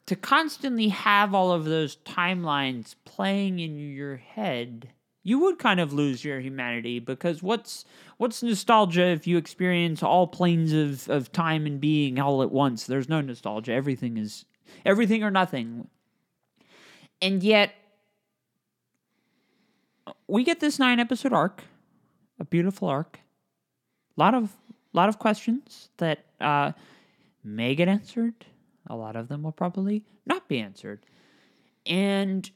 to 0.08 0.16
constantly 0.16 0.88
have 0.88 1.34
all 1.34 1.52
of 1.52 1.64
those 1.64 1.96
timelines 1.96 2.94
playing 3.04 3.58
in 3.58 3.78
your 3.78 4.16
head, 4.16 4.88
you 5.28 5.38
would 5.40 5.58
kind 5.58 5.78
of 5.78 5.92
lose 5.92 6.24
your 6.24 6.40
humanity 6.40 6.98
because 7.00 7.42
what's 7.42 7.84
what's 8.16 8.42
nostalgia 8.42 9.04
if 9.08 9.26
you 9.26 9.36
experience 9.36 10.02
all 10.02 10.26
planes 10.26 10.72
of, 10.72 11.06
of 11.10 11.30
time 11.32 11.66
and 11.66 11.78
being 11.78 12.18
all 12.18 12.42
at 12.42 12.50
once? 12.50 12.86
There's 12.86 13.10
no 13.10 13.20
nostalgia. 13.20 13.72
Everything 13.72 14.16
is 14.16 14.46
everything 14.86 15.22
or 15.22 15.30
nothing. 15.30 15.88
And 17.20 17.42
yet 17.42 17.74
we 20.26 20.44
get 20.44 20.60
this 20.60 20.78
nine 20.78 20.98
episode 20.98 21.34
arc, 21.34 21.64
a 22.40 22.44
beautiful 22.46 22.88
arc. 22.88 23.20
A 24.16 24.20
lot 24.20 24.32
of 24.32 24.56
lot 24.94 25.10
of 25.10 25.18
questions 25.18 25.90
that 25.98 26.24
uh, 26.40 26.72
may 27.44 27.74
get 27.74 27.88
answered. 27.88 28.46
A 28.86 28.96
lot 28.96 29.14
of 29.14 29.28
them 29.28 29.42
will 29.42 29.52
probably 29.52 30.04
not 30.24 30.48
be 30.48 30.58
answered. 30.58 31.04
And 31.84 32.50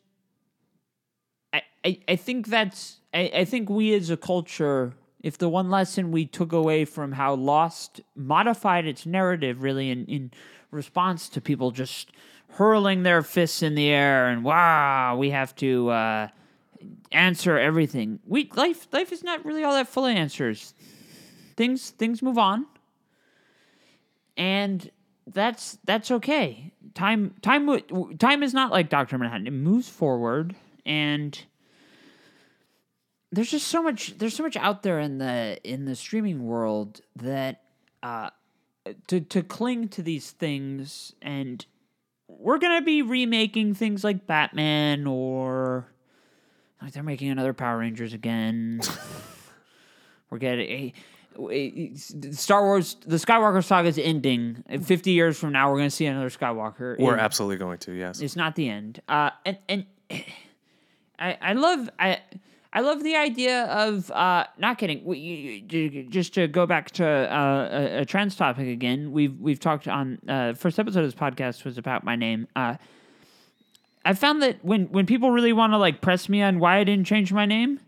I, 1.84 1.98
I, 2.08 2.16
think 2.16 2.46
that's 2.46 2.98
I, 3.12 3.30
I 3.34 3.44
think 3.44 3.68
we 3.68 3.94
as 3.94 4.10
a 4.10 4.16
culture, 4.16 4.94
if 5.22 5.38
the 5.38 5.48
one 5.48 5.70
lesson 5.70 6.12
we 6.12 6.26
took 6.26 6.52
away 6.52 6.84
from 6.84 7.12
how 7.12 7.34
Lost 7.34 8.00
modified 8.14 8.86
its 8.86 9.06
narrative 9.06 9.62
really 9.62 9.90
in, 9.90 10.06
in 10.06 10.30
response 10.70 11.28
to 11.30 11.40
people 11.40 11.70
just 11.70 12.10
hurling 12.48 13.02
their 13.02 13.22
fists 13.22 13.62
in 13.62 13.74
the 13.74 13.88
air 13.88 14.28
and 14.28 14.44
wow, 14.44 15.16
we 15.16 15.30
have 15.30 15.54
to 15.56 15.88
uh, 15.90 16.28
answer 17.10 17.58
everything. 17.58 18.20
We 18.26 18.50
life 18.54 18.88
life 18.92 19.12
is 19.12 19.22
not 19.22 19.44
really 19.44 19.64
all 19.64 19.72
that 19.74 19.88
full 19.88 20.06
of 20.06 20.14
answers. 20.14 20.74
Things 21.56 21.90
things 21.90 22.22
move 22.22 22.38
on. 22.38 22.66
And 24.36 24.90
that's 25.26 25.78
that's 25.84 26.10
okay. 26.10 26.72
Time 26.94 27.34
time 27.42 27.68
time 28.18 28.42
is 28.42 28.54
not 28.54 28.70
like 28.70 28.88
Doctor 28.88 29.18
Manhattan. 29.18 29.46
It 29.46 29.52
moves 29.52 29.88
forward, 29.88 30.54
and 30.84 31.38
there's 33.32 33.50
just 33.50 33.68
so 33.68 33.82
much. 33.82 34.18
There's 34.18 34.36
so 34.36 34.42
much 34.42 34.56
out 34.56 34.82
there 34.82 35.00
in 35.00 35.18
the 35.18 35.58
in 35.64 35.86
the 35.86 35.96
streaming 35.96 36.46
world 36.46 37.00
that 37.16 37.62
uh, 38.02 38.30
to 39.08 39.20
to 39.20 39.42
cling 39.42 39.88
to 39.88 40.02
these 40.02 40.30
things, 40.30 41.14
and 41.22 41.64
we're 42.28 42.58
gonna 42.58 42.82
be 42.82 43.00
remaking 43.00 43.74
things 43.74 44.04
like 44.04 44.26
Batman 44.26 45.06
or 45.06 45.86
like 46.82 46.92
they're 46.92 47.02
making 47.02 47.30
another 47.30 47.54
Power 47.54 47.78
Rangers 47.78 48.12
again. 48.12 48.80
we're 50.30 50.38
getting 50.38 50.68
a. 50.68 50.92
Star 52.32 52.62
Wars, 52.62 52.98
the 53.06 53.16
Skywalker 53.16 53.64
saga 53.64 53.88
is 53.88 53.96
ending. 53.96 54.62
Fifty 54.82 55.12
years 55.12 55.38
from 55.38 55.52
now, 55.52 55.70
we're 55.70 55.78
going 55.78 55.88
to 55.88 55.96
see 55.96 56.04
another 56.04 56.28
Skywalker. 56.28 56.98
We're 56.98 57.14
in- 57.14 57.20
absolutely 57.20 57.56
going 57.56 57.78
to, 57.78 57.92
yes. 57.92 58.20
it's 58.20 58.36
not 58.36 58.54
the 58.54 58.68
end. 58.68 59.00
Uh, 59.08 59.30
and 59.46 59.56
and 59.66 59.86
I 61.18 61.38
I 61.40 61.52
love 61.54 61.88
I 61.98 62.20
I 62.74 62.80
love 62.80 63.02
the 63.02 63.16
idea 63.16 63.64
of 63.64 64.10
uh, 64.10 64.44
not 64.58 64.80
you- 64.80 66.06
just 66.08 66.34
to 66.34 66.48
go 66.48 66.66
back 66.66 66.90
to 66.92 67.06
uh, 67.06 67.68
a, 67.70 68.00
a 68.00 68.04
trans 68.04 68.34
topic 68.34 68.66
again. 68.66 69.12
We've 69.12 69.38
we've 69.38 69.60
talked 69.60 69.86
on 69.88 70.18
uh, 70.26 70.54
first 70.54 70.78
episode 70.78 71.00
of 71.00 71.06
this 71.06 71.14
podcast 71.14 71.64
was 71.64 71.76
about 71.76 72.02
my 72.02 72.16
name. 72.16 72.48
Uh, 72.56 72.76
I 74.04 74.14
found 74.14 74.42
that 74.42 74.64
when 74.64 74.86
when 74.86 75.04
people 75.04 75.30
really 75.30 75.52
want 75.52 75.74
to 75.74 75.76
like 75.78 76.00
press 76.00 76.28
me 76.28 76.40
on 76.42 76.58
why 76.60 76.78
I 76.78 76.84
didn't 76.84 77.06
change 77.06 77.32
my 77.32 77.44
name, 77.44 77.78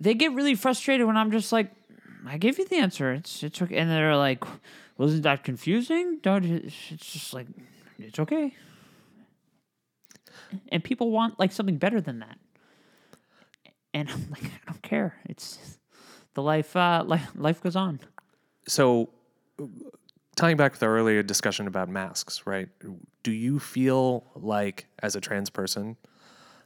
they 0.00 0.14
get 0.14 0.32
really 0.32 0.54
frustrated 0.54 1.06
when 1.06 1.16
I'm 1.18 1.30
just 1.30 1.52
like, 1.52 1.70
I 2.26 2.38
gave 2.38 2.58
you 2.58 2.66
the 2.66 2.76
answer. 2.76 3.12
It's 3.12 3.42
it's 3.42 3.60
okay, 3.60 3.76
and 3.76 3.90
they're 3.90 4.16
like, 4.16 4.42
wasn't 4.96 5.24
that 5.24 5.44
confusing? 5.44 6.18
Don't. 6.22 6.44
It's 6.44 6.74
just 7.12 7.34
like, 7.34 7.46
it's 7.98 8.18
okay 8.18 8.54
and 10.70 10.82
people 10.82 11.10
want 11.10 11.38
like 11.38 11.52
something 11.52 11.76
better 11.76 12.00
than 12.00 12.18
that. 12.20 12.38
And 13.94 14.08
I'm 14.10 14.28
like, 14.30 14.44
I 14.44 14.70
don't 14.70 14.82
care. 14.82 15.16
It's 15.28 15.78
the 16.34 16.42
life. 16.42 16.74
Uh, 16.76 17.02
life, 17.06 17.30
life 17.34 17.62
goes 17.62 17.76
on. 17.76 18.00
so 18.66 19.10
tying 20.36 20.56
back 20.56 20.72
with 20.72 20.82
our 20.82 20.96
earlier 20.96 21.22
discussion 21.22 21.66
about 21.66 21.88
masks, 21.88 22.46
right? 22.46 22.68
Do 23.22 23.32
you 23.32 23.58
feel 23.58 24.24
like 24.34 24.86
as 25.02 25.14
a 25.14 25.20
trans 25.20 25.50
person 25.50 25.96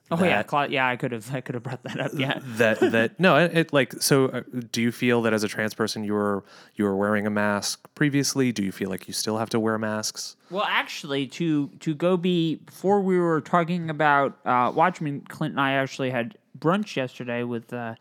Oh 0.09 0.23
yeah, 0.23 0.45
Cla- 0.45 0.69
yeah. 0.69 0.89
I 0.89 0.95
could 0.95 1.11
have 1.11 1.35
I 1.35 1.41
could 1.41 1.57
have 1.57 1.65
brought 1.65 1.83
that 1.83 1.99
up. 1.99 2.13
Yeah. 2.15 2.39
that 2.43 2.79
that 2.79 3.19
no, 3.19 3.37
it, 3.39 3.57
it 3.57 3.73
like 3.73 3.93
so 3.95 4.27
uh, 4.27 4.43
do 4.71 4.81
you 4.81 4.93
feel 4.93 5.21
that 5.23 5.33
as 5.33 5.43
a 5.43 5.49
trans 5.49 5.75
person 5.75 6.05
you 6.05 6.13
were 6.15 6.45
you 6.77 6.85
were 6.85 6.95
wearing 6.95 7.27
a 7.27 7.31
mask 7.31 7.89
previously? 7.97 8.53
Do 8.53 8.63
you 8.63 8.71
feel 8.71 8.89
like 8.89 9.09
you 9.09 9.15
still 9.15 9.39
have 9.39 9.51
to 9.51 9.59
wear 9.59 9.79
masks? 9.79 10.37
Well, 10.49 10.65
actually, 10.69 11.27
to 11.29 11.69
to 11.81 11.93
go 11.93 12.17
be 12.17 12.57
before 12.57 13.01
we 13.01 13.19
were 13.19 13.41
talking 13.41 13.91
about 13.91 14.39
uh, 14.45 14.71
Watchmen, 14.73 15.23
Clint 15.23 15.55
and 15.55 15.61
I 15.61 15.73
actually 15.73 16.11
had 16.11 16.39
brunch 16.59 16.97
yesterday 16.97 17.43
with 17.43 17.73
uh, 17.73 17.95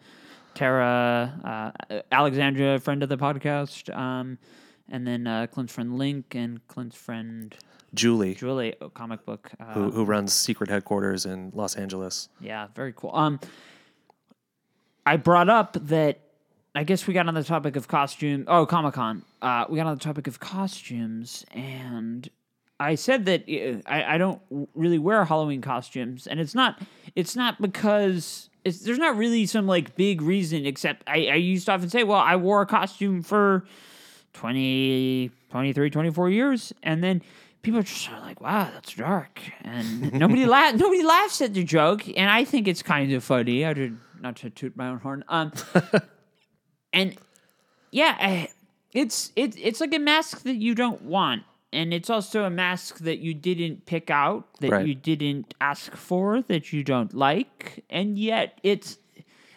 Tara 0.54 1.74
uh, 1.90 2.02
Alexandra, 2.12 2.80
friend 2.80 3.04
of 3.04 3.10
the 3.10 3.18
podcast, 3.18 3.96
um, 3.96 4.38
and 4.90 5.06
then 5.06 5.28
uh, 5.28 5.48
Clint's 5.48 5.74
friend 5.74 5.98
Link 5.98 6.36
and 6.36 6.66
Clint's 6.68 6.96
friend 6.96 7.56
Julie, 7.94 8.36
Julie, 8.36 8.76
oh, 8.82 8.90
comic 8.90 9.26
book. 9.26 9.52
Uh, 9.60 9.74
who, 9.74 9.92
who 9.92 10.06
runs 10.06 10.34
secret 10.34 10.70
headquarters 10.70 11.26
in 11.26 11.52
Los 11.54 11.76
Angeles. 11.76 12.30
Yeah, 12.42 12.68
very 12.76 12.94
cool. 12.94 13.12
Um, 13.14 13.40
I 15.06 15.18
brought 15.18 15.50
up 15.50 15.78
that 15.88 16.20
I 16.76 16.84
guess 16.84 17.08
we 17.08 17.14
got 17.14 17.28
on 17.28 17.34
the 17.34 17.44
topic 17.44 17.76
of 17.78 17.88
costume. 17.88 18.44
Oh, 18.48 18.66
Comic 18.66 18.96
Con. 18.96 19.24
Uh, 19.42 19.66
we 19.70 19.78
got 19.78 19.88
on 19.88 19.96
the 19.96 20.04
topic 20.04 20.28
of 20.28 20.40
costumes, 20.40 21.46
and 21.54 22.30
I 22.80 22.96
said 22.96 23.26
that 23.26 23.44
uh, 23.50 23.82
I, 23.90 24.16
I 24.16 24.18
don't 24.18 24.42
really 24.74 25.00
wear 25.00 25.24
Halloween 25.26 25.62
costumes, 25.62 26.28
and 26.28 26.40
it's 26.40 26.56
not 26.56 26.82
it's 27.16 27.36
not 27.36 27.62
because 27.62 28.50
it's 28.64 28.80
there's 28.80 28.98
not 28.98 29.16
really 29.16 29.46
some 29.46 29.68
like 29.68 29.96
big 29.96 30.22
reason 30.22 30.66
except 30.66 31.04
I, 31.08 31.28
I 31.28 31.36
used 31.36 31.68
to 31.68 31.74
often 31.74 31.90
say, 31.90 32.04
well, 32.04 32.20
I 32.20 32.36
wore 32.36 32.62
a 32.62 32.66
costume 32.66 33.22
for 33.22 33.66
20, 34.34 35.32
23, 35.52 35.90
24 35.90 36.30
years, 36.30 36.74
and 36.84 37.02
then 37.02 37.22
people 37.62 37.80
are 37.80 37.84
just 37.84 38.10
like, 38.22 38.42
wow, 38.42 38.70
that's 38.74 38.94
dark, 38.94 39.40
and 39.62 40.14
nobody 40.20 40.46
la- 40.46 40.72
nobody 40.72 41.04
laughs 41.04 41.42
at 41.42 41.54
the 41.54 41.64
joke, 41.64 42.06
and 42.18 42.30
I 42.30 42.44
think 42.44 42.68
it's 42.68 42.84
kind 42.84 43.14
of 43.14 43.24
funny. 43.24 43.66
I 43.66 43.74
did 43.74 43.98
not 44.20 44.36
to 44.38 44.50
toot 44.50 44.76
my 44.76 44.90
own 44.90 45.00
horn, 45.00 45.24
um, 45.30 45.54
and 46.94 47.16
yeah, 47.92 48.18
I, 48.20 48.50
it's 48.92 49.32
it's 49.38 49.56
it's 49.62 49.80
like 49.80 49.94
a 49.94 50.00
mask 50.00 50.44
that 50.44 50.56
you 50.56 50.76
don't 50.76 51.04
want, 51.04 51.44
and 51.76 51.94
it's 51.94 52.10
also 52.10 52.44
a 52.46 52.50
mask 52.50 53.00
that 53.00 53.20
you 53.20 53.34
didn't 53.34 53.86
pick 53.86 54.10
out, 54.10 54.48
that 54.62 54.72
Right. 54.72 54.88
you 54.88 54.96
didn't 54.96 55.54
ask 55.60 55.96
for, 55.96 56.42
that 56.44 56.72
you 56.74 56.84
don't 56.84 57.14
like, 57.14 57.84
and 57.90 58.18
yet 58.18 58.60
it's 58.64 58.98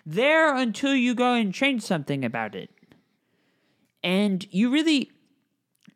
there 0.05 0.55
until 0.57 0.95
you 0.95 1.15
go 1.15 1.35
and 1.35 1.55
change 1.55 1.83
something 1.83 2.25
about 2.25 2.55
it. 2.55 2.71
And 4.03 4.47
you 4.51 4.71
really 4.71 5.11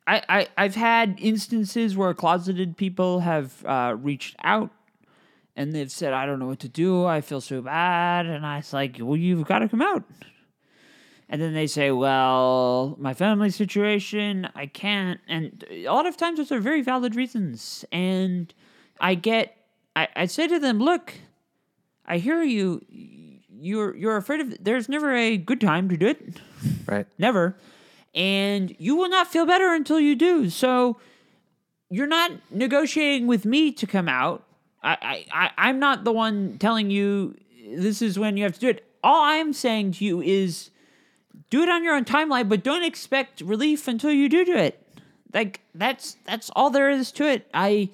I, 0.07 0.23
I 0.29 0.49
I've 0.57 0.75
had 0.75 1.17
instances 1.21 1.97
where 1.97 2.13
closeted 2.15 2.77
people 2.77 3.21
have 3.21 3.65
uh, 3.65 3.97
reached 3.99 4.35
out 4.43 4.71
and 5.55 5.73
they've 5.73 5.91
said, 5.91 6.13
I 6.13 6.27
don't 6.27 6.39
know 6.39 6.47
what 6.47 6.61
to 6.61 6.69
do. 6.69 7.05
I 7.05 7.21
feel 7.21 7.41
so 7.41 7.61
bad. 7.63 8.27
And 8.27 8.45
I 8.45 8.57
was 8.57 8.73
like, 8.73 8.97
well, 8.99 9.17
you've 9.17 9.47
got 9.47 9.61
to 9.61 9.69
come 9.69 9.83
out. 9.83 10.03
And 11.33 11.41
then 11.41 11.55
they 11.55 11.67
say, 11.67 11.91
well, 11.91 12.95
my 13.01 13.15
family 13.15 13.49
situation, 13.49 14.47
I 14.55 14.67
can't. 14.67 15.19
And 15.27 15.65
a 15.71 15.89
lot 15.89 16.05
of 16.05 16.19
times 16.19 16.37
those 16.37 16.53
are 16.53 16.61
very 16.61 16.83
valid 16.83 17.17
reasons. 17.17 17.87
And 17.91 18.53
I 19.01 19.15
get, 19.15 19.57
I, 19.97 20.09
I 20.15 20.27
say 20.27 20.47
to 20.47 20.59
them, 20.59 20.79
look, 20.79 21.15
I 22.05 22.19
hear 22.19 22.43
you. 22.43 22.83
You're, 23.49 23.97
you're 23.97 24.19
afraid 24.19 24.41
of, 24.41 24.63
there's 24.63 24.91
never 24.91 25.17
a 25.17 25.39
good 25.39 25.59
time 25.59 25.89
to 25.89 25.97
do 25.97 26.09
it. 26.09 26.39
Right. 26.87 27.07
Never. 27.19 27.57
And 28.15 28.77
you 28.79 28.95
will 28.97 29.09
not 29.09 29.27
feel 29.27 29.47
better 29.47 29.73
until 29.73 30.01
you 30.01 30.15
do. 30.15 30.51
So 30.51 30.99
you're 31.89 32.07
not 32.07 32.33
negotiating 32.51 33.27
with 33.27 33.47
me 33.47 33.73
to 33.73 33.87
come 33.87 34.09
out. 34.09 34.45
I, 34.83 34.99
I, 35.01 35.27
I 35.33 35.51
I'm 35.69 35.79
not 35.79 36.05
the 36.05 36.13
one 36.13 36.59
telling 36.59 36.91
you 36.91 37.37
this 37.75 38.03
is 38.03 38.19
when 38.19 38.37
you 38.37 38.43
have 38.43 38.55
to 38.55 38.61
do 38.61 38.69
it. 38.69 38.85
All 39.03 39.23
I'm 39.23 39.55
saying 39.55 39.93
to 39.93 40.05
you 40.05 40.21
is 40.21 40.71
do 41.53 41.63
it 41.63 41.69
on 41.69 41.85
your 41.85 41.95
own 41.95 42.07
timeline, 42.07 42.49
but 42.49 42.65
don't 42.65 42.83
expect 42.83 43.43
relief 43.43 43.87
until 43.87 44.11
you 44.11 44.27
do 44.27 44.43
do 44.43 44.57
it. 44.57 44.83
Like 45.35 45.61
that's 45.75 46.17
that's 46.25 46.51
all 46.57 46.71
there 46.71 46.89
is 46.91 47.13
to 47.13 47.29
it. 47.29 47.47
I 47.53 47.91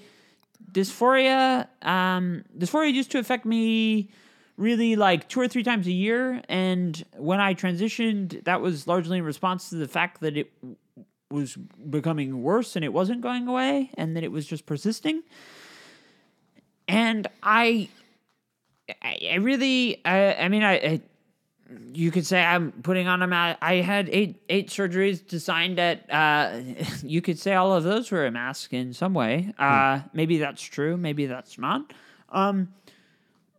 dysphoria 0.70 1.66
um 1.82 2.44
dysphoria 2.56 2.92
used 2.92 3.10
to 3.10 3.18
affect 3.18 3.44
me 3.44 4.10
really 4.56 4.94
like 4.94 5.28
two 5.28 5.40
or 5.40 5.48
three 5.48 5.64
times 5.64 5.86
a 5.86 5.92
year 5.92 6.42
and 6.48 7.04
when 7.16 7.40
i 7.40 7.54
transitioned 7.54 8.44
that 8.44 8.60
was 8.60 8.86
largely 8.86 9.16
in 9.16 9.24
response 9.24 9.70
to 9.70 9.76
the 9.76 9.88
fact 9.88 10.20
that 10.20 10.36
it 10.36 10.52
was 11.30 11.56
becoming 11.88 12.42
worse 12.42 12.76
and 12.76 12.84
it 12.84 12.92
wasn't 12.92 13.18
going 13.22 13.48
away 13.48 13.88
and 13.96 14.14
that 14.14 14.22
it 14.22 14.30
was 14.30 14.46
just 14.46 14.66
persisting 14.66 15.22
and 16.86 17.26
i 17.42 17.88
i, 19.00 19.18
I 19.32 19.34
really 19.36 20.02
I, 20.04 20.34
I 20.34 20.48
mean 20.50 20.64
I, 20.64 20.74
I 20.74 21.00
you 21.92 22.10
could 22.10 22.26
say 22.26 22.42
I'm 22.42 22.72
putting 22.72 23.08
on 23.08 23.22
a 23.22 23.26
mask. 23.26 23.58
I 23.60 23.76
had 23.76 24.08
eight 24.10 24.42
eight 24.48 24.68
surgeries 24.68 25.26
designed 25.26 25.78
at. 25.78 26.10
Uh, 26.10 26.60
you 27.02 27.20
could 27.20 27.38
say 27.38 27.54
all 27.54 27.74
of 27.74 27.84
those 27.84 28.10
were 28.10 28.26
a 28.26 28.30
mask 28.30 28.72
in 28.72 28.92
some 28.92 29.14
way. 29.14 29.52
Uh, 29.58 30.00
Maybe 30.12 30.38
that's 30.38 30.62
true. 30.62 30.96
Maybe 30.96 31.26
that's 31.26 31.58
not. 31.58 31.92
Um, 32.30 32.72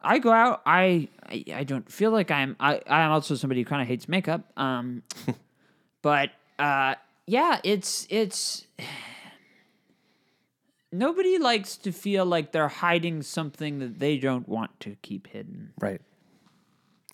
I 0.02 0.20
go 0.20 0.32
out. 0.32 0.62
I, 0.66 1.10
I 1.28 1.44
I 1.54 1.64
don't 1.64 1.92
feel 1.92 2.12
like 2.12 2.32
I'm. 2.32 2.56
I 2.60 2.82
I'm 2.88 3.12
also 3.12 3.36
somebody 3.36 3.62
who 3.62 3.66
kind 3.66 3.82
of 3.82 3.88
hates 3.88 4.08
makeup. 4.08 4.42
Um, 4.58 5.04
but 6.02 6.32
uh, 6.58 6.96
yeah, 7.28 7.60
it's 7.64 8.08
it's. 8.10 8.66
Nobody 10.92 11.38
likes 11.38 11.78
to 11.78 11.92
feel 11.92 12.26
like 12.26 12.52
they're 12.52 12.68
hiding 12.68 13.22
something 13.22 13.78
that 13.78 14.00
they 14.00 14.18
don't 14.18 14.50
want 14.50 14.80
to 14.80 14.98
keep 15.04 15.28
hidden. 15.28 15.72
Right. 15.80 16.02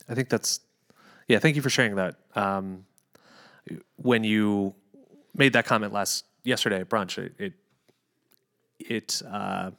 I 0.07 0.15
think 0.15 0.29
that's 0.29 0.61
yeah. 1.27 1.39
Thank 1.39 1.55
you 1.55 1.61
for 1.61 1.69
sharing 1.69 1.95
that. 1.95 2.15
Um, 2.35 2.85
when 3.95 4.23
you 4.23 4.75
made 5.33 5.53
that 5.53 5.65
comment 5.65 5.93
last 5.93 6.25
yesterday 6.43 6.81
at 6.81 6.89
brunch, 6.89 7.17
it 7.17 7.33
it, 7.37 7.53
it 8.79 9.21
uh, 9.29 9.71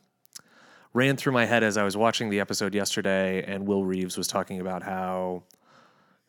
ran 0.93 1.17
through 1.17 1.33
my 1.33 1.45
head 1.45 1.63
as 1.63 1.77
I 1.77 1.85
was 1.85 1.97
watching 1.97 2.31
the 2.31 2.41
episode 2.41 2.75
yesterday, 2.75 3.45
and 3.47 3.67
Will 3.67 3.85
Reeves 3.85 4.17
was 4.17 4.27
talking 4.27 4.61
about 4.61 4.83
how 4.83 5.45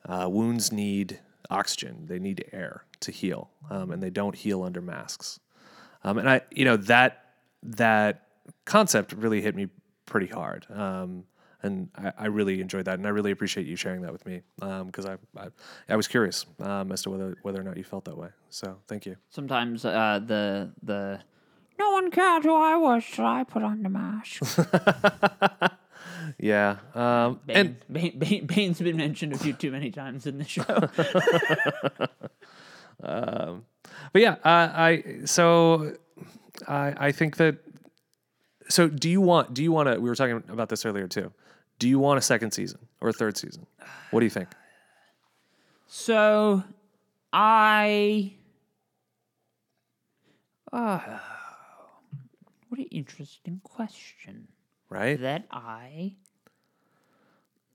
uh, 0.07 0.28
wounds 0.30 0.72
need 0.72 1.20
oxygen; 1.49 2.05
they 2.05 2.20
need 2.20 2.45
air 2.51 2.84
to 3.01 3.11
heal, 3.11 3.49
um, 3.70 3.91
and 3.91 4.01
they 4.01 4.09
don't 4.09 4.36
heal 4.36 4.63
under 4.63 4.82
masks. 4.82 5.39
Um, 6.03 6.18
and 6.20 6.30
I, 6.30 6.41
you 6.51 6.65
know, 6.65 6.78
that 6.78 7.24
that 7.63 8.28
concept 8.65 9.13
really 9.13 9.41
hit 9.41 9.55
me 9.55 9.68
pretty 10.05 10.28
hard. 10.28 10.65
Um, 10.70 11.24
and 11.64 11.89
I, 11.95 12.12
I 12.18 12.26
really 12.28 12.62
enjoyed 12.62 12.86
that, 12.86 12.99
and 12.99 13.08
I 13.08 13.10
really 13.10 13.32
appreciate 13.32 13.68
you 13.68 13.76
sharing 13.76 14.01
that 14.01 14.12
with 14.12 14.26
me 14.26 14.41
because 14.58 15.05
I, 15.05 15.18
I 15.38 15.47
I 15.89 15.95
was 15.95 16.08
curious 16.08 16.45
um, 16.60 16.91
as 16.91 17.01
to 17.03 17.10
whether 17.10 17.38
whether 17.41 17.60
or 17.60 17.64
not 17.64 17.78
you 17.78 17.84
felt 17.84 18.05
that 18.05 18.18
way. 18.18 18.30
So 18.49 18.78
thank 18.88 19.05
you. 19.05 19.18
Sometimes 19.30 19.86
uh, 19.86 20.20
the 20.26 20.72
the 20.84 21.20
no 21.80 21.91
one 21.91 22.12
cared 22.12 22.43
who 22.43 22.55
I 22.55 22.76
was, 22.76 23.05
so 23.05 23.26
I 23.26 23.43
put 23.43 23.64
on 23.64 23.84
the 23.84 23.89
mask. 23.89 24.43
Yeah, 26.39 26.78
um, 26.93 27.39
Bane, 27.45 27.58
and 27.58 27.76
Bane, 27.91 28.20
Bane, 28.20 28.45
Bane's 28.45 28.82
been 28.82 28.97
mentioned 28.97 29.34
a 29.34 29.38
few 29.38 29.53
too 29.53 29.72
many 29.72 29.91
times 29.91 30.28
in 30.28 30.38
the 30.38 30.43
show. 30.43 30.64
but 33.01 33.62
yeah, 34.14 34.36
uh, 34.43 34.70
I 34.74 35.03
so 35.26 35.95
I 36.68 36.93
I 36.97 37.12
think 37.12 37.38
that 37.38 37.58
so 38.70 38.88
do 38.88 39.10
you 39.10 39.22
want 39.22 39.53
do 39.53 39.64
you 39.64 39.72
want 39.72 39.88
to 39.88 39.99
we 39.99 40.10
were 40.10 40.16
talking 40.16 40.43
about 40.49 40.70
this 40.70 40.86
earlier 40.86 41.08
too. 41.08 41.32
Do 41.80 41.88
you 41.88 41.99
want 41.99 42.17
a 42.17 42.21
second 42.21 42.51
season 42.51 42.80
or 43.01 43.09
a 43.09 43.13
third 43.13 43.38
season? 43.38 43.67
What 44.11 44.21
do 44.21 44.25
you 44.25 44.30
think? 44.30 44.49
so 45.88 46.63
I. 47.32 48.34
Oh, 50.73 51.21
what 52.69 52.80
an 52.80 52.88
interesting 52.91 53.61
question. 53.63 54.47
Right? 54.89 55.19
that 55.19 55.45
I 55.51 56.13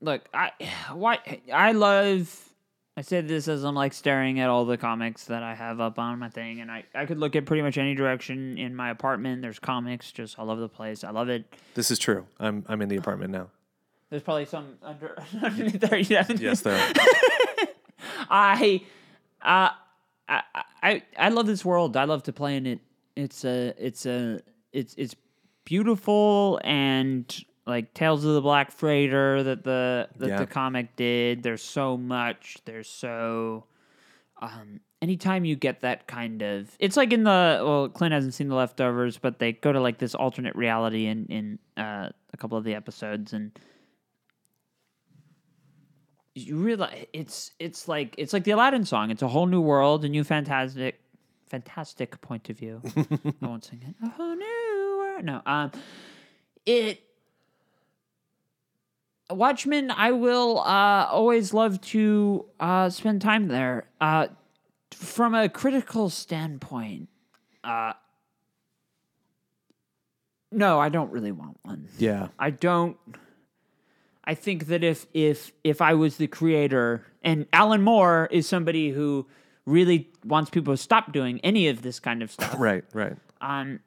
look. 0.01 0.27
I 0.33 0.51
why 0.91 1.19
I 1.53 1.71
love. 1.73 2.49
I 2.95 3.01
said 3.01 3.27
this 3.27 3.47
as 3.47 3.63
I'm 3.63 3.73
like 3.73 3.93
staring 3.93 4.39
at 4.39 4.49
all 4.49 4.65
the 4.65 4.77
comics 4.77 5.25
that 5.25 5.41
I 5.41 5.55
have 5.55 5.79
up 5.79 5.97
on 5.97 6.19
my 6.19 6.29
thing, 6.29 6.59
and 6.61 6.71
I 6.71 6.83
I 6.93 7.05
could 7.05 7.19
look 7.19 7.35
at 7.35 7.45
pretty 7.45 7.61
much 7.61 7.77
any 7.77 7.95
direction 7.95 8.57
in 8.57 8.75
my 8.75 8.89
apartment. 8.89 9.41
There's 9.41 9.59
comics 9.59 10.11
just 10.11 10.37
all 10.37 10.51
over 10.51 10.61
the 10.61 10.69
place. 10.69 11.03
I 11.03 11.11
love 11.11 11.29
it. 11.29 11.45
This 11.73 11.89
is 11.89 11.97
true. 11.99 12.25
I'm 12.39 12.65
I'm 12.67 12.81
in 12.81 12.89
the 12.89 12.97
apartment 12.97 13.31
now. 13.31 13.49
There's 14.13 14.21
probably 14.21 14.45
some 14.45 14.75
under 14.83 15.17
underneath 15.43 15.79
there. 15.81 15.97
Yes, 15.97 16.61
there. 16.61 16.75
Are. 16.77 17.67
I, 18.29 18.81
uh, 19.41 19.69
I, 20.29 20.41
I, 20.83 21.03
I 21.17 21.29
love 21.29 21.47
this 21.47 21.65
world. 21.65 21.97
I 21.97 22.03
love 22.03 22.21
to 22.23 22.31
play 22.31 22.55
in 22.55 22.67
it. 22.67 22.79
It's 23.15 23.43
a, 23.43 23.73
it's 23.75 24.05
a, 24.05 24.39
it's, 24.71 24.93
it's 24.99 25.15
beautiful 25.65 26.61
and 26.63 27.43
like 27.65 27.95
Tales 27.95 28.23
of 28.23 28.35
the 28.35 28.41
Black 28.41 28.71
Freighter 28.71 29.41
that 29.41 29.63
the 29.63 30.07
that 30.17 30.29
Yeah. 30.29 30.37
the 30.37 30.45
comic 30.45 30.95
did. 30.95 31.41
There's 31.41 31.63
so 31.63 31.97
much. 31.97 32.57
There's 32.65 32.87
so, 32.87 33.65
um, 34.43 34.79
anytime 35.01 35.43
you 35.43 35.55
get 35.55 35.81
that 35.81 36.05
kind 36.05 36.43
of 36.43 36.69
it's 36.77 36.95
like 36.97 37.11
in 37.11 37.23
the 37.23 37.61
well 37.65 37.89
clint 37.89 38.13
hasn't 38.13 38.33
seen 38.35 38.47
the 38.47 38.55
leftovers 38.55 39.17
but 39.17 39.37
they 39.37 39.51
go 39.51 39.73
to 39.73 39.81
like 39.81 39.97
this 39.97 40.15
alternate 40.15 40.55
reality 40.55 41.07
in 41.07 41.25
in 41.25 41.59
uh, 41.83 42.09
a 42.31 42.37
couple 42.37 42.57
of 42.57 42.63
the 42.63 42.73
episodes 42.73 43.33
and 43.33 43.51
you 46.35 46.57
realize 46.57 47.05
it's 47.13 47.51
it's 47.59 47.87
like 47.87 48.15
it's 48.17 48.33
like 48.33 48.43
the 48.43 48.51
aladdin 48.51 48.85
song 48.85 49.11
it's 49.11 49.21
a 49.21 49.27
whole 49.27 49.45
new 49.45 49.61
world 49.61 50.03
a 50.03 50.09
new 50.09 50.23
fantastic 50.23 50.99
fantastic 51.47 52.19
point 52.21 52.49
of 52.49 52.57
view 52.57 52.81
i 52.95 53.45
won't 53.45 53.63
sing 53.63 53.79
it 53.87 53.95
a 54.03 54.09
whole 54.09 54.35
new 54.35 54.95
world 54.99 55.23
no 55.23 55.41
um 55.45 55.71
it 56.65 57.01
Watchmen, 59.29 59.91
I 59.91 60.11
will 60.11 60.59
uh, 60.59 61.07
always 61.09 61.53
love 61.53 61.79
to 61.81 62.45
uh, 62.59 62.89
spend 62.89 63.21
time 63.21 63.47
there. 63.47 63.87
Uh, 63.99 64.27
from 64.91 65.33
a 65.33 65.49
critical 65.49 66.09
standpoint, 66.09 67.09
uh, 67.63 67.93
no, 70.51 70.79
I 70.79 70.89
don't 70.89 71.11
really 71.11 71.31
want 71.31 71.57
one. 71.63 71.87
Yeah. 71.97 72.27
I 72.37 72.51
don't. 72.51 72.97
I 74.25 74.35
think 74.35 74.67
that 74.67 74.83
if 74.83 75.05
if 75.13 75.51
if 75.63 75.81
I 75.81 75.93
was 75.95 76.17
the 76.17 76.27
creator, 76.27 77.05
and 77.23 77.45
Alan 77.51 77.81
Moore 77.81 78.29
is 78.31 78.47
somebody 78.47 78.89
who 78.91 79.27
really 79.65 80.09
wants 80.25 80.49
people 80.49 80.73
to 80.73 80.77
stop 80.77 81.11
doing 81.11 81.39
any 81.43 81.67
of 81.67 81.81
this 81.81 81.99
kind 81.99 82.21
of 82.23 82.31
stuff, 82.31 82.55
Right, 82.59 82.83
right. 82.93 83.15
um, 83.41 83.79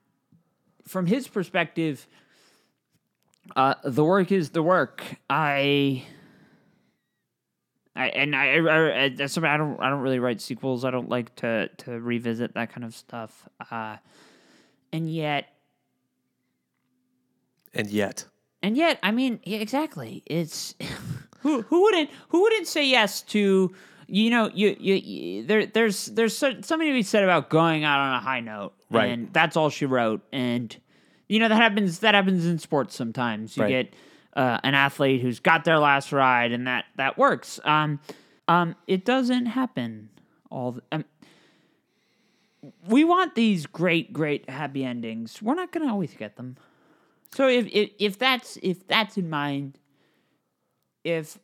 from 0.86 1.06
his 1.06 1.26
perspective, 1.28 2.06
uh, 3.54 3.74
the 3.84 4.04
work 4.04 4.30
is 4.32 4.50
the 4.50 4.62
work. 4.62 5.02
I, 5.30 6.04
I 7.94 8.08
and 8.08 8.36
I, 8.36 8.56
I, 8.58 9.04
I 9.04 9.08
that's 9.10 9.32
something 9.32 9.50
I 9.50 9.56
don't 9.56 9.80
I 9.80 9.88
don't 9.88 10.00
really 10.00 10.18
write 10.18 10.40
sequels. 10.42 10.84
I 10.84 10.90
don't 10.90 11.08
like 11.08 11.34
to 11.36 11.68
to 11.78 11.98
revisit 11.98 12.54
that 12.54 12.72
kind 12.72 12.84
of 12.84 12.94
stuff. 12.94 13.48
Uh, 13.70 13.96
and 14.92 15.10
yet, 15.10 15.46
And 17.74 17.88
yet. 17.90 18.26
And 18.66 18.76
yet, 18.76 18.98
I 19.02 19.12
mean, 19.12 19.38
yeah, 19.44 19.58
exactly. 19.58 20.22
It's 20.26 20.74
who 21.40 21.62
who 21.62 21.82
wouldn't 21.82 22.10
who 22.30 22.42
wouldn't 22.42 22.66
say 22.66 22.84
yes 22.84 23.22
to 23.22 23.72
you 24.08 24.30
know 24.30 24.50
you 24.52 24.76
you, 24.78 24.94
you 24.94 25.42
there 25.44 25.66
there's 25.66 26.06
there's 26.06 26.36
so, 26.36 26.60
something 26.62 26.88
to 26.88 26.92
be 26.92 27.04
said 27.04 27.22
about 27.22 27.48
going 27.48 27.84
out 27.84 28.00
on 28.00 28.14
a 28.14 28.20
high 28.20 28.40
note, 28.40 28.72
Right. 28.90 29.06
And 29.10 29.32
that's 29.32 29.56
all 29.56 29.70
she 29.70 29.86
wrote, 29.86 30.20
and 30.32 30.76
you 31.28 31.38
know 31.38 31.48
that 31.48 31.54
happens 31.56 32.00
that 32.00 32.14
happens 32.14 32.44
in 32.44 32.58
sports 32.58 32.96
sometimes. 32.96 33.56
You 33.56 33.62
Right. 33.62 33.68
get 33.68 33.94
uh, 34.34 34.58
an 34.64 34.74
athlete 34.74 35.22
who's 35.22 35.38
got 35.38 35.64
their 35.64 35.78
last 35.78 36.10
ride, 36.12 36.50
and 36.50 36.66
that 36.66 36.86
that 36.96 37.16
works. 37.16 37.60
Um, 37.64 38.00
um, 38.48 38.74
it 38.88 39.04
doesn't 39.04 39.46
happen 39.46 40.08
all. 40.50 40.72
The, 40.72 40.82
um, 40.90 41.04
we 42.88 43.04
want 43.04 43.36
these 43.36 43.66
great, 43.66 44.12
great 44.12 44.50
happy 44.50 44.84
endings. 44.84 45.40
We're 45.40 45.54
not 45.54 45.70
going 45.72 45.86
to 45.86 45.92
always 45.92 46.14
get 46.14 46.36
them. 46.36 46.56
So 47.36 47.48
if, 47.48 47.66
if 47.70 47.90
if 47.98 48.18
that's 48.18 48.56
if 48.62 48.86
that's 48.88 49.18
in 49.18 49.28
mind, 49.28 49.78
if 51.04 51.38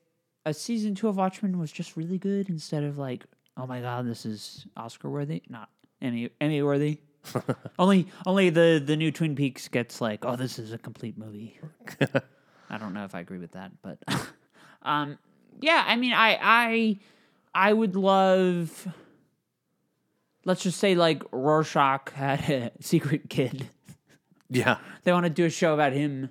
a 0.47 0.55
season 0.55 0.95
two 0.95 1.07
of 1.09 1.19
Watchmen 1.19 1.59
was 1.59 1.71
just 1.71 1.99
really 1.99 2.17
good 2.17 2.49
instead 2.49 2.83
of 2.83 2.97
like, 2.97 3.25
oh 3.59 3.67
my 3.67 3.83
god, 3.83 4.07
this 4.07 4.25
is 4.25 4.67
Oscar 4.75 5.11
worthy, 5.11 5.43
not 5.51 5.69
Emmy 6.01 6.31
Emmy 6.41 6.63
worthy. 6.63 7.01
only 7.79 8.07
only 8.25 8.49
the 8.49 8.83
the 8.83 8.97
new 8.97 9.13
Twin 9.13 9.37
Peaks 9.37 9.69
gets 9.69 10.01
like, 10.01 10.25
oh, 10.25 10.35
this 10.35 10.59
is 10.59 10.73
a 10.73 10.79
complete 10.79 11.19
movie. 11.19 11.59
I 12.71 12.79
don't 12.79 12.95
know 12.95 13.05
if 13.05 13.15
I 13.15 13.21
agree 13.21 13.39
with 13.39 13.53
that, 13.53 13.73
but 13.83 13.99
um, 14.83 15.19
yeah, 15.61 15.85
I 15.87 15.97
mean, 15.97 16.15
I 16.15 16.39
I 16.41 16.99
I 17.55 17.71
would 17.71 17.97
love. 17.97 18.89
Let's 20.47 20.63
just 20.63 20.79
say 20.79 20.95
like 20.95 21.23
Rorschach 21.33 22.13
had 22.15 22.41
a 22.49 22.73
secret 22.81 23.29
kid. 23.29 23.69
Yeah. 24.53 24.79
They 25.05 25.13
want 25.13 25.25
to 25.25 25.31
do 25.31 25.45
a 25.45 25.51
show 25.51 25.75
about 25.75 25.93
him. 25.93 26.31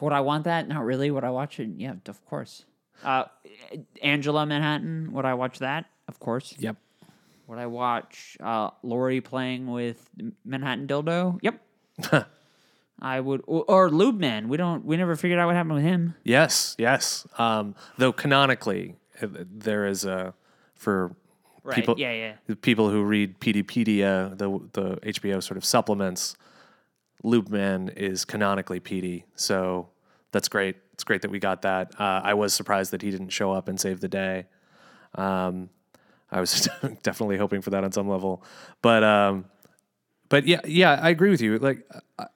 Would 0.00 0.12
I 0.12 0.20
want 0.20 0.44
that? 0.44 0.68
Not 0.68 0.84
really. 0.84 1.10
Would 1.10 1.24
I 1.24 1.30
watch 1.30 1.60
it? 1.60 1.68
Yeah, 1.76 1.94
of 2.06 2.24
course. 2.26 2.64
Uh, 3.04 3.24
Angela 4.02 4.46
Manhattan. 4.46 5.12
Would 5.12 5.24
I 5.24 5.34
watch 5.34 5.58
that? 5.58 5.86
Of 6.08 6.18
course. 6.18 6.54
Yep. 6.58 6.76
Would 7.48 7.58
I 7.58 7.66
watch 7.66 8.36
uh, 8.40 8.70
Laurie 8.82 9.20
playing 9.20 9.66
with 9.70 10.08
Manhattan 10.44 10.86
Dildo? 10.86 11.38
Yep. 11.42 11.60
I 13.02 13.20
would, 13.20 13.42
or, 13.46 13.64
or 13.68 13.90
Lube 13.90 14.18
Man. 14.20 14.48
We 14.48 14.56
don't. 14.56 14.84
We 14.84 14.96
never 14.96 15.16
figured 15.16 15.38
out 15.38 15.46
what 15.46 15.56
happened 15.56 15.74
with 15.74 15.84
him. 15.84 16.14
Yes, 16.24 16.76
yes. 16.78 17.26
Um, 17.38 17.74
though 17.98 18.12
canonically, 18.12 18.96
uh, 19.22 19.26
there 19.50 19.86
is 19.86 20.04
a 20.04 20.34
for 20.74 21.14
Right. 21.62 21.74
people. 21.76 21.96
yeah, 21.98 22.12
yeah. 22.12 22.32
the 22.46 22.56
people 22.56 22.88
who 22.88 23.02
read 23.04 23.38
Peteypedia, 23.38 24.36
the 24.36 24.48
the 24.72 24.96
HBO 25.12 25.42
sort 25.42 25.58
of 25.58 25.64
supplements. 25.64 26.36
Lube 27.22 27.48
Man 27.48 27.90
is 27.96 28.24
canonically 28.24 28.80
Petey, 28.80 29.24
so 29.34 29.88
that's 30.32 30.48
great. 30.48 30.76
It's 30.94 31.04
great 31.04 31.22
that 31.22 31.30
we 31.30 31.38
got 31.38 31.62
that. 31.62 31.92
Uh, 31.98 32.20
I 32.22 32.34
was 32.34 32.54
surprised 32.54 32.92
that 32.92 33.02
he 33.02 33.10
didn't 33.10 33.30
show 33.30 33.52
up 33.52 33.68
and 33.68 33.80
save 33.80 34.00
the 34.00 34.08
day. 34.08 34.46
Um, 35.14 35.70
I 36.30 36.40
was 36.40 36.68
definitely 37.02 37.36
hoping 37.36 37.60
for 37.60 37.70
that 37.70 37.84
on 37.84 37.92
some 37.92 38.08
level, 38.08 38.44
but 38.82 39.02
um, 39.02 39.46
but 40.28 40.46
yeah, 40.46 40.60
yeah, 40.64 40.98
I 41.02 41.10
agree 41.10 41.30
with 41.30 41.40
you. 41.40 41.58
Like, 41.58 41.86
uh, 42.18 42.26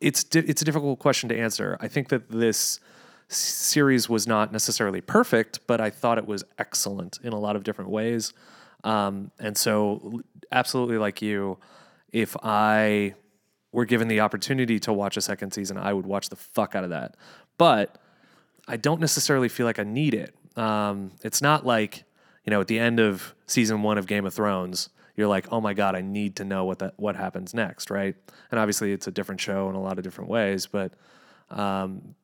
it's 0.00 0.24
it's 0.34 0.62
a 0.62 0.64
difficult 0.64 0.98
question 0.98 1.28
to 1.30 1.38
answer. 1.38 1.76
I 1.80 1.88
think 1.88 2.08
that 2.08 2.30
this 2.30 2.80
series 3.28 4.08
was 4.08 4.26
not 4.26 4.52
necessarily 4.52 5.00
perfect, 5.00 5.60
but 5.66 5.80
I 5.80 5.90
thought 5.90 6.18
it 6.18 6.26
was 6.26 6.44
excellent 6.58 7.18
in 7.22 7.32
a 7.32 7.38
lot 7.38 7.56
of 7.56 7.64
different 7.64 7.90
ways. 7.90 8.32
Um, 8.84 9.30
and 9.38 9.56
so, 9.56 10.20
absolutely 10.52 10.98
like 10.98 11.22
you, 11.22 11.58
if 12.12 12.36
I 12.42 13.14
were 13.72 13.84
given 13.84 14.08
the 14.08 14.20
opportunity 14.20 14.78
to 14.80 14.92
watch 14.92 15.16
a 15.16 15.20
second 15.20 15.52
season, 15.52 15.76
I 15.76 15.92
would 15.92 16.06
watch 16.06 16.28
the 16.28 16.36
fuck 16.36 16.74
out 16.74 16.84
of 16.84 16.90
that. 16.90 17.16
But 17.58 17.98
I 18.68 18.76
don't 18.76 19.00
necessarily 19.00 19.48
feel 19.48 19.66
like 19.66 19.78
I 19.78 19.84
need 19.84 20.14
it. 20.14 20.34
Um, 20.56 21.12
it's 21.22 21.42
not 21.42 21.66
like 21.66 22.04
you 22.44 22.50
know 22.50 22.60
at 22.60 22.68
the 22.68 22.78
end 22.78 23.00
of 23.00 23.34
season 23.46 23.82
one 23.82 23.98
of 23.98 24.06
Game 24.06 24.24
of 24.24 24.34
Thrones, 24.34 24.88
you're 25.16 25.28
like, 25.28 25.46
oh 25.52 25.60
my 25.60 25.74
god, 25.74 25.94
I 25.94 26.02
need 26.02 26.36
to 26.36 26.44
know 26.44 26.64
what 26.64 26.78
that 26.80 26.94
what 26.96 27.16
happens 27.16 27.54
next, 27.54 27.90
right? 27.90 28.14
And 28.50 28.60
obviously, 28.60 28.92
it's 28.92 29.06
a 29.06 29.10
different 29.10 29.40
show 29.40 29.68
in 29.68 29.74
a 29.74 29.80
lot 29.80 29.98
of 29.98 30.04
different 30.04 30.30
ways, 30.30 30.66
but 30.66 30.92
um, 31.50 32.14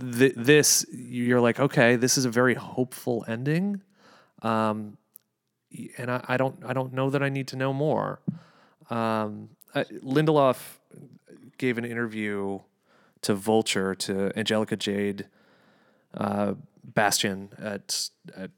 th- 0.00 0.34
this 0.36 0.86
you're 0.92 1.40
like, 1.40 1.60
okay, 1.60 1.96
this 1.96 2.18
is 2.18 2.24
a 2.24 2.30
very 2.30 2.54
hopeful 2.54 3.24
ending, 3.26 3.82
um, 4.42 4.96
and 5.98 6.10
I, 6.10 6.24
I 6.28 6.36
don't 6.36 6.64
I 6.64 6.72
don't 6.72 6.92
know 6.92 7.10
that 7.10 7.22
I 7.22 7.28
need 7.28 7.48
to 7.48 7.56
know 7.56 7.72
more. 7.72 8.20
Um, 8.90 9.50
uh, 9.74 9.84
Lindelof 10.02 10.78
gave 11.58 11.78
an 11.78 11.84
interview 11.84 12.60
to 13.22 13.34
Vulture 13.34 13.94
to 13.94 14.36
Angelica 14.38 14.76
Jade 14.76 15.26
uh, 16.14 16.54
Bastién 16.92 17.48
at 17.62 18.10
at 18.36 18.50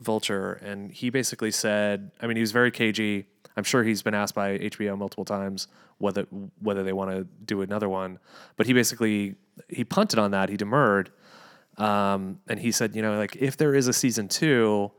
Vulture, 0.00 0.54
and 0.54 0.90
he 0.90 1.10
basically 1.10 1.50
said, 1.50 2.10
I 2.20 2.26
mean, 2.26 2.36
he 2.36 2.40
was 2.40 2.52
very 2.52 2.70
cagey. 2.70 3.26
I'm 3.56 3.64
sure 3.64 3.84
he's 3.84 4.02
been 4.02 4.14
asked 4.14 4.34
by 4.34 4.58
HBO 4.58 4.98
multiple 4.98 5.24
times 5.24 5.68
whether 5.98 6.26
whether 6.60 6.82
they 6.82 6.92
want 6.92 7.10
to 7.10 7.24
do 7.44 7.62
another 7.62 7.88
one, 7.88 8.18
but 8.56 8.66
he 8.66 8.72
basically 8.72 9.36
he 9.68 9.84
punted 9.84 10.18
on 10.18 10.32
that. 10.32 10.48
He 10.48 10.56
demurred, 10.56 11.10
um, 11.78 12.40
and 12.48 12.58
he 12.58 12.72
said, 12.72 12.96
you 12.96 13.02
know, 13.02 13.16
like 13.16 13.36
if 13.36 13.56
there 13.56 13.74
is 13.74 13.88
a 13.88 13.92
season 13.92 14.28
two, 14.28 14.90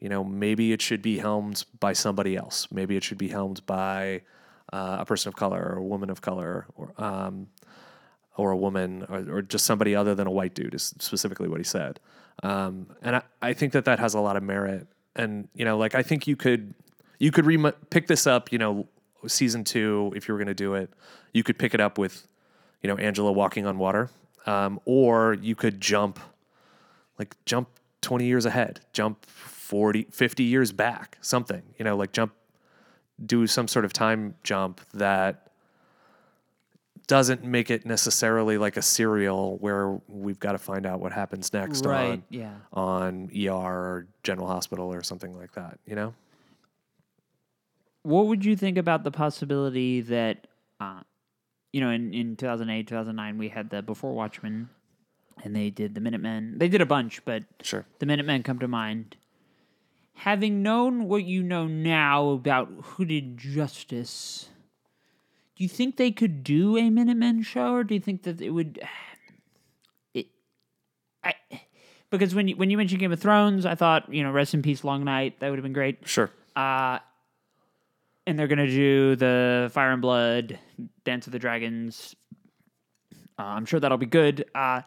you 0.00 0.08
know, 0.08 0.24
maybe 0.24 0.72
it 0.72 0.82
should 0.82 1.02
be 1.02 1.18
helmed 1.18 1.64
by 1.78 1.92
somebody 1.92 2.36
else. 2.36 2.68
Maybe 2.72 2.96
it 2.96 3.04
should 3.04 3.18
be 3.18 3.28
helmed 3.28 3.64
by 3.66 4.22
uh, 4.74 4.96
a 5.00 5.04
person 5.04 5.28
of 5.28 5.36
color 5.36 5.62
or 5.62 5.76
a 5.78 5.82
woman 5.82 6.10
of 6.10 6.20
color, 6.20 6.66
or 6.74 6.92
um, 6.98 7.46
or 8.36 8.50
a 8.50 8.56
woman, 8.56 9.06
or, 9.08 9.36
or 9.36 9.42
just 9.42 9.64
somebody 9.64 9.94
other 9.94 10.14
than 10.14 10.26
a 10.26 10.30
white 10.30 10.54
dude. 10.54 10.74
Is 10.74 10.94
specifically 10.98 11.48
what 11.48 11.60
he 11.60 11.64
said. 11.64 12.00
Um, 12.42 12.88
and 13.00 13.16
I, 13.16 13.22
I 13.40 13.52
think 13.52 13.72
that 13.72 13.84
that 13.84 14.00
has 14.00 14.14
a 14.14 14.20
lot 14.20 14.36
of 14.36 14.42
merit. 14.42 14.88
And 15.14 15.48
you 15.54 15.64
know, 15.64 15.78
like 15.78 15.94
I 15.94 16.02
think 16.02 16.26
you 16.26 16.34
could 16.34 16.74
you 17.18 17.30
could 17.30 17.46
re- 17.46 17.72
pick 17.90 18.08
this 18.08 18.26
up. 18.26 18.50
You 18.50 18.58
know, 18.58 18.88
season 19.26 19.62
two 19.62 20.12
if 20.16 20.26
you 20.26 20.34
were 20.34 20.38
going 20.38 20.48
to 20.48 20.54
do 20.54 20.74
it, 20.74 20.90
you 21.32 21.44
could 21.44 21.58
pick 21.58 21.72
it 21.74 21.80
up 21.80 21.96
with 21.96 22.26
you 22.82 22.88
know 22.88 22.96
Angela 22.96 23.30
walking 23.30 23.66
on 23.66 23.78
water, 23.78 24.10
um, 24.46 24.80
or 24.84 25.34
you 25.34 25.54
could 25.54 25.80
jump 25.80 26.18
like 27.18 27.36
jump 27.44 27.68
20 28.00 28.26
years 28.26 28.44
ahead, 28.44 28.80
jump 28.92 29.24
40, 29.24 30.08
50 30.10 30.42
years 30.42 30.72
back, 30.72 31.16
something, 31.20 31.62
you 31.78 31.84
know, 31.84 31.96
like 31.96 32.12
jump, 32.12 32.32
do 33.24 33.46
some 33.46 33.68
sort 33.68 33.84
of 33.84 33.92
time 33.92 34.34
jump 34.42 34.80
that 34.92 35.40
doesn't 37.06 37.44
make 37.44 37.70
it 37.70 37.84
necessarily 37.84 38.56
like 38.56 38.76
a 38.78 38.82
serial 38.82 39.58
where 39.58 40.00
we've 40.08 40.38
got 40.38 40.52
to 40.52 40.58
find 40.58 40.86
out 40.86 41.00
what 41.00 41.12
happens 41.12 41.52
next 41.52 41.84
Right. 41.84 42.12
on, 42.12 42.24
Yeah. 42.30 42.54
on 42.72 43.28
ER 43.34 43.52
or 43.52 44.06
General 44.22 44.46
Hospital 44.48 44.92
or 44.92 45.02
something 45.02 45.36
like 45.36 45.52
that, 45.52 45.78
you 45.86 45.94
know? 45.94 46.14
What 48.02 48.26
would 48.26 48.44
you 48.44 48.56
think 48.56 48.78
about 48.78 49.04
the 49.04 49.10
possibility 49.10 50.00
that, 50.02 50.46
uh, 50.80 51.00
you 51.72 51.80
know, 51.80 51.90
in, 51.90 52.12
in 52.14 52.36
2008, 52.36 52.86
2009, 52.86 53.38
we 53.38 53.48
had 53.48 53.70
the 53.70 53.82
Before 53.82 54.14
Watchmen 54.14 54.68
and 55.42 55.54
they 55.54 55.70
did 55.70 55.94
the 55.94 56.00
Minutemen. 56.00 56.58
They 56.58 56.68
did 56.68 56.80
a 56.80 56.86
bunch, 56.86 57.24
but 57.24 57.42
Sure. 57.62 57.84
the 57.98 58.06
Minutemen 58.06 58.42
come 58.42 58.58
to 58.60 58.68
mind. 58.68 59.16
Having 60.14 60.62
known 60.62 61.04
what 61.08 61.24
you 61.24 61.42
know 61.42 61.66
now 61.66 62.30
about 62.30 62.68
hooded 62.82 63.36
justice, 63.36 64.48
do 65.56 65.62
you 65.62 65.68
think 65.68 65.96
they 65.96 66.10
could 66.10 66.42
do 66.42 66.76
a 66.76 66.90
Minutemen 66.90 67.42
show, 67.42 67.74
or 67.74 67.84
do 67.84 67.94
you 67.94 68.00
think 68.00 68.22
that 68.22 68.40
it 68.40 68.50
would? 68.50 68.80
It, 70.14 70.26
I, 71.24 71.34
because 72.10 72.36
when 72.36 72.46
you 72.46 72.54
when 72.54 72.70
you 72.70 72.76
mentioned 72.76 73.00
Game 73.00 73.10
of 73.10 73.18
Thrones, 73.18 73.66
I 73.66 73.74
thought 73.74 74.12
you 74.12 74.22
know, 74.22 74.30
rest 74.30 74.54
in 74.54 74.62
peace, 74.62 74.84
Long 74.84 75.04
Night. 75.04 75.40
That 75.40 75.50
would 75.50 75.58
have 75.58 75.64
been 75.64 75.72
great. 75.72 76.06
Sure. 76.06 76.30
Uh, 76.54 77.00
and 78.26 78.38
they're 78.38 78.46
gonna 78.46 78.68
do 78.68 79.16
the 79.16 79.70
Fire 79.72 79.90
and 79.90 80.00
Blood, 80.00 80.58
Dance 81.04 81.26
of 81.26 81.32
the 81.32 81.40
Dragons. 81.40 82.14
Uh, 83.36 83.42
I'm 83.42 83.66
sure 83.66 83.80
that'll 83.80 83.98
be 83.98 84.06
good. 84.06 84.44
Uh, 84.54 84.82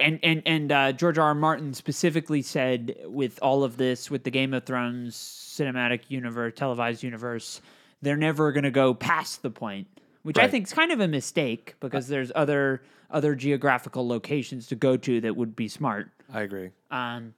and 0.00 0.18
and 0.22 0.42
and 0.46 0.72
uh, 0.72 0.92
George 0.92 1.18
R. 1.18 1.28
R. 1.28 1.34
Martin 1.34 1.74
specifically 1.74 2.42
said 2.42 2.96
with 3.04 3.38
all 3.42 3.64
of 3.64 3.76
this, 3.76 4.10
with 4.10 4.24
the 4.24 4.30
Game 4.30 4.54
of 4.54 4.64
Thrones 4.64 5.16
cinematic 5.16 6.00
universe, 6.08 6.54
televised 6.56 7.02
universe, 7.02 7.60
they're 8.02 8.16
never 8.16 8.52
gonna 8.52 8.70
go 8.70 8.94
past 8.94 9.42
the 9.42 9.50
point, 9.50 9.86
which 10.22 10.38
I 10.38 10.48
think 10.48 10.66
is 10.66 10.72
kind 10.72 10.92
of 10.92 11.00
a 11.00 11.08
mistake 11.08 11.74
because 11.80 12.08
there's 12.08 12.32
other 12.34 12.82
other 13.10 13.34
geographical 13.34 14.06
locations 14.06 14.66
to 14.68 14.76
go 14.76 14.96
to 14.96 15.20
that 15.22 15.36
would 15.36 15.56
be 15.56 15.68
smart. 15.68 16.10
I 16.32 16.42
agree. 16.42 16.70
Um, 16.90 17.34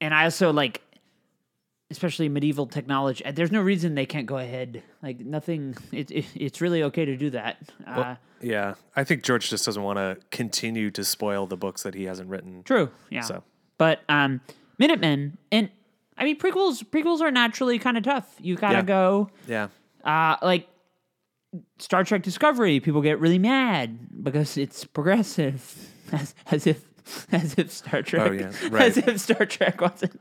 and 0.00 0.14
I 0.14 0.24
also 0.24 0.52
like, 0.52 0.80
especially 1.90 2.28
medieval 2.28 2.66
technology. 2.66 3.24
There's 3.32 3.50
no 3.52 3.62
reason 3.62 3.94
they 3.94 4.06
can't 4.06 4.26
go 4.26 4.36
ahead. 4.38 4.82
Like 5.02 5.20
nothing. 5.20 5.76
It, 5.92 6.10
it 6.10 6.26
it's 6.34 6.60
really 6.60 6.82
okay 6.84 7.04
to 7.04 7.16
do 7.16 7.30
that. 7.30 7.56
Uh, 7.86 8.16
Yeah, 8.40 8.74
I 8.94 9.04
think 9.04 9.22
George 9.22 9.48
just 9.50 9.64
doesn't 9.64 9.82
want 9.82 9.98
to 9.98 10.18
continue 10.30 10.90
to 10.92 11.04
spoil 11.04 11.46
the 11.46 11.56
books 11.56 11.82
that 11.84 11.94
he 11.94 12.04
hasn't 12.04 12.28
written. 12.28 12.62
true. 12.62 12.90
Yeah. 13.10 13.22
So 13.22 13.42
But 13.78 14.00
um, 14.08 14.40
Minutemen 14.78 15.38
and 15.50 15.70
I 16.16 16.24
mean 16.24 16.36
prequels. 16.38 16.84
Prequels 16.84 17.20
are 17.20 17.30
naturally 17.30 17.78
kind 17.78 17.96
of 17.96 18.02
tough. 18.04 18.34
You 18.40 18.56
gotta 18.56 18.78
Yeah. 18.78 18.82
go. 18.82 19.30
yeah, 19.46 19.68
Uh, 20.04 20.36
like 20.42 20.68
Star 21.78 22.04
Trek 22.04 22.22
Discovery, 22.22 22.78
people 22.80 23.00
get 23.00 23.18
really 23.20 23.38
mad 23.38 24.22
because 24.22 24.56
it's 24.58 24.84
progressive, 24.84 25.90
as, 26.12 26.34
as 26.50 26.66
if 26.66 26.84
as 27.32 27.54
if 27.56 27.70
Star 27.72 28.02
Trek, 28.02 28.30
Oh, 28.30 28.32
yeah, 28.32 28.52
right. 28.70 28.82
as 28.88 28.98
if 28.98 29.18
Star 29.20 29.46
Trek 29.46 29.80
wasn't. 29.80 30.20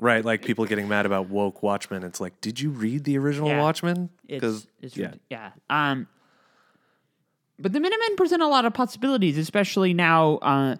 Right. 0.00 0.24
Like 0.24 0.44
people 0.44 0.64
getting 0.66 0.88
mad 0.88 1.06
about 1.06 1.28
woke 1.28 1.62
Watchmen. 1.62 2.02
It's 2.04 2.20
like, 2.20 2.40
did 2.40 2.60
you 2.60 2.70
read 2.70 3.04
the 3.04 3.18
original 3.18 3.48
Yeah. 3.48 3.60
Watchmen? 3.62 4.10
It's, 4.28 4.66
it's 4.80 4.96
yeah, 4.96 5.14
yeah. 5.30 5.50
yeah. 5.70 5.90
Um, 5.90 6.06
but 7.58 7.72
the 7.72 7.80
Minutemen 7.80 8.16
present 8.16 8.42
a 8.42 8.48
lot 8.48 8.64
of 8.64 8.74
possibilities, 8.74 9.38
especially 9.38 9.94
now. 9.94 10.36
Uh, 10.38 10.76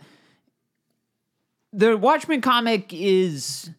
the 1.72 1.96
Watchmen 1.96 2.40
comic 2.40 2.92
is, 2.92 3.70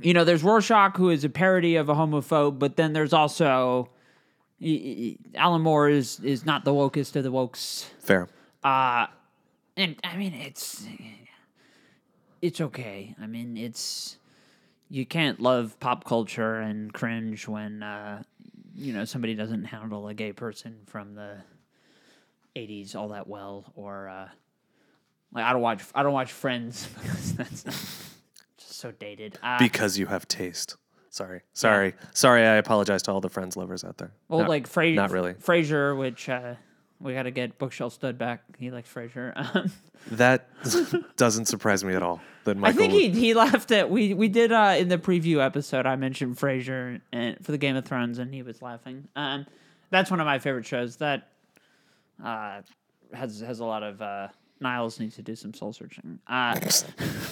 you 0.00 0.12
know, 0.14 0.24
there's 0.24 0.42
Rorschach 0.42 0.96
who 0.96 1.10
is 1.10 1.24
a 1.24 1.28
parody 1.28 1.76
of 1.76 1.88
a 1.88 1.94
homophobe, 1.94 2.58
but 2.58 2.76
then 2.76 2.92
there's 2.92 3.12
also 3.12 3.88
y- 4.60 4.80
y- 4.84 5.16
Alan 5.34 5.62
Moore 5.62 5.88
is 5.88 6.20
is 6.20 6.44
not 6.46 6.64
the 6.64 6.72
wokest 6.72 7.16
of 7.16 7.24
the 7.24 7.32
wokes. 7.32 7.84
fair. 8.00 8.28
Uh 8.62 9.06
and 9.76 9.96
I 10.04 10.16
mean 10.16 10.34
it's 10.34 10.84
it's 12.42 12.60
okay. 12.60 13.14
I 13.20 13.26
mean 13.26 13.56
it's 13.56 14.16
you 14.90 15.04
can't 15.06 15.40
love 15.40 15.78
pop 15.80 16.04
culture 16.04 16.56
and 16.60 16.92
cringe 16.92 17.46
when 17.48 17.82
uh 17.82 18.22
you 18.74 18.92
know 18.92 19.04
somebody 19.04 19.34
doesn't 19.34 19.64
handle 19.64 20.08
a 20.08 20.14
gay 20.14 20.32
person 20.32 20.76
from 20.86 21.14
the 21.14 21.36
80s 22.56 22.94
all 22.96 23.08
that 23.08 23.26
well 23.28 23.72
or 23.74 24.08
uh 24.08 24.28
like 25.32 25.44
I 25.44 25.52
don't 25.52 25.62
watch 25.62 25.82
I 25.94 26.02
don't 26.02 26.12
watch 26.12 26.32
Friends 26.32 26.88
because 27.02 27.34
that's 27.36 27.62
just 28.56 28.78
so 28.80 28.92
dated. 28.92 29.38
Uh, 29.42 29.58
Because 29.58 29.98
you 29.98 30.06
have 30.06 30.26
taste. 30.28 30.76
Sorry, 31.10 31.40
sorry, 31.52 31.94
sorry. 32.14 32.46
I 32.46 32.54
apologize 32.56 33.02
to 33.04 33.12
all 33.12 33.20
the 33.20 33.28
Friends 33.30 33.56
lovers 33.56 33.82
out 33.82 33.96
there. 33.98 34.12
well, 34.28 34.40
Not- 34.40 34.48
like 34.48 34.66
Fra- 34.66 34.92
not 34.92 35.10
really. 35.10 35.34
Frasier, 35.34 35.98
which 35.98 36.28
uh, 36.28 36.54
we 37.00 37.14
got 37.14 37.24
to 37.24 37.30
get 37.30 37.58
Bookshelf 37.58 37.92
Stud 37.92 38.18
back. 38.18 38.42
He 38.58 38.70
likes 38.70 38.92
Frasier. 38.92 39.32
Um, 39.54 39.70
that 40.12 40.48
doesn't 41.16 41.46
surprise 41.46 41.82
me 41.84 41.94
at 41.94 42.02
all. 42.02 42.20
That 42.44 42.56
I 42.56 42.60
Michael. 42.60 42.78
think 42.78 42.92
he 42.92 43.10
he 43.10 43.34
laughed 43.34 43.72
at 43.72 43.90
we 43.90 44.14
we 44.14 44.28
did 44.28 44.52
uh 44.52 44.76
in 44.78 44.88
the 44.88 44.96
preview 44.96 45.44
episode 45.44 45.86
I 45.86 45.96
mentioned 45.96 46.36
Frasier 46.36 47.00
and 47.12 47.36
for 47.44 47.50
the 47.52 47.58
Game 47.58 47.74
of 47.76 47.84
Thrones 47.84 48.18
and 48.18 48.32
he 48.32 48.42
was 48.42 48.62
laughing. 48.62 49.08
Um 49.16 49.44
that's 49.90 50.10
one 50.10 50.20
of 50.20 50.26
my 50.26 50.38
favorite 50.38 50.66
shows 50.66 50.96
that 50.96 51.28
uh 52.24 52.62
has 53.12 53.40
has 53.40 53.58
a 53.58 53.64
lot 53.64 53.82
of 53.82 54.00
uh 54.00 54.28
Niles 54.60 55.00
needs 55.00 55.16
to 55.16 55.22
do 55.22 55.34
some 55.34 55.52
soul 55.52 55.72
searching. 55.72 56.20
Uh 56.28 56.58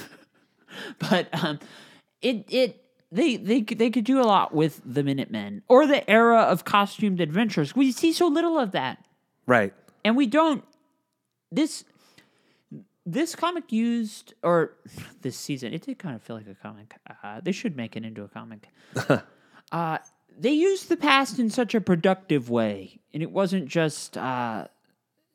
but 0.98 1.28
um 1.42 1.58
it 2.20 2.44
it 2.48 2.82
they 3.12 3.36
they 3.36 3.60
they 3.62 3.90
could 3.90 4.04
do 4.04 4.20
a 4.20 4.24
lot 4.24 4.52
with 4.54 4.80
the 4.84 5.02
Minutemen 5.04 5.62
or 5.68 5.86
the 5.86 6.08
era 6.10 6.40
of 6.40 6.64
costumed 6.64 7.20
adventures. 7.20 7.76
We 7.76 7.92
see 7.92 8.12
so 8.12 8.26
little 8.26 8.58
of 8.58 8.72
that 8.72 9.05
right. 9.46 9.72
and 10.04 10.16
we 10.16 10.26
don't 10.26 10.64
this 11.50 11.84
this 13.04 13.34
comic 13.36 13.70
used 13.72 14.34
or 14.42 14.72
this 15.22 15.36
season 15.36 15.72
it 15.72 15.82
did 15.82 15.98
kind 15.98 16.14
of 16.14 16.22
feel 16.22 16.36
like 16.36 16.48
a 16.48 16.54
comic 16.54 16.94
uh, 17.22 17.40
they 17.42 17.52
should 17.52 17.76
make 17.76 17.96
it 17.96 18.04
into 18.04 18.22
a 18.22 18.28
comic. 18.28 18.68
Uh, 19.72 19.98
they 20.38 20.52
used 20.52 20.88
the 20.88 20.96
past 20.96 21.40
in 21.40 21.50
such 21.50 21.74
a 21.74 21.80
productive 21.80 22.48
way 22.48 23.00
and 23.12 23.20
it 23.20 23.30
wasn't 23.32 23.66
just 23.66 24.16
uh, 24.16 24.64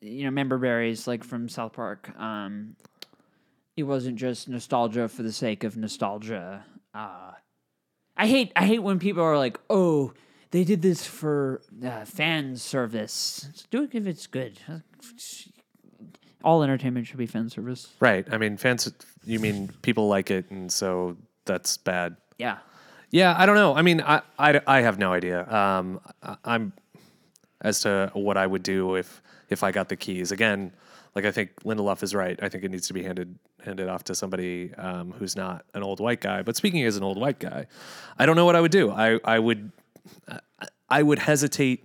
you 0.00 0.24
know 0.24 0.30
member 0.30 0.58
berries 0.58 1.06
like 1.06 1.24
from 1.24 1.48
south 1.48 1.72
park. 1.72 2.10
Um, 2.18 2.76
it 3.76 3.84
wasn't 3.84 4.16
just 4.16 4.48
nostalgia 4.48 5.08
for 5.08 5.22
the 5.22 5.32
sake 5.32 5.64
of 5.64 5.76
nostalgia. 5.76 6.64
Uh, 6.94 7.32
I 8.16 8.26
hate 8.26 8.52
I 8.56 8.66
hate 8.66 8.80
when 8.80 8.98
people 8.98 9.22
are 9.22 9.38
like, 9.38 9.58
"Oh, 9.70 10.12
they 10.52 10.62
did 10.64 10.80
this 10.80 11.04
for 11.04 11.60
uh, 11.84 12.04
fan 12.04 12.56
service." 12.56 13.66
Do 13.70 13.82
it 13.82 13.94
if 13.94 14.06
it's 14.06 14.28
good. 14.28 14.60
All 16.44 16.62
entertainment 16.62 17.06
should 17.06 17.18
be 17.18 17.26
fan 17.26 17.50
service. 17.50 17.88
Right. 18.00 18.26
I 18.32 18.38
mean, 18.38 18.56
fans. 18.56 18.90
You 19.24 19.40
mean 19.40 19.70
people 19.82 20.08
like 20.08 20.30
it, 20.30 20.50
and 20.50 20.72
so 20.72 21.16
that's 21.44 21.76
bad. 21.76 22.16
Yeah. 22.38 22.58
Yeah, 23.10 23.34
I 23.36 23.44
don't 23.44 23.56
know. 23.56 23.74
I 23.76 23.82
mean, 23.82 24.00
I, 24.00 24.22
I, 24.38 24.60
I 24.66 24.80
have 24.80 24.98
no 24.98 25.12
idea. 25.12 25.46
Um, 25.52 26.00
I, 26.22 26.36
I'm 26.44 26.72
as 27.60 27.80
to 27.80 28.10
what 28.14 28.36
I 28.36 28.46
would 28.46 28.62
do 28.62 28.96
if 28.96 29.22
if 29.48 29.62
I 29.62 29.70
got 29.70 29.88
the 29.88 29.96
keys. 29.96 30.32
Again, 30.32 30.72
like 31.14 31.24
I 31.24 31.30
think 31.30 31.50
Lindelof 31.62 32.02
is 32.02 32.14
right. 32.14 32.38
I 32.42 32.48
think 32.48 32.64
it 32.64 32.70
needs 32.70 32.86
to 32.88 32.94
be 32.94 33.02
handed 33.02 33.38
handed 33.64 33.88
off 33.88 34.04
to 34.04 34.14
somebody 34.14 34.74
um, 34.74 35.12
who's 35.12 35.36
not 35.36 35.64
an 35.74 35.82
old 35.82 36.00
white 36.00 36.20
guy. 36.20 36.42
But 36.42 36.56
speaking 36.56 36.82
as 36.84 36.96
an 36.96 37.04
old 37.04 37.18
white 37.18 37.38
guy, 37.38 37.66
I 38.18 38.26
don't 38.26 38.34
know 38.34 38.44
what 38.44 38.56
I 38.56 38.60
would 38.60 38.72
do. 38.72 38.90
I 38.90 39.20
I 39.24 39.38
would 39.38 39.70
I 40.88 41.02
would 41.02 41.18
hesitate 41.18 41.84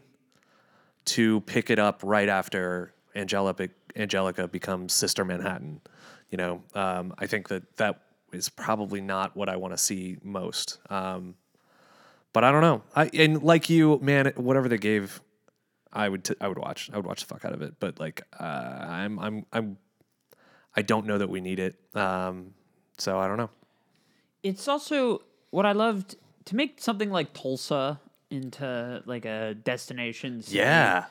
to 1.06 1.40
pick 1.42 1.70
it 1.70 1.80
up 1.80 2.02
right 2.04 2.28
after 2.28 2.94
Angelica 3.16 3.70
Angelica 3.96 4.48
becomes 4.48 4.94
Sister 4.94 5.24
Manhattan. 5.26 5.82
You 6.30 6.38
know, 6.38 6.64
um, 6.76 7.14
I 7.18 7.26
think 7.26 7.48
that 7.48 7.78
that 7.78 8.02
is 8.34 8.50
probably 8.50 9.02
not 9.02 9.36
what 9.36 9.50
I 9.50 9.56
want 9.56 9.74
to 9.74 9.78
see 9.78 10.18
most. 10.22 10.80
Um, 10.90 11.36
but 12.34 12.44
I 12.44 12.52
don't 12.52 12.62
know. 12.62 12.84
I 12.96 13.10
and 13.14 13.42
like 13.42 13.70
you, 13.70 13.98
man, 14.02 14.34
whatever 14.36 14.68
they 14.68 14.78
gave, 14.78 15.22
I 15.92 16.10
would 16.10 16.26
t- 16.26 16.36
I 16.42 16.48
would 16.48 16.60
watch. 16.60 16.90
I 16.94 16.98
would 16.98 17.06
watch 17.06 17.22
the 17.22 17.28
fuck 17.28 17.46
out 17.46 17.54
of 17.54 17.62
it. 17.62 17.76
But 17.80 18.00
like, 18.00 18.22
uh, 18.40 18.44
I'm 18.44 19.18
I'm 19.20 19.46
I'm 19.54 19.78
I 20.76 20.82
don't 20.82 21.08
know 21.08 21.18
that 21.18 21.30
we 21.30 21.42
need 21.42 21.60
it. 21.60 21.76
Um, 21.96 22.54
so 22.98 23.20
I 23.20 23.28
don't 23.28 23.38
know. 23.38 23.50
It's 24.44 24.68
also 24.68 25.22
what 25.50 25.66
I 25.66 25.72
loved 25.72 26.16
to 26.46 26.56
make 26.56 26.82
something 26.82 27.10
like 27.10 27.34
Tulsa 27.34 28.00
into 28.30 29.02
like 29.06 29.26
a 29.26 29.54
destination. 29.56 30.42
city. 30.42 30.58
Yeah. 30.58 31.06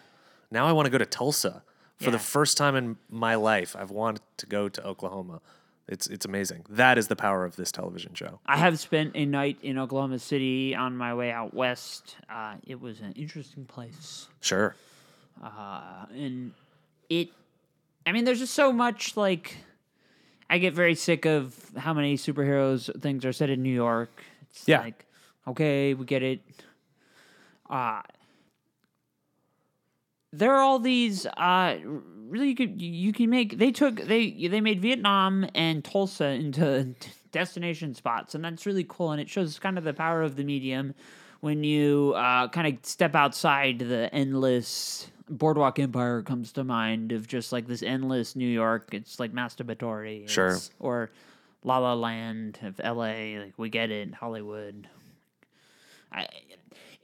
Now 0.51 0.67
I 0.67 0.73
want 0.73 0.87
to 0.87 0.91
go 0.91 0.99
to 0.99 1.07
Tulsa. 1.07 1.63
For 1.99 2.05
Yeah. 2.07 2.11
the 2.11 2.19
first 2.19 2.59
time 2.59 2.77
in 2.77 2.97
my 3.09 3.37
life, 3.37 3.75
I've 3.75 3.91
wanted 3.91 4.21
to 4.37 4.47
go 4.47 4.69
to 4.69 4.87
Oklahoma. 4.87 5.41
It's 5.89 6.07
it's 6.09 6.27
amazing. 6.27 6.67
That 6.69 6.99
is 6.99 7.07
the 7.09 7.17
power 7.17 7.45
of 7.45 7.57
this 7.57 7.73
television 7.73 8.13
show. 8.15 8.41
I 8.45 8.57
have 8.59 8.79
spent 8.79 9.13
a 9.15 9.25
night 9.25 9.59
in 9.63 9.79
Oklahoma 9.79 10.19
City 10.19 10.75
on 10.75 10.97
my 10.97 11.15
way 11.15 11.31
out 11.31 11.55
west. 11.55 12.17
Uh, 12.29 12.57
it 12.67 12.81
was 12.81 13.01
an 13.01 13.13
interesting 13.13 13.65
place. 13.65 14.29
Sure. 14.41 14.75
uh, 15.43 16.07
and 16.15 16.53
it 17.11 17.29
i 18.07 18.13
mean 18.13 18.25
there's 18.25 18.39
just 18.39 18.55
so 18.55 18.73
much 18.73 19.17
like 19.19 19.59
i 20.49 20.57
get 20.59 20.73
very 20.73 20.95
sick 20.95 21.27
of 21.27 21.55
how 21.77 21.93
many 21.93 22.17
superheroes 22.17 22.89
things 23.03 23.23
are 23.25 23.33
said 23.35 23.51
in 23.51 23.63
new 23.63 23.73
york 23.75 24.23
it's 24.51 24.67
Yeah. 24.67 24.81
like 24.81 25.05
okay 25.47 25.93
we 25.95 26.05
get 26.07 26.23
it 26.23 26.41
uh 27.71 28.03
there 30.33 30.53
are 30.55 30.61
all 30.61 30.79
these 30.79 31.27
uh 31.27 31.77
really 32.29 32.49
you 32.49 32.55
could 32.57 32.81
you 32.83 33.13
can 33.13 33.31
make 33.31 33.59
they 33.59 33.71
took 33.71 33.97
they 34.03 34.31
they 34.49 34.61
made 34.61 34.81
vietnam 34.81 35.47
and 35.55 35.85
tulsa 35.85 36.27
into 36.27 36.95
destination 37.33 37.95
spots 37.95 38.35
and 38.35 38.45
that's 38.45 38.67
really 38.67 38.85
cool 38.89 39.13
and 39.13 39.21
it 39.21 39.29
shows 39.29 39.59
kind 39.59 39.79
of 39.79 39.85
the 39.85 39.93
power 39.95 40.23
of 40.23 40.37
the 40.37 40.45
medium 40.45 40.95
when 41.41 41.63
you 41.63 42.15
uh, 42.17 42.49
kind 42.49 42.67
of 42.67 42.85
step 42.87 43.15
outside 43.15 43.79
the 43.79 44.13
endless 44.13 45.11
boardwalk 45.29 45.79
empire 45.79 46.23
comes 46.23 46.51
to 46.53 46.65
mind 46.65 47.13
of 47.13 47.29
just 47.29 47.53
like 47.53 47.67
this 47.67 47.83
endless 47.83 48.35
new 48.37 48.49
york 48.49 48.89
it's 48.93 49.21
like 49.21 49.33
masturbatory 49.33 50.29
Sure. 50.29 50.47
It's- 50.49 50.71
or 50.79 51.11
La 51.65 51.79
La 51.79 51.95
Land 51.95 52.61
of 52.63 52.79
L.A. 52.79 53.41
Like 53.41 53.55
we 53.57 53.69
get 53.71 53.91
it, 53.91 54.15
Hollywood. 54.15 54.87
I, 56.13 56.29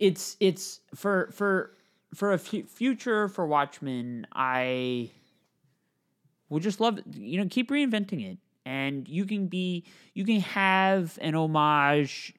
it's 0.03 0.37
it's 0.41 0.81
for 0.97 1.31
for 1.33 1.71
for 2.13 2.33
a 2.33 2.39
future 2.39 3.29
for 3.29 3.47
Watchmen. 3.47 4.27
I 4.33 5.11
would 6.49 6.63
just 6.65 6.81
love 6.81 6.99
you 7.15 7.41
know 7.41 7.47
keep 7.49 7.71
reinventing 7.71 8.33
it, 8.33 8.39
and 8.67 9.09
you 9.09 9.25
can 9.25 9.47
be 9.47 9.85
you 10.13 10.25
can 10.25 10.41
have 10.41 11.19
an 11.23 11.37
homage 11.37 12.35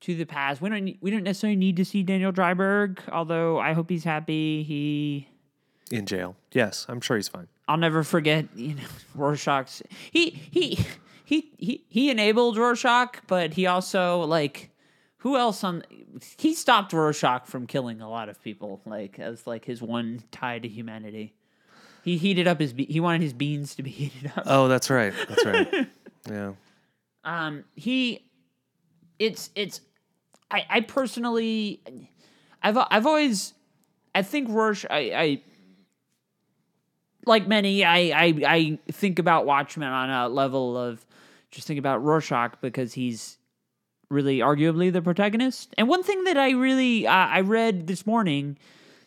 to 0.00 0.16
the 0.16 0.24
past. 0.24 0.60
We 0.60 0.70
don't 0.70 0.96
we 1.00 1.12
don't 1.12 1.22
necessarily 1.22 1.56
need 1.56 1.76
to 1.76 1.84
see 1.84 2.02
Daniel 2.02 2.32
Dreiberg, 2.32 2.98
although 3.10 3.60
I 3.60 3.74
hope 3.74 3.88
he's 3.88 4.04
happy. 4.04 4.64
He 4.64 5.28
In 5.92 6.04
jail. 6.04 6.34
Yes, 6.50 6.84
I'm 6.88 7.00
sure 7.00 7.16
he's 7.16 7.28
fine. 7.28 7.46
I'll 7.68 7.76
never 7.76 8.02
forget, 8.02 8.46
you 8.56 8.74
know, 8.74 8.82
Rorschach's. 9.14 9.84
He 10.10 10.30
he 10.30 10.84
he 11.24 11.52
he 11.58 11.84
he 11.88 12.10
enabled 12.10 12.58
Rorschach, 12.58 13.22
but 13.28 13.54
he 13.54 13.68
also 13.68 14.22
like 14.22 14.71
who 15.22 15.36
else 15.36 15.62
on 15.62 15.84
he 16.36 16.52
stopped 16.52 16.92
Rorschach 16.92 17.46
from 17.46 17.68
killing 17.68 18.00
a 18.00 18.10
lot 18.10 18.28
of 18.28 18.42
people, 18.42 18.80
like 18.84 19.20
as 19.20 19.46
like 19.46 19.64
his 19.64 19.80
one 19.80 20.24
tie 20.32 20.58
to 20.58 20.66
humanity. 20.66 21.32
He 22.02 22.18
heated 22.18 22.48
up 22.48 22.58
his 22.58 22.72
be- 22.72 22.86
he 22.86 22.98
wanted 22.98 23.22
his 23.22 23.32
beans 23.32 23.76
to 23.76 23.84
be 23.84 23.90
heated 24.02 24.32
up. 24.36 24.42
Oh, 24.46 24.66
that's 24.66 24.90
right. 24.90 25.14
That's 25.28 25.44
right. 25.44 25.88
yeah. 26.28 26.52
Um 27.24 27.62
he 27.76 28.24
it's 29.20 29.50
it's 29.54 29.80
I 30.50 30.66
I 30.68 30.80
personally 30.80 31.80
I've 32.60 32.76
I've 32.90 33.06
always 33.06 33.54
I 34.12 34.22
think 34.22 34.48
Rorschach 34.50 34.90
I, 34.90 34.98
I 35.14 35.42
like 37.24 37.46
many, 37.46 37.84
I, 37.84 37.98
I 37.98 38.34
I 38.44 38.78
think 38.90 39.20
about 39.20 39.46
Watchmen 39.46 39.88
on 39.88 40.10
a 40.10 40.28
level 40.28 40.76
of 40.76 41.06
just 41.52 41.68
think 41.68 41.78
about 41.78 42.02
Rorschach 42.02 42.60
because 42.60 42.92
he's 42.94 43.38
really 44.12 44.38
arguably 44.38 44.92
the 44.92 45.02
protagonist. 45.02 45.74
And 45.78 45.88
one 45.88 46.02
thing 46.02 46.24
that 46.24 46.36
I 46.36 46.50
really 46.50 47.06
uh, 47.06 47.12
I 47.12 47.40
read 47.40 47.86
this 47.86 48.06
morning 48.06 48.58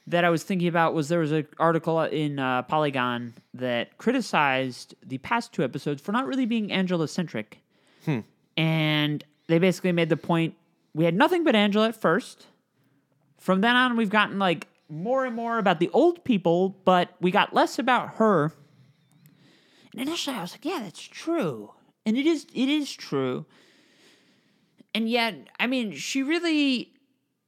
that 0.07 0.23
I 0.25 0.29
was 0.29 0.43
thinking 0.43 0.67
about 0.67 0.93
was 0.93 1.07
there 1.09 1.19
was 1.19 1.31
an 1.31 1.47
article 1.59 2.01
in 2.01 2.37
uh, 2.39 2.63
Polygon 2.63 3.33
that 3.53 3.97
criticized 3.97 4.95
the 5.05 5.17
past 5.19 5.53
two 5.53 5.63
episodes 5.63 6.01
for 6.01 6.11
not 6.11 6.27
really 6.27 6.45
being 6.45 6.71
Angela 6.71 7.07
centric, 7.07 7.59
and 8.57 9.23
they 9.47 9.57
basically 9.59 9.91
made 9.91 10.09
the 10.09 10.17
point 10.17 10.55
we 10.93 11.05
had 11.05 11.15
nothing 11.15 11.43
but 11.43 11.55
Angela 11.55 11.87
at 11.89 11.95
first. 11.99 12.47
From 13.39 13.61
then 13.61 13.75
on, 13.75 13.97
we've 13.97 14.09
gotten 14.09 14.39
like 14.39 14.67
more 14.89 15.25
and 15.25 15.35
more 15.35 15.57
about 15.57 15.79
the 15.79 15.89
old 15.93 16.23
people, 16.23 16.75
but 16.85 17.09
we 17.19 17.31
got 17.31 17.53
less 17.53 17.77
about 17.79 18.15
her. 18.15 18.53
And 19.91 20.01
initially, 20.01 20.35
I 20.35 20.41
was 20.41 20.51
like, 20.53 20.65
"Yeah, 20.65 20.79
that's 20.83 21.01
true," 21.01 21.71
and 22.05 22.17
it 22.17 22.25
is. 22.25 22.45
It 22.53 22.69
is 22.69 22.91
true. 22.93 23.45
And 24.95 25.09
yet, 25.09 25.35
I 25.59 25.67
mean, 25.67 25.91
she 25.91 26.23
really, 26.23 26.93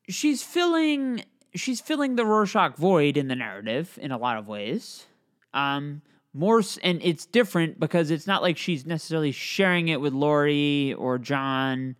she's 0.09 0.43
filling, 0.43 1.23
she's 1.55 1.79
filling 1.79 2.17
the 2.17 2.25
Rorschach 2.25 2.75
void 2.75 3.15
in 3.15 3.29
the 3.29 3.35
narrative 3.35 3.97
in 4.01 4.11
a 4.11 4.17
lot 4.17 4.37
of 4.37 4.49
ways. 4.49 5.05
Um, 5.53 6.01
more, 6.33 6.61
and 6.83 7.01
it's 7.01 7.25
different 7.25 7.79
because 7.79 8.11
it's 8.11 8.27
not 8.27 8.41
like 8.41 8.57
she's 8.57 8.85
necessarily 8.85 9.31
sharing 9.31 9.87
it 9.87 10.01
with 10.01 10.11
Laurie 10.11 10.93
or 10.95 11.17
John 11.17 11.95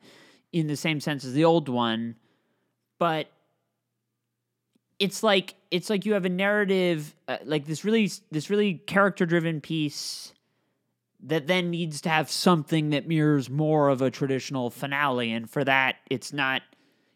in 0.52 0.68
the 0.68 0.76
same 0.76 1.00
sense 1.00 1.24
as 1.24 1.32
the 1.32 1.46
old 1.46 1.70
one, 1.70 2.18
but 3.00 3.28
it's 5.00 5.24
like 5.24 5.56
it's 5.72 5.90
like 5.90 6.06
you 6.06 6.14
have 6.14 6.26
a 6.26 6.30
narrative 6.30 7.16
uh, 7.28 7.38
like 7.46 7.66
this 7.66 7.86
really 7.86 8.12
this 8.32 8.50
really 8.50 8.76
character 8.76 9.26
driven 9.26 9.62
piece 9.62 10.34
that 11.22 11.48
then 11.48 11.70
needs 11.72 12.02
to 12.02 12.10
have 12.10 12.30
something 12.30 12.92
that 12.92 13.08
mirrors 13.08 13.50
more 13.50 13.90
of 13.90 14.02
a 14.02 14.12
traditional 14.12 14.70
finale 14.70 15.32
and 15.32 15.50
for 15.50 15.64
that 15.64 15.96
it's 16.10 16.32
not 16.32 16.62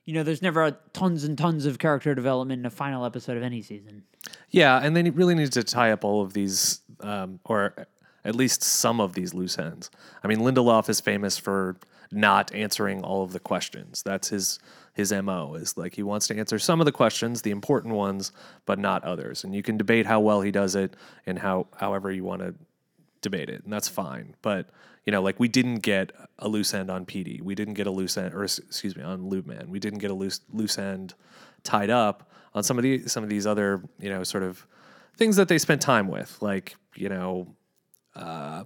you 0.05 0.13
know 0.13 0.23
there's 0.23 0.41
never 0.41 0.71
tons 0.93 1.23
and 1.23 1.37
tons 1.37 1.65
of 1.65 1.77
character 1.77 2.15
development 2.15 2.59
in 2.59 2.65
a 2.65 2.71
final 2.71 3.05
episode 3.05 3.37
of 3.37 3.43
any 3.43 3.61
season 3.61 4.03
Yeah, 4.49 4.79
and 4.83 4.95
they 4.95 5.09
really 5.09 5.35
need 5.35 5.51
to 5.53 5.63
tie 5.63 5.91
up 5.91 6.03
all 6.03 6.21
of 6.21 6.33
these, 6.33 6.81
um, 6.99 7.39
or 7.45 7.87
at 8.23 8.35
least 8.35 8.63
some 8.63 8.99
of 8.99 9.13
these 9.13 9.33
loose 9.33 9.57
ends. 9.57 9.89
I 10.23 10.27
mean, 10.27 10.39
Lindelof 10.39 10.89
is 10.89 10.99
famous 10.99 11.37
for 11.37 11.77
not 12.11 12.53
answering 12.53 13.03
all 13.03 13.23
of 13.23 13.31
the 13.31 13.39
questions. 13.39 14.03
That's 14.03 14.29
his 14.29 14.59
his 14.93 15.13
mo. 15.13 15.55
Is 15.55 15.77
like 15.77 15.95
he 15.95 16.03
wants 16.03 16.27
to 16.27 16.37
answer 16.37 16.59
some 16.59 16.81
of 16.81 16.85
the 16.85 16.91
questions, 16.91 17.41
the 17.41 17.51
important 17.51 17.95
ones, 17.95 18.31
but 18.65 18.77
not 18.77 19.03
others. 19.03 19.43
And 19.43 19.55
you 19.55 19.63
can 19.63 19.77
debate 19.77 20.05
how 20.05 20.19
well 20.19 20.41
he 20.41 20.51
does 20.51 20.75
it, 20.75 20.95
and 21.25 21.39
how 21.39 21.67
however 21.77 22.11
you 22.11 22.23
want 22.23 22.41
to 22.41 22.53
debate 23.21 23.49
it, 23.49 23.63
and 23.63 23.71
that's 23.71 23.87
fine. 23.87 24.35
But 24.41 24.69
you 25.05 25.11
know, 25.11 25.21
like 25.21 25.39
we 25.39 25.47
didn't 25.47 25.79
get 25.79 26.11
a 26.39 26.47
loose 26.47 26.73
end 26.73 26.89
on 26.89 27.05
Petey. 27.05 27.39
We 27.41 27.55
didn't 27.55 27.75
get 27.75 27.87
a 27.87 27.91
loose 27.91 28.17
end, 28.17 28.33
or 28.33 28.43
excuse 28.43 28.95
me, 28.95 29.03
on 29.03 29.27
Lube 29.29 29.47
Man. 29.47 29.69
We 29.69 29.79
didn't 29.79 29.99
get 29.99 30.11
a 30.11 30.13
loose 30.13 30.41
loose 30.51 30.77
end 30.77 31.13
tied 31.63 31.89
up 31.89 32.29
on 32.53 32.63
some 32.63 32.77
of 32.77 32.83
the 32.83 33.07
some 33.07 33.23
of 33.23 33.29
these 33.29 33.47
other 33.47 33.83
you 33.99 34.09
know 34.09 34.23
sort 34.23 34.43
of 34.43 34.65
things 35.17 35.35
that 35.35 35.47
they 35.47 35.57
spent 35.57 35.81
time 35.81 36.07
with, 36.07 36.37
like 36.41 36.75
you 36.95 37.09
know. 37.09 37.47
Uh, 38.13 38.65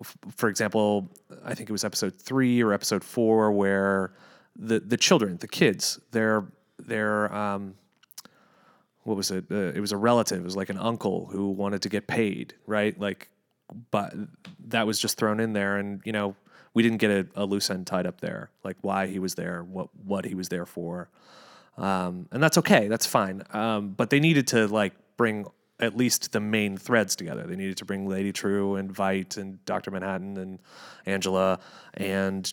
f- 0.00 0.16
for 0.36 0.50
example, 0.50 1.08
I 1.42 1.54
think 1.54 1.70
it 1.70 1.72
was 1.72 1.84
episode 1.84 2.14
three 2.14 2.62
or 2.62 2.72
episode 2.72 3.02
four 3.02 3.50
where 3.52 4.12
the 4.56 4.80
the 4.80 4.96
children, 4.96 5.38
the 5.38 5.48
kids, 5.48 5.98
they're 6.10 6.44
they're 6.78 7.34
um, 7.34 7.74
what 9.04 9.16
was 9.16 9.30
it? 9.30 9.44
Uh, 9.50 9.72
it 9.74 9.80
was 9.80 9.92
a 9.92 9.96
relative. 9.96 10.40
It 10.40 10.44
was 10.44 10.56
like 10.56 10.70
an 10.70 10.78
uncle 10.78 11.26
who 11.26 11.50
wanted 11.50 11.82
to 11.82 11.88
get 11.88 12.06
paid, 12.06 12.54
right? 12.66 12.98
Like, 12.98 13.28
but 13.90 14.14
that 14.68 14.86
was 14.86 14.98
just 14.98 15.16
thrown 15.16 15.40
in 15.40 15.52
there, 15.52 15.76
and 15.76 16.00
you 16.04 16.12
know, 16.12 16.36
we 16.72 16.82
didn't 16.82 16.98
get 16.98 17.10
a, 17.10 17.26
a 17.34 17.44
loose 17.44 17.70
end 17.70 17.86
tied 17.86 18.06
up 18.06 18.20
there, 18.20 18.50
like 18.62 18.76
why 18.82 19.06
he 19.06 19.18
was 19.18 19.34
there, 19.34 19.62
what 19.62 19.88
what 20.04 20.24
he 20.24 20.34
was 20.34 20.48
there 20.48 20.66
for, 20.66 21.08
um, 21.76 22.28
and 22.32 22.42
that's 22.42 22.58
okay. 22.58 22.88
That's 22.88 23.06
fine. 23.06 23.42
Um, 23.52 23.90
but 23.90 24.10
they 24.10 24.20
needed 24.20 24.46
to 24.48 24.66
like 24.68 24.94
bring 25.16 25.46
at 25.80 25.96
least 25.96 26.32
the 26.32 26.40
main 26.40 26.76
threads 26.76 27.16
together. 27.16 27.44
They 27.44 27.56
needed 27.56 27.76
to 27.78 27.84
bring 27.84 28.08
Lady 28.08 28.32
True 28.32 28.76
and 28.76 28.94
Veidt 28.94 29.36
and 29.36 29.64
Doctor 29.64 29.90
Manhattan 29.90 30.36
and 30.36 30.60
Angela 31.04 31.58
and 31.94 32.52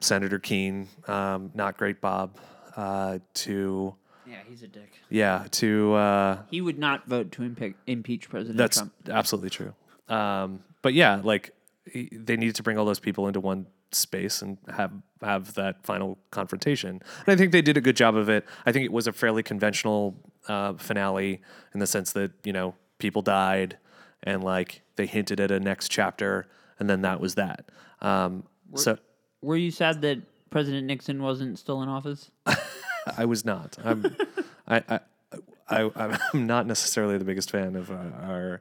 Senator 0.00 0.38
Keene, 0.38 0.88
um, 1.08 1.50
not 1.54 1.76
great 1.76 2.00
Bob, 2.00 2.38
uh, 2.76 3.18
to 3.34 3.94
yeah 4.26 4.36
he's 4.48 4.62
a 4.62 4.68
dick 4.68 4.92
yeah 5.08 5.46
to 5.50 5.94
uh, 5.94 6.38
he 6.50 6.60
would 6.60 6.78
not 6.78 7.06
vote 7.06 7.32
to 7.32 7.42
impe- 7.42 7.74
impeach 7.86 8.28
president 8.28 8.56
that's 8.56 8.76
trump 8.76 8.92
absolutely 9.08 9.50
true. 9.50 9.74
Um, 10.10 10.60
but 10.82 10.94
yeah, 10.94 11.20
like 11.22 11.54
they 11.94 12.36
needed 12.36 12.54
to 12.56 12.62
bring 12.62 12.78
all 12.78 12.84
those 12.84 13.00
people 13.00 13.26
into 13.26 13.40
one 13.40 13.66
space 13.92 14.42
and 14.42 14.58
have 14.68 14.92
have 15.22 15.54
that 15.54 15.84
final 15.84 16.18
confrontation. 16.30 16.90
And 16.90 17.28
I 17.28 17.36
think 17.36 17.52
they 17.52 17.62
did 17.62 17.76
a 17.76 17.80
good 17.80 17.96
job 17.96 18.16
of 18.16 18.28
it. 18.28 18.44
I 18.66 18.72
think 18.72 18.84
it 18.84 18.92
was 18.92 19.06
a 19.06 19.12
fairly 19.12 19.42
conventional 19.42 20.16
uh, 20.48 20.74
finale 20.74 21.40
in 21.74 21.80
the 21.80 21.86
sense 21.86 22.12
that 22.12 22.32
you 22.44 22.52
know 22.52 22.74
people 22.98 23.22
died 23.22 23.78
and 24.22 24.44
like 24.44 24.82
they 24.96 25.06
hinted 25.06 25.40
at 25.40 25.50
a 25.50 25.60
next 25.60 25.90
chapter, 25.90 26.46
and 26.78 26.88
then 26.88 27.02
that 27.02 27.20
was 27.20 27.34
that. 27.36 27.70
Um, 28.00 28.44
so 28.74 28.98
were 29.42 29.56
you 29.56 29.70
sad 29.70 30.02
that 30.02 30.18
president 30.50 30.86
nixon 30.86 31.22
wasn't 31.22 31.58
still 31.58 31.80
in 31.82 31.88
office 31.88 32.30
I 33.16 33.24
was 33.24 33.44
not. 33.44 33.76
I'm, 33.84 34.16
I, 34.66 34.82
I, 34.88 35.00
I, 35.68 35.90
I'm 35.96 36.46
not 36.46 36.66
necessarily 36.66 37.18
the 37.18 37.24
biggest 37.24 37.50
fan 37.50 37.76
of 37.76 37.90
uh, 37.90 37.94
our 38.22 38.60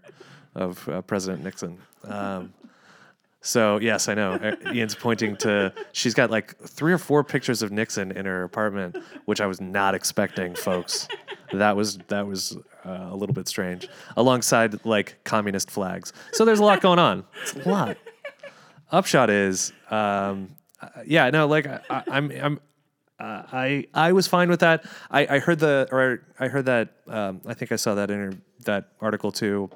of 0.56 0.88
uh, 0.90 1.02
President 1.02 1.44
Nixon. 1.44 1.78
Um, 2.04 2.54
so 3.42 3.78
yes, 3.78 4.10
I 4.10 4.14
know. 4.16 4.34
Uh, 4.34 4.56
Ian's 4.74 4.96
pointing 4.96 5.38
to. 5.38 5.74
She's 5.94 6.14
got 6.14 6.30
like 6.30 6.58
three 6.58 6.92
or 6.92 6.98
four 6.98 7.24
pictures 7.24 7.62
of 7.62 7.72
Nixon 7.72 8.12
in 8.12 8.26
her 8.26 8.44
apartment, 8.44 8.98
which 9.26 9.40
I 9.40 9.48
was 9.48 9.62
not 9.62 9.96
expecting, 9.96 10.56
folks. 10.56 11.08
That 11.54 11.76
was 11.76 11.98
that 12.10 12.28
was 12.28 12.58
uh, 12.86 13.08
a 13.10 13.16
little 13.16 13.34
bit 13.34 13.48
strange, 13.48 13.88
alongside 14.18 14.86
like 14.86 15.24
communist 15.24 15.72
flags. 15.72 16.12
So 16.34 16.44
there's 16.46 16.60
a 16.60 16.64
lot 16.64 16.82
going 16.82 17.00
on. 17.00 17.24
It's 17.42 17.54
a 17.54 17.70
lot. 17.70 17.98
Upshot 18.92 19.30
is, 19.30 19.72
um, 19.92 20.56
uh, 20.82 20.90
yeah, 21.06 21.30
no, 21.30 21.48
like 21.48 21.68
I, 21.68 21.80
I, 21.90 22.04
I'm, 22.08 22.32
I'm, 22.32 22.60
uh, 23.20 23.44
I 23.52 23.86
I 23.94 24.12
was 24.14 24.28
fine 24.28 24.50
with 24.50 24.62
that. 24.62 24.84
I, 25.12 25.36
I 25.36 25.40
heard 25.40 25.60
the 25.60 25.88
or 25.92 26.24
I 26.40 26.48
heard 26.48 26.66
that 26.66 26.90
um, 27.08 27.42
I 27.46 27.54
think 27.54 27.72
I 27.72 27.76
saw 27.76 27.96
that 27.96 28.10
in 28.10 28.42
that 28.66 28.90
article 29.00 29.32
too. 29.32 29.70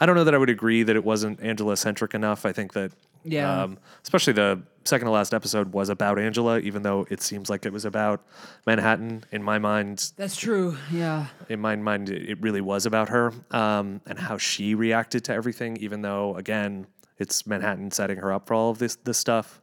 I 0.00 0.06
don't 0.06 0.14
know 0.14 0.24
that 0.24 0.34
I 0.34 0.38
would 0.38 0.50
agree 0.50 0.82
that 0.84 0.94
it 0.96 1.04
wasn't 1.04 1.40
Angela 1.42 1.76
centric 1.76 2.14
enough. 2.14 2.46
I 2.46 2.52
think 2.52 2.72
that 2.74 2.92
Yeah. 3.24 3.62
um, 3.64 3.78
especially 4.02 4.32
the 4.32 4.62
second 4.84 5.06
to 5.06 5.10
last 5.12 5.34
episode 5.34 5.72
was 5.72 5.88
about 5.88 6.18
Angela, 6.18 6.60
even 6.60 6.82
though 6.82 7.06
it 7.10 7.20
seems 7.20 7.50
like 7.50 7.66
it 7.66 7.72
was 7.72 7.84
about 7.84 8.24
Manhattan. 8.66 9.24
In 9.32 9.42
my 9.42 9.58
mind, 9.58 10.12
that's 10.16 10.36
true 10.36 10.76
yeah 10.92 11.26
in 11.48 11.60
my 11.60 11.74
mind, 11.76 12.10
it 12.10 12.40
really 12.40 12.60
was 12.60 12.86
about 12.86 13.08
her 13.08 13.32
um, 13.50 14.00
and 14.06 14.18
how 14.18 14.38
she 14.38 14.74
reacted 14.74 15.24
to 15.24 15.32
everything. 15.34 15.76
Even 15.78 16.02
though, 16.02 16.36
again, 16.36 16.86
it's 17.18 17.46
Manhattan 17.46 17.90
setting 17.90 18.18
her 18.18 18.32
up 18.32 18.46
for 18.46 18.54
all 18.54 18.70
of 18.70 18.78
this 18.78 18.96
this 19.04 19.18
stuff. 19.18 19.60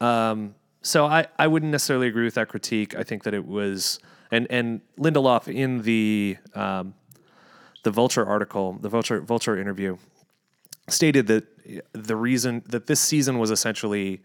Um, 0.00 0.54
so 0.82 1.06
I, 1.06 1.26
I 1.38 1.46
wouldn't 1.46 1.72
necessarily 1.72 2.08
agree 2.08 2.24
with 2.24 2.34
that 2.34 2.48
critique. 2.48 2.94
I 2.94 3.02
think 3.02 3.24
that 3.24 3.34
it 3.34 3.46
was 3.46 3.98
and 4.30 4.46
and 4.50 4.80
Lindelof 4.98 5.52
in 5.52 5.82
the 5.82 6.36
um, 6.54 6.94
the 7.84 7.90
Vulture 7.90 8.26
article, 8.26 8.76
the 8.80 8.88
Vulture 8.88 9.20
Vulture 9.20 9.56
interview, 9.58 9.96
stated 10.88 11.26
that 11.28 11.44
the 11.92 12.16
reason 12.16 12.62
that 12.66 12.86
this 12.86 13.00
season 13.00 13.38
was 13.38 13.50
essentially 13.50 14.20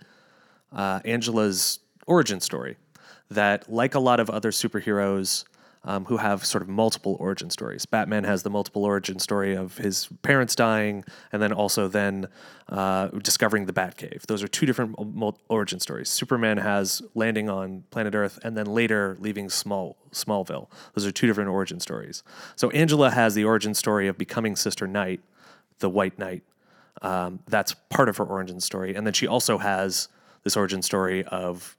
uh, 0.74 1.00
Angela's 1.06 1.80
origin 2.08 2.40
story. 2.40 2.78
That, 3.32 3.72
like 3.72 3.94
a 3.94 4.00
lot 4.00 4.20
of 4.20 4.30
other 4.30 4.50
superheroes 4.50 5.46
um, 5.90 6.06
who 6.06 6.18
have 6.18 6.46
sort 6.46 6.62
of 6.62 6.70
multiple 6.70 7.18
origin 7.20 7.50
stories, 7.50 7.84
Batman 7.88 8.24
has 8.24 8.44
the 8.44 8.50
multiple 8.52 8.86
origin 8.86 9.18
story 9.18 9.56
of 9.56 9.80
his 9.80 10.08
parents 10.22 10.54
dying, 10.54 11.04
and 11.32 11.42
then 11.42 11.52
also 11.52 11.88
then 11.88 12.28
uh, 12.70 13.08
discovering 13.08 13.66
the 13.66 13.74
Batcave. 13.74 14.28
Those 14.28 14.44
are 14.44 14.48
two 14.48 14.68
different 14.68 14.96
origin 15.50 15.80
stories. 15.80 16.08
Superman 16.08 16.58
has 16.58 17.02
landing 17.16 17.50
on 17.50 17.86
planet 17.90 18.14
Earth, 18.14 18.38
and 18.44 18.56
then 18.56 18.68
later 18.68 19.18
leaving 19.20 19.50
Small 19.50 19.98
Smallville. 20.12 20.70
Those 20.94 21.08
are 21.08 21.12
two 21.12 21.26
different 21.26 21.50
origin 21.50 21.80
stories. 21.80 22.22
So 22.56 22.70
Angela 22.70 23.10
has 23.10 23.34
the 23.34 23.46
origin 23.46 23.74
story 23.74 24.08
of 24.08 24.16
becoming 24.16 24.56
Sister 24.56 24.86
Night, 24.86 25.22
the 25.80 25.90
White 25.90 26.20
Knight. 26.20 26.44
Um, 27.02 27.40
that's 27.48 27.74
part 27.90 28.10
of 28.10 28.18
her 28.18 28.26
origin 28.26 28.60
story, 28.60 28.94
and 28.94 29.08
then 29.08 29.14
she 29.14 29.26
also 29.26 29.58
has 29.58 30.08
this 30.44 30.56
origin 30.56 30.84
story 30.84 31.26
of 31.26 31.76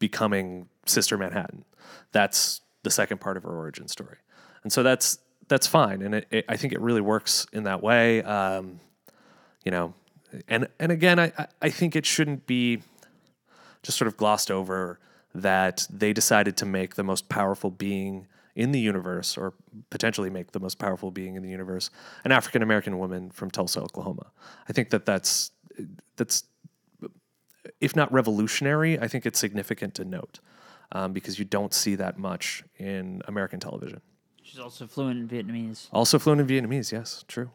becoming 0.00 0.68
Sister 0.84 1.16
Manhattan. 1.16 1.64
That's 2.10 2.60
the 2.86 2.90
second 2.90 3.18
part 3.20 3.36
of 3.36 3.42
her 3.42 3.50
origin 3.50 3.88
story, 3.88 4.18
and 4.62 4.72
so 4.72 4.84
that's 4.84 5.18
that's 5.48 5.66
fine, 5.66 6.02
and 6.02 6.14
it, 6.14 6.26
it, 6.30 6.44
I 6.48 6.56
think 6.56 6.72
it 6.72 6.80
really 6.80 7.00
works 7.00 7.46
in 7.52 7.64
that 7.64 7.82
way. 7.82 8.22
Um, 8.22 8.78
you 9.64 9.72
know, 9.72 9.92
and 10.46 10.68
and 10.78 10.92
again, 10.92 11.18
I 11.18 11.32
I- 11.60 11.70
think 11.70 11.96
it 11.96 12.06
shouldn't 12.06 12.46
be 12.46 12.82
just 13.82 13.98
sort 13.98 14.06
of 14.06 14.16
glossed 14.16 14.50
over 14.52 15.00
that 15.34 15.86
they 15.90 16.12
decided 16.12 16.56
to 16.58 16.66
make 16.66 16.94
the 16.94 17.02
most 17.02 17.28
powerful 17.28 17.70
being 17.72 18.28
in 18.54 18.70
the 18.70 18.80
universe, 18.80 19.36
or 19.36 19.52
potentially 19.90 20.30
make 20.30 20.52
the 20.52 20.60
most 20.60 20.78
powerful 20.78 21.10
being 21.10 21.34
in 21.34 21.42
the 21.42 21.50
universe, 21.50 21.90
an 22.24 22.30
African 22.30 22.62
American 22.62 22.98
woman 22.98 23.30
from 23.30 23.50
Tulsa, 23.50 23.80
Oklahoma. 23.80 24.26
I 24.68 24.72
think 24.72 24.90
that 24.90 25.04
that's 25.04 25.50
that's 26.16 26.44
if 27.80 27.96
not 27.96 28.12
revolutionary, 28.12 28.98
I 29.00 29.08
think 29.08 29.26
it's 29.26 29.40
significant 29.40 29.94
to 29.96 30.04
note 30.04 30.38
um, 30.92 31.12
because 31.12 31.38
you 31.38 31.44
don't 31.44 31.72
see 31.74 31.94
that 31.96 32.18
much 32.18 32.62
in 32.78 33.22
American 33.26 33.60
television. 33.60 34.00
She's 34.42 34.58
also 34.60 34.86
fluent 34.86 35.18
in 35.18 35.46
Vietnamese, 35.46 35.88
Also 35.92 36.18
fluent 36.18 36.40
in 36.40 36.46
Vietnamese, 36.46 36.92
yes, 36.92 37.24
true. 37.28 37.50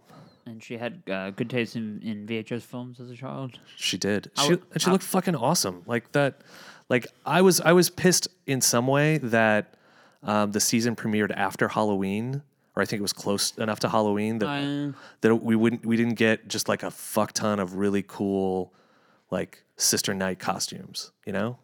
and 0.45 0.61
she 0.61 0.77
had 0.77 1.01
uh, 1.09 1.29
good 1.31 1.49
taste 1.49 1.75
in, 1.75 2.01
in 2.03 2.25
VHS 2.27 2.63
films 2.63 2.99
as 2.99 3.09
a 3.09 3.15
child. 3.15 3.59
She 3.77 3.97
did. 3.97 4.29
I 4.37 4.41
She, 4.43 4.49
w- 4.49 4.67
and 4.73 4.81
she 4.81 4.89
looked 4.91 5.03
fucking 5.05 5.35
awesome. 5.35 5.83
Like 5.85 6.11
that. 6.13 6.41
Like 6.89 7.07
I 7.25 7.41
was, 7.41 7.61
I 7.61 7.71
was 7.71 7.89
pissed 7.89 8.27
in 8.45 8.59
some 8.59 8.85
way 8.87 9.17
that 9.19 9.75
um, 10.23 10.51
the 10.51 10.59
season 10.59 10.95
premiered 10.97 11.31
after 11.33 11.69
Halloween, 11.69 12.41
or 12.75 12.81
I 12.83 12.85
think 12.85 12.99
it 12.99 13.01
was 13.01 13.13
close 13.13 13.57
enough 13.57 13.79
to 13.81 13.89
Halloween 13.89 14.39
that 14.39 14.47
Uh, 14.47 14.91
that 15.21 15.35
we 15.37 15.55
wouldn't, 15.55 15.85
we 15.85 15.95
didn't 15.95 16.15
get 16.15 16.49
just 16.49 16.67
like 16.67 16.83
a 16.83 16.91
fuck 16.91 17.31
ton 17.31 17.59
of 17.61 17.75
really 17.75 18.03
cool, 18.05 18.73
like 19.29 19.63
Sister 19.77 20.13
Night 20.13 20.39
costumes. 20.39 21.11
You 21.25 21.31
know, 21.31 21.57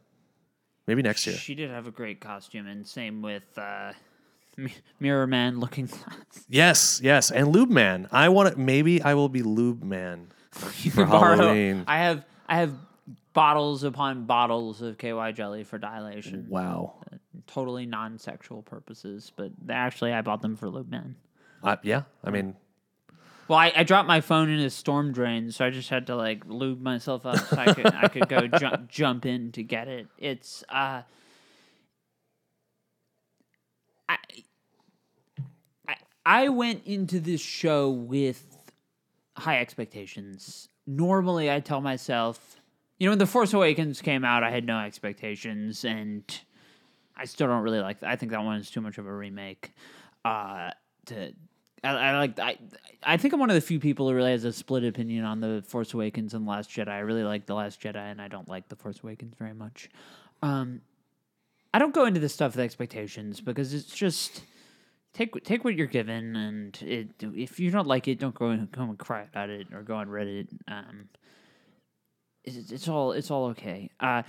maybe 0.88 1.02
next 1.02 1.28
year. 1.28 1.36
She 1.36 1.56
did 1.56 1.70
have 1.70 1.88
a 1.88 1.92
great 1.92 2.20
costume, 2.20 2.68
and 2.68 2.88
same 2.88 3.22
with 3.22 3.44
uh, 3.58 3.94
Mi- 4.58 4.74
Mirror 5.00 5.28
Man 5.28 5.60
looking 5.60 5.86
glass. 5.88 6.06
Yes, 6.50 7.02
yes, 7.04 7.30
and 7.32 7.50
Lube 7.50 7.70
Man. 7.70 8.08
I 8.12 8.30
want 8.30 8.54
to. 8.54 8.60
Maybe 8.60 9.02
I 9.02 9.14
will 9.16 9.30
be 9.30 9.42
Lube 9.44 9.84
Man 9.84 10.28
for 10.52 11.06
Halloween. 11.06 11.84
I 11.88 11.98
have 12.00 12.26
I 12.48 12.58
have 12.58 12.74
bottles 13.34 13.84
upon 13.84 14.26
bottles 14.26 14.82
of 14.82 14.98
KY 14.98 15.34
jelly 15.34 15.64
for 15.64 15.78
dilation. 15.78 16.48
Wow. 16.50 16.96
Totally 17.46 17.86
non-sexual 17.86 18.64
purposes, 18.64 19.32
but 19.36 19.52
actually 19.70 20.12
I 20.14 20.22
bought 20.22 20.42
them 20.42 20.56
for 20.56 20.70
Lube 20.70 20.90
Man. 20.90 21.16
Uh, 21.64 21.76
yeah, 21.84 22.04
I 22.24 22.30
mean, 22.32 22.56
Well, 23.48 23.58
I, 23.58 23.72
I 23.76 23.84
dropped 23.84 24.08
my 24.08 24.20
phone 24.20 24.50
in 24.50 24.60
a 24.60 24.70
storm 24.70 25.14
drain, 25.14 25.52
so 25.52 25.66
I 25.66 25.70
just 25.70 25.90
had 25.90 26.08
to 26.08 26.16
like 26.16 26.44
lube 26.48 26.82
myself 26.82 27.26
up 27.26 27.38
so 27.38 27.58
I 27.58 27.74
could 27.74 27.94
I 27.94 28.08
could 28.10 28.28
go 28.28 28.48
jump 28.60 28.90
jump 28.90 29.26
in 29.26 29.52
to 29.54 29.64
get 29.64 29.88
it. 29.88 30.08
It's 30.18 30.64
uh, 30.70 31.04
I, 34.10 34.18
I 35.88 35.96
I 36.26 36.50
went 36.50 36.86
into 36.86 37.20
this 37.22 37.40
show 37.40 37.90
with 37.90 38.46
high 39.38 39.60
expectations. 39.60 40.68
Normally, 40.86 41.50
I 41.50 41.62
tell 41.62 41.80
myself, 41.82 42.58
you 42.98 43.08
know, 43.08 43.12
when 43.12 43.20
The 43.20 43.26
Force 43.26 43.54
Awakens 43.54 44.02
came 44.02 44.26
out, 44.26 44.44
I 44.44 44.52
had 44.52 44.66
no 44.66 44.80
expectations, 44.80 45.86
and 45.86 46.24
I 47.16 47.26
still 47.26 47.48
don't 47.48 47.62
really 47.62 47.80
like. 47.80 48.04
I 48.04 48.18
think 48.18 48.34
that 48.34 48.44
one 48.44 48.58
is 48.58 48.70
too 48.70 48.82
much 48.82 48.98
of 48.98 49.08
a 49.08 49.14
remake. 49.14 49.74
Uh, 50.26 50.72
to 51.06 51.32
I, 51.84 51.90
I 51.90 52.18
like 52.18 52.40
I 52.40 52.58
I 53.04 53.18
think 53.18 53.34
I'm 53.34 53.40
one 53.40 53.50
of 53.50 53.56
the 53.56 53.62
few 53.62 53.80
people 53.80 54.10
who 54.10 54.16
really 54.16 54.32
has 54.32 54.44
a 54.44 54.54
split 54.54 54.84
opinion 54.84 55.26
on 55.26 55.40
the 55.40 55.64
Force 55.68 55.94
Awakens 55.94 56.34
and 56.34 56.46
the 56.46 56.50
Last 56.50 56.70
Jedi. 56.70 56.90
I 56.90 57.00
really 57.00 57.24
like 57.24 57.46
the 57.46 57.56
Last 57.56 57.82
Jedi, 57.82 57.96
and 57.96 58.22
I 58.22 58.28
don't 58.28 58.50
like 58.50 58.70
the 58.70 58.76
Force 58.76 59.00
Awakens 59.04 59.36
very 59.38 59.54
much. 59.54 59.90
Um, 60.42 60.82
I 61.74 61.80
don't 61.80 61.94
go 61.94 62.06
into 62.06 62.20
this 62.20 62.34
stuff 62.34 62.56
with 62.56 62.64
expectations 62.64 63.42
because 63.42 63.74
it's 63.74 63.94
just 63.94 64.42
take 65.14 65.44
take 65.44 65.64
what 65.64 65.76
you're 65.76 65.88
given, 65.88 66.36
and 66.36 66.78
it, 66.82 67.10
if 67.22 67.60
you 67.60 67.70
don't 67.72 67.88
like 67.88 68.08
it, 68.08 68.20
don't 68.20 68.36
go 68.36 68.48
and 68.50 68.72
come 68.72 68.90
and 68.90 68.98
cry 68.98 69.24
about 69.24 69.50
it 69.50 69.68
or 69.74 69.84
go 69.84 69.96
on 69.96 70.08
Reddit. 70.08 70.48
Um, 70.68 71.10
it's, 72.44 72.72
it's 72.72 72.88
all 72.88 73.12
it's 73.12 73.30
all 73.30 73.46
okay. 73.48 73.90
Uh, 74.00 74.24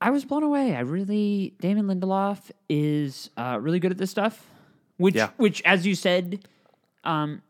I 0.00 0.10
was 0.10 0.24
blown 0.24 0.42
away. 0.42 0.76
I 0.76 0.80
really 0.80 1.54
Damon 1.60 1.86
Lindelof 1.86 2.50
is 2.68 3.30
uh, 3.36 3.58
really 3.60 3.78
good 3.78 3.92
at 3.92 3.98
this 3.98 4.10
stuff. 4.10 4.46
Which 4.96 5.14
Yeah. 5.14 5.30
which 5.36 5.62
as 5.64 5.86
you 5.86 5.94
said, 5.94 6.46
um, 7.04 7.42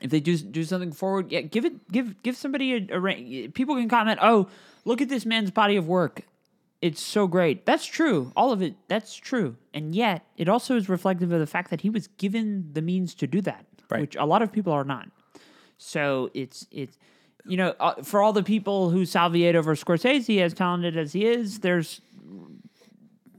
if 0.00 0.10
they 0.10 0.20
do 0.20 0.36
do 0.36 0.64
something 0.64 0.92
forward, 0.92 1.30
yeah, 1.32 1.40
give 1.40 1.64
it 1.64 1.90
give 1.90 2.22
give 2.22 2.36
somebody 2.36 2.74
a, 2.74 2.98
a 2.98 3.48
people 3.48 3.76
can 3.76 3.88
comment. 3.88 4.18
Oh, 4.22 4.48
look 4.84 5.00
at 5.00 5.08
this 5.08 5.24
man's 5.24 5.50
body 5.50 5.76
of 5.76 5.86
work. 5.88 6.22
It's 6.82 7.00
so 7.00 7.26
great. 7.26 7.64
That's 7.64 7.86
true. 7.86 8.30
All 8.36 8.52
of 8.52 8.60
it. 8.60 8.74
That's 8.88 9.14
true. 9.14 9.56
And 9.72 9.94
yet, 9.94 10.26
it 10.36 10.48
also 10.50 10.76
is 10.76 10.88
reflective 10.90 11.32
of 11.32 11.40
the 11.40 11.46
fact 11.46 11.70
that 11.70 11.80
he 11.80 11.88
was 11.88 12.08
given 12.18 12.68
the 12.74 12.82
means 12.82 13.14
to 13.14 13.26
do 13.26 13.40
that, 13.42 13.64
Right. 13.90 14.02
which 14.02 14.16
a 14.16 14.26
lot 14.26 14.42
of 14.42 14.52
people 14.52 14.72
are 14.74 14.84
not. 14.84 15.08
So 15.78 16.30
it's 16.34 16.66
it's 16.70 16.98
you 17.46 17.56
know 17.56 17.74
uh, 17.80 18.02
for 18.02 18.20
all 18.22 18.34
the 18.34 18.42
people 18.42 18.90
who 18.90 19.06
salviate 19.06 19.54
over 19.56 19.74
Scorsese 19.74 20.40
as 20.42 20.52
talented 20.52 20.96
as 20.98 21.14
he 21.14 21.24
is, 21.24 21.60
there's 21.60 22.02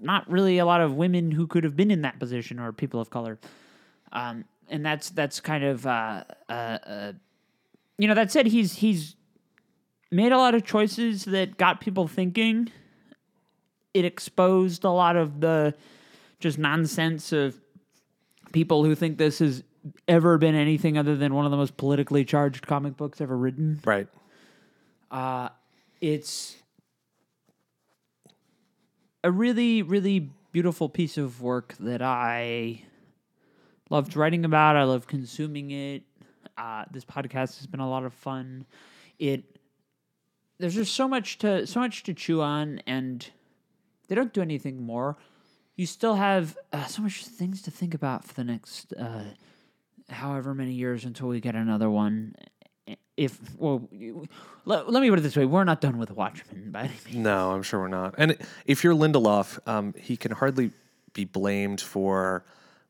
not 0.05 0.29
really 0.29 0.57
a 0.57 0.65
lot 0.65 0.81
of 0.81 0.93
women 0.93 1.31
who 1.31 1.47
could 1.47 1.63
have 1.63 1.75
been 1.75 1.91
in 1.91 2.01
that 2.03 2.19
position 2.19 2.59
or 2.59 2.71
people 2.71 2.99
of 2.99 3.09
color. 3.09 3.39
Um, 4.11 4.45
and 4.69 4.85
that's 4.85 5.09
that's 5.09 5.39
kind 5.39 5.63
of 5.63 5.85
uh, 5.85 6.23
uh, 6.49 6.51
uh, 6.51 7.13
you 7.97 8.07
know 8.07 8.15
that 8.15 8.31
said 8.31 8.47
he's 8.47 8.75
he's 8.75 9.15
made 10.11 10.31
a 10.31 10.37
lot 10.37 10.55
of 10.55 10.63
choices 10.63 11.25
that 11.25 11.57
got 11.57 11.81
people 11.81 12.07
thinking. 12.07 12.69
It 13.93 14.05
exposed 14.05 14.83
a 14.83 14.89
lot 14.89 15.15
of 15.15 15.39
the 15.41 15.73
just 16.39 16.57
nonsense 16.57 17.31
of 17.31 17.59
people 18.51 18.83
who 18.83 18.95
think 18.95 19.17
this 19.17 19.39
has 19.39 19.63
ever 20.07 20.37
been 20.37 20.55
anything 20.55 20.97
other 20.97 21.15
than 21.15 21.33
one 21.33 21.45
of 21.45 21.51
the 21.51 21.57
most 21.57 21.77
politically 21.77 22.25
charged 22.25 22.65
comic 22.65 22.97
books 22.97 23.21
ever 23.21 23.37
written. 23.37 23.79
right. 23.85 24.07
Uh, 25.11 25.49
it's 26.01 26.57
a 29.25 29.31
really, 29.31 29.81
really 29.81 30.29
beautiful 30.51 30.87
piece 30.87 31.17
of 31.17 31.41
work 31.41 31.73
that 31.79 32.03
I 32.03 32.83
loved 33.89 34.15
writing 34.15 34.45
about. 34.45 34.75
I 34.75 34.83
love 34.83 35.07
consuming 35.07 35.71
it. 35.71 36.03
Uh, 36.55 36.85
this 36.91 37.03
podcast 37.03 37.57
has 37.57 37.65
been 37.65 37.79
a 37.79 37.89
lot 37.89 38.05
of 38.05 38.13
fun. 38.13 38.67
It 39.17 39.43
there's 40.59 40.75
just 40.75 40.93
so 40.93 41.07
much 41.07 41.39
to 41.39 41.65
so 41.65 41.79
much 41.79 42.03
to 42.03 42.13
chew 42.13 42.41
on, 42.41 42.81
and 42.85 43.27
they 44.07 44.13
don't 44.13 44.31
do 44.31 44.43
anything 44.43 44.83
more. 44.83 45.17
You 45.75 45.87
still 45.87 46.15
have 46.15 46.55
uh, 46.71 46.85
so 46.85 47.01
much 47.01 47.25
things 47.25 47.63
to 47.63 47.71
think 47.71 47.95
about 47.95 48.25
for 48.25 48.35
the 48.35 48.43
next 48.43 48.93
uh, 48.93 49.23
however 50.07 50.53
many 50.53 50.73
years 50.73 51.03
until 51.03 51.29
we 51.29 51.39
get 51.39 51.55
another 51.55 51.89
one. 51.89 52.35
If 53.17 53.39
well, 53.57 53.87
let, 54.65 54.91
let 54.91 55.01
me 55.01 55.09
put 55.09 55.19
it 55.19 55.21
this 55.21 55.35
way: 55.35 55.45
we're 55.45 55.63
not 55.63 55.81
done 55.81 55.97
with 55.97 56.11
Watchmen 56.11 56.71
by 56.71 56.81
any 56.81 56.93
means. 57.05 57.17
No, 57.17 57.51
I'm 57.51 57.63
sure 57.63 57.79
we're 57.79 57.87
not. 57.87 58.15
And 58.17 58.37
if 58.65 58.83
you're 58.83 58.93
Lindelof, 58.93 59.59
um, 59.67 59.93
he 59.97 60.17
can 60.17 60.31
hardly 60.31 60.71
be 61.13 61.25
blamed 61.25 61.81
for 61.81 62.43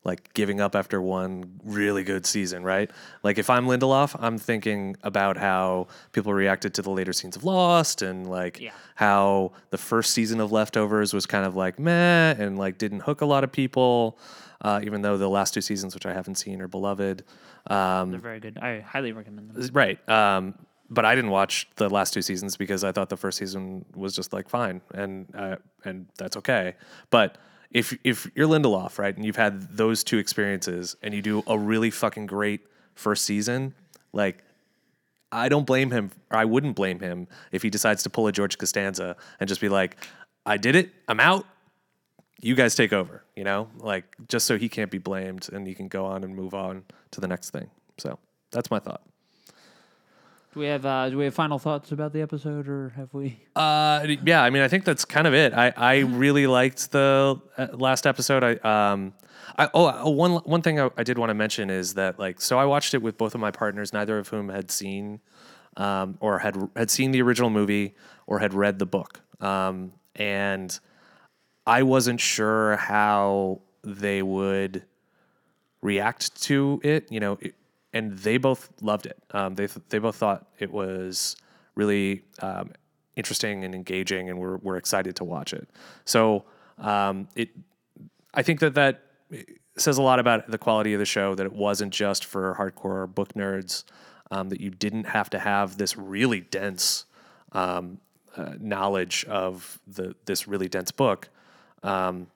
like 0.06 0.32
giving 0.34 0.60
up 0.60 0.74
after 0.76 1.02
one 1.02 1.60
really 1.64 2.04
good 2.04 2.24
season, 2.24 2.62
right? 2.62 2.90
Like 3.22 3.38
if 3.38 3.50
I'm 3.50 3.66
Lindelof, 3.66 4.16
I'm 4.18 4.38
thinking 4.38 4.96
about 5.02 5.36
how 5.36 5.88
people 6.12 6.32
reacted 6.32 6.72
to 6.74 6.82
the 6.82 6.90
later 6.90 7.12
scenes 7.12 7.36
of 7.36 7.42
Lost 7.44 8.02
and 8.02 8.26
like 8.30 8.60
Yeah. 8.60 8.70
how 8.94 9.52
the 9.70 9.78
first 9.78 10.12
season 10.14 10.40
of 10.40 10.52
Leftovers 10.52 11.12
was 11.12 11.26
kind 11.26 11.44
of 11.44 11.56
like 11.56 11.78
meh 11.78 12.34
and 12.38 12.56
like 12.56 12.78
didn't 12.78 13.00
hook 13.00 13.20
a 13.20 13.26
lot 13.26 13.42
of 13.44 13.50
people, 13.52 14.16
uh, 14.62 14.80
even 14.84 15.02
though 15.02 15.16
the 15.18 15.28
last 15.28 15.52
two 15.54 15.60
seasons, 15.60 15.92
which 15.94 16.06
I 16.06 16.12
haven't 16.14 16.36
seen, 16.36 16.62
are 16.62 16.68
beloved. 16.68 17.24
Um, 17.68 18.12
They're 18.12 18.20
very 18.20 18.40
good. 18.40 18.58
I 18.58 18.80
highly 18.80 19.10
recommend 19.12 19.50
them. 19.50 19.70
Right. 19.72 19.98
Um, 20.08 20.54
but 20.88 21.04
I 21.04 21.16
didn't 21.16 21.32
watch 21.32 21.68
the 21.76 21.90
last 21.90 22.14
two 22.14 22.22
seasons 22.22 22.56
because 22.56 22.84
I 22.84 22.92
thought 22.92 23.08
the 23.08 23.16
first 23.16 23.38
season 23.38 23.84
was 23.96 24.14
just 24.14 24.32
like 24.32 24.48
fine, 24.48 24.80
and 24.94 25.26
uh, 25.34 25.56
and 25.84 26.06
that's 26.16 26.36
okay. 26.36 26.74
But 27.10 27.38
if 27.70 27.96
if 28.04 28.30
you're 28.34 28.48
Lindelof, 28.48 28.98
right, 28.98 29.14
and 29.14 29.24
you've 29.24 29.36
had 29.36 29.76
those 29.76 30.04
two 30.04 30.18
experiences, 30.18 30.96
and 31.02 31.12
you 31.14 31.22
do 31.22 31.42
a 31.46 31.58
really 31.58 31.90
fucking 31.90 32.26
great 32.26 32.60
first 32.94 33.24
season, 33.24 33.74
Like, 34.16 34.42
I 35.30 35.48
don't 35.48 35.66
blame 35.66 35.90
him, 35.90 36.10
or 36.30 36.38
I 36.38 36.46
wouldn't 36.46 36.74
blame 36.74 37.00
him 37.00 37.28
if 37.52 37.62
he 37.62 37.70
decides 37.70 38.02
to 38.04 38.10
pull 38.10 38.26
a 38.26 38.32
George 38.32 38.56
Costanza 38.58 39.16
and 39.38 39.48
just 39.48 39.60
be 39.60 39.68
like, 39.68 39.96
I 40.46 40.56
did 40.56 40.74
it, 40.74 40.90
I'm 41.06 41.20
out. 41.20 41.46
You 42.40 42.54
guys 42.54 42.74
take 42.74 42.92
over, 42.92 43.22
you 43.34 43.44
know, 43.44 43.68
like 43.78 44.04
just 44.28 44.46
so 44.46 44.56
he 44.56 44.68
can't 44.68 44.90
be 44.90 44.98
blamed 44.98 45.48
and 45.52 45.66
he 45.66 45.74
can 45.74 45.88
go 45.88 46.04
on 46.06 46.24
and 46.24 46.34
move 46.34 46.54
on 46.54 46.84
to 47.10 47.20
the 47.20 47.28
next 47.28 47.50
thing. 47.50 47.68
So 47.98 48.18
that's 48.50 48.70
my 48.70 48.78
thought. 48.78 49.02
Do 50.56 50.60
we 50.60 50.68
have 50.68 50.86
uh, 50.86 51.10
do 51.10 51.18
we 51.18 51.24
have 51.24 51.34
final 51.34 51.58
thoughts 51.58 51.92
about 51.92 52.14
the 52.14 52.22
episode, 52.22 52.66
or 52.66 52.88
have 52.96 53.12
we? 53.12 53.38
Uh, 53.54 54.06
yeah, 54.24 54.42
I 54.42 54.48
mean, 54.48 54.62
I 54.62 54.68
think 54.68 54.86
that's 54.86 55.04
kind 55.04 55.26
of 55.26 55.34
it. 55.34 55.52
I, 55.52 55.70
I 55.76 55.98
really 55.98 56.46
liked 56.46 56.92
the 56.92 57.38
uh, 57.58 57.66
last 57.74 58.06
episode. 58.06 58.42
I 58.42 58.54
um, 58.92 59.12
I 59.58 59.68
oh 59.74 59.84
uh, 59.84 60.08
one 60.08 60.36
one 60.36 60.62
thing 60.62 60.80
I, 60.80 60.88
I 60.96 61.02
did 61.02 61.18
want 61.18 61.28
to 61.28 61.34
mention 61.34 61.68
is 61.68 61.92
that 61.94 62.18
like 62.18 62.40
so 62.40 62.58
I 62.58 62.64
watched 62.64 62.94
it 62.94 63.02
with 63.02 63.18
both 63.18 63.34
of 63.34 63.40
my 63.42 63.50
partners, 63.50 63.92
neither 63.92 64.16
of 64.16 64.28
whom 64.28 64.48
had 64.48 64.70
seen 64.70 65.20
um, 65.76 66.16
or 66.20 66.38
had 66.38 66.56
had 66.74 66.90
seen 66.90 67.10
the 67.10 67.20
original 67.20 67.50
movie 67.50 67.94
or 68.26 68.38
had 68.38 68.54
read 68.54 68.78
the 68.78 68.86
book. 68.86 69.20
Um, 69.42 69.92
and 70.14 70.80
I 71.66 71.82
wasn't 71.82 72.18
sure 72.18 72.76
how 72.76 73.60
they 73.84 74.22
would 74.22 74.84
react 75.82 76.42
to 76.44 76.80
it. 76.82 77.12
You 77.12 77.20
know, 77.20 77.36
it, 77.42 77.54
and 77.96 78.18
they 78.18 78.36
both 78.36 78.70
loved 78.82 79.06
it. 79.06 79.22
Um, 79.30 79.54
they 79.54 79.66
th- 79.66 79.84
they 79.88 79.98
both 79.98 80.16
thought 80.16 80.46
it 80.58 80.70
was 80.70 81.36
really 81.74 82.24
um, 82.40 82.72
interesting 83.16 83.64
and 83.64 83.74
engaging, 83.74 84.28
and 84.28 84.38
we're 84.38 84.58
we're 84.58 84.76
excited 84.76 85.16
to 85.16 85.24
watch 85.24 85.52
it. 85.52 85.68
So 86.04 86.44
um, 86.78 87.28
it, 87.34 87.50
I 88.34 88.42
think 88.42 88.60
that 88.60 88.74
that 88.74 89.02
says 89.76 89.98
a 89.98 90.02
lot 90.02 90.18
about 90.18 90.50
the 90.50 90.58
quality 90.58 90.92
of 90.92 90.98
the 90.98 91.06
show. 91.06 91.34
That 91.34 91.46
it 91.46 91.52
wasn't 91.52 91.92
just 91.92 92.24
for 92.24 92.54
hardcore 92.58 93.12
book 93.12 93.32
nerds. 93.34 93.84
Um, 94.30 94.48
that 94.48 94.60
you 94.60 94.70
didn't 94.70 95.04
have 95.04 95.30
to 95.30 95.38
have 95.38 95.78
this 95.78 95.96
really 95.96 96.40
dense 96.40 97.04
um, 97.52 97.98
uh, 98.36 98.54
knowledge 98.58 99.24
of 99.26 99.78
the 99.86 100.14
this 100.26 100.48
really 100.48 100.68
dense 100.68 100.90
book. 100.90 101.28
Um, 101.82 102.26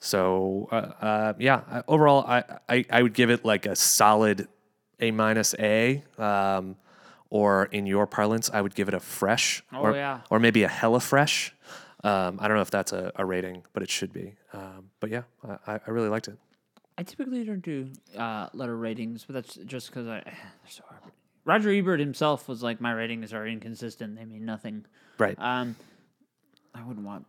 so 0.00 0.68
uh, 0.72 1.04
uh, 1.04 1.32
yeah, 1.38 1.82
overall, 1.86 2.24
I, 2.26 2.42
I 2.68 2.84
I 2.90 3.02
would 3.02 3.14
give 3.14 3.30
it 3.30 3.44
like 3.44 3.66
a 3.66 3.76
solid 3.76 4.48
A 5.02 5.10
minus 5.10 5.54
A, 5.58 6.02
um, 6.18 6.76
or 7.28 7.64
in 7.66 7.86
your 7.86 8.06
parlance, 8.06 8.50
I 8.52 8.60
would 8.60 8.74
give 8.74 8.88
it 8.88 8.94
a 8.94 9.00
fresh, 9.00 9.62
Oh, 9.72 9.80
or, 9.80 9.94
yeah. 9.94 10.20
or 10.30 10.38
maybe 10.38 10.62
a 10.62 10.68
hella 10.68 11.00
fresh. 11.00 11.54
Um, 12.04 12.38
I 12.40 12.48
don't 12.48 12.56
know 12.56 12.62
if 12.62 12.70
that's 12.70 12.92
a, 12.92 13.12
a 13.16 13.24
rating, 13.24 13.64
but 13.72 13.82
it 13.82 13.90
should 13.90 14.12
be. 14.12 14.34
Um, 14.52 14.90
but 15.00 15.10
yeah, 15.10 15.22
I, 15.66 15.80
I 15.86 15.90
really 15.90 16.08
liked 16.08 16.28
it. 16.28 16.36
I 16.98 17.02
typically 17.04 17.44
don't 17.44 17.62
do 17.62 17.90
uh, 18.16 18.48
letter 18.52 18.76
ratings, 18.76 19.24
but 19.24 19.34
that's 19.34 19.54
just 19.66 19.88
because 19.88 20.06
I. 20.06 20.20
They're 20.24 20.34
so 20.68 20.82
hard. 20.88 21.00
Roger 21.44 21.70
Ebert 21.70 21.98
himself 22.00 22.48
was 22.48 22.62
like, 22.62 22.80
"My 22.80 22.92
ratings 22.92 23.32
are 23.32 23.46
inconsistent; 23.46 24.16
they 24.16 24.24
mean 24.24 24.44
nothing." 24.44 24.84
Right. 25.18 25.36
Um, 25.38 25.74
I 26.74 26.82
wouldn't 26.84 27.04
want. 27.06 27.26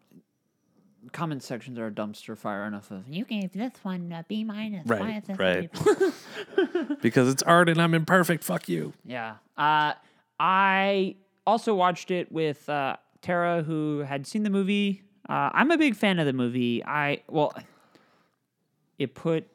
Comment 1.12 1.43
sections 1.43 1.78
are 1.78 1.88
a 1.88 1.91
dumpster 1.91 2.38
fire 2.38 2.66
enough 2.66 2.91
of. 2.91 3.08
You 3.08 3.26
gave 3.26 3.51
this 3.54 3.74
one 3.84 4.12
a 4.12 4.26
B 4.28 4.43
minus. 4.43 4.88
Right, 4.88 4.99
Why 4.99 5.18
is 5.18 5.24
this 5.26 5.38
right. 5.38 5.58
a 5.58 5.62
B 5.62 5.68
plus?" 5.74 6.97
because 7.01 7.30
it's 7.30 7.43
art 7.43 7.70
and 7.70 7.82
I'm 7.82 7.93
imperfect. 7.93 8.43
Fuck 8.43 8.70
you. 8.70 8.93
Yeah. 9.06 9.36
Uh, 9.58 9.93
I 10.39 11.16
also 11.45 11.76
watched 11.76 12.12
it 12.12 12.32
with 12.32 12.68
uh, 12.70 12.97
Tara, 13.22 13.64
who 13.64 13.99
had 13.99 14.26
seen 14.26 14.43
the 14.43 14.49
movie. 14.49 15.04
Uh, 15.28 15.49
I'm 15.54 15.72
a 15.72 15.78
big 15.78 15.95
fan 15.95 16.20
of 16.20 16.26
the 16.26 16.34
movie. 16.34 16.84
I 16.86 17.24
well, 17.30 17.54
it 18.97 19.16
put 19.16 19.47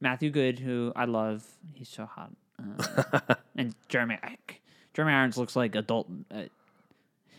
Matthew 0.00 0.30
Goode, 0.30 0.58
who 0.58 0.92
I 0.96 1.04
love. 1.04 1.44
He's 1.74 1.88
so 1.88 2.06
hot, 2.06 2.30
uh, 2.58 3.34
and 3.56 3.74
Jeremy 3.88 4.18
Jeremy 4.94 5.12
Irons 5.14 5.36
looks 5.36 5.56
like 5.56 5.74
adult. 5.74 6.08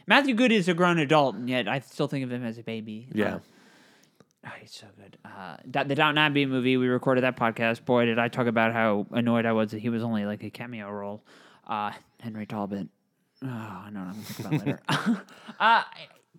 Matthew 0.08 0.34
Goode 0.36 0.52
is 0.52 0.68
a 0.68 0.74
grown 0.74 1.00
adult, 1.00 1.36
and 1.36 1.50
yet 1.50 1.68
I 1.68 1.80
still 1.80 2.08
think 2.08 2.24
of 2.24 2.32
him 2.32 2.44
as 2.44 2.58
a 2.58 2.64
baby. 2.64 3.08
Yeah. 3.14 3.36
Uh, 3.36 3.40
Oh, 4.44 4.50
he's 4.60 4.72
so 4.72 4.88
good. 5.00 5.18
Uh, 5.24 5.58
the 5.86 5.94
Downton 5.94 6.18
Abbey 6.18 6.48
movie, 6.48 6.76
we 6.76 6.88
recorded 6.88 7.24
that 7.24 7.38
podcast. 7.38 7.86
Boy, 7.86 8.06
did 8.06 8.18
I 8.18 8.28
talk 8.28 8.48
about 8.48 8.74
how 8.74 9.06
annoyed 9.12 9.46
I 9.46 9.52
was 9.52 9.70
that 9.70 9.80
he 9.80 9.90
was 9.90 10.02
only 10.02 10.26
like 10.26 10.42
a 10.44 10.50
cameo 10.50 10.90
role. 10.90 11.24
Uh, 11.68 11.92
Henry 12.20 12.48
Talbot. 12.48 12.88
Oh, 13.44 13.48
I 13.48 13.90
know 13.92 14.00
what 14.00 14.08
I'm 14.08 14.14
going 14.14 14.26
to 14.26 14.34
think 14.34 14.50
about 14.50 14.66
later. 14.66 15.22
uh, 15.60 15.84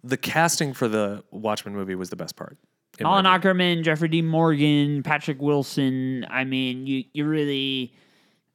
The 0.03 0.17
casting 0.17 0.73
for 0.73 0.89
the 0.89 1.23
Watchmen 1.31 1.75
movie 1.75 1.95
was 1.95 2.11
the 2.11 2.17
best 2.17 2.35
part. 2.35 2.59
Alan. 3.01 3.25
Akerman, 3.25 3.85
Jeffrey 3.85 4.09
Dean 4.09 4.27
Morgan, 4.27 5.03
Patrick 5.05 5.41
Wilson. 5.41 6.27
I 6.29 6.43
mean, 6.45 6.87
you 6.87 7.05
you 7.13 7.25
really 7.25 7.95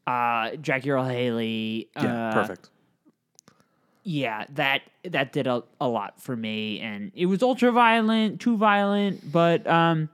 uh, 0.05 0.57
Jackie 0.57 0.91
Earle 0.91 1.05
Haley. 1.05 1.89
Yeah, 1.95 2.29
uh, 2.29 2.33
perfect. 2.33 2.69
Yeah, 4.07 4.45
that 4.51 4.83
that 5.03 5.33
did 5.33 5.47
a, 5.47 5.63
a 5.81 5.87
lot 5.89 6.21
for 6.21 6.33
me, 6.33 6.79
and 6.79 7.11
it 7.13 7.25
was 7.25 7.43
ultra 7.43 7.73
violent, 7.73 8.39
too 8.39 8.55
violent, 8.55 9.29
but 9.29 9.67
um, 9.67 10.07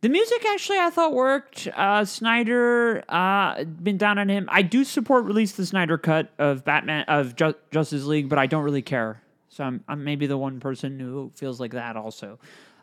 the 0.00 0.08
music 0.08 0.44
actually 0.46 0.78
I 0.78 0.90
thought 0.90 1.12
worked. 1.12 1.68
Uh, 1.76 2.04
Snyder, 2.04 3.04
uh, 3.08 3.62
been 3.62 3.98
down 3.98 4.18
on 4.18 4.28
him. 4.28 4.48
I 4.50 4.62
do 4.62 4.82
support 4.82 5.26
release 5.26 5.52
the 5.52 5.64
Snyder 5.64 5.96
cut 5.96 6.32
of 6.40 6.64
Batman 6.64 7.04
of 7.06 7.36
Ju- 7.36 7.54
Justice 7.70 8.02
League, 8.02 8.28
but 8.28 8.40
I 8.40 8.46
don't 8.46 8.64
really 8.64 8.82
care. 8.82 9.22
So 9.48 9.62
I'm 9.62 9.84
I'm 9.86 10.02
maybe 10.02 10.26
the 10.26 10.36
one 10.36 10.58
person 10.58 10.98
who 10.98 11.30
feels 11.36 11.60
like 11.60 11.70
that 11.70 11.96
also. 11.96 12.40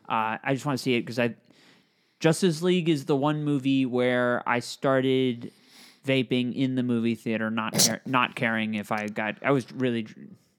Uh, 0.08 0.38
I 0.42 0.54
just 0.54 0.64
want 0.64 0.78
to 0.78 0.82
see 0.82 0.94
it 0.94 1.02
because 1.02 1.18
I 1.18 1.34
Justice 2.20 2.62
League 2.62 2.88
is 2.88 3.04
the 3.04 3.16
one 3.16 3.44
movie 3.44 3.84
where 3.84 4.42
I 4.48 4.60
started 4.60 5.52
vaping 6.06 6.54
in 6.54 6.74
the 6.74 6.82
movie 6.82 7.14
theater, 7.14 7.50
not 7.50 7.74
care- 7.74 8.00
not 8.06 8.34
caring 8.34 8.74
if 8.74 8.90
I 8.92 9.06
got. 9.08 9.36
I 9.44 9.50
was 9.50 9.70
really. 9.72 10.06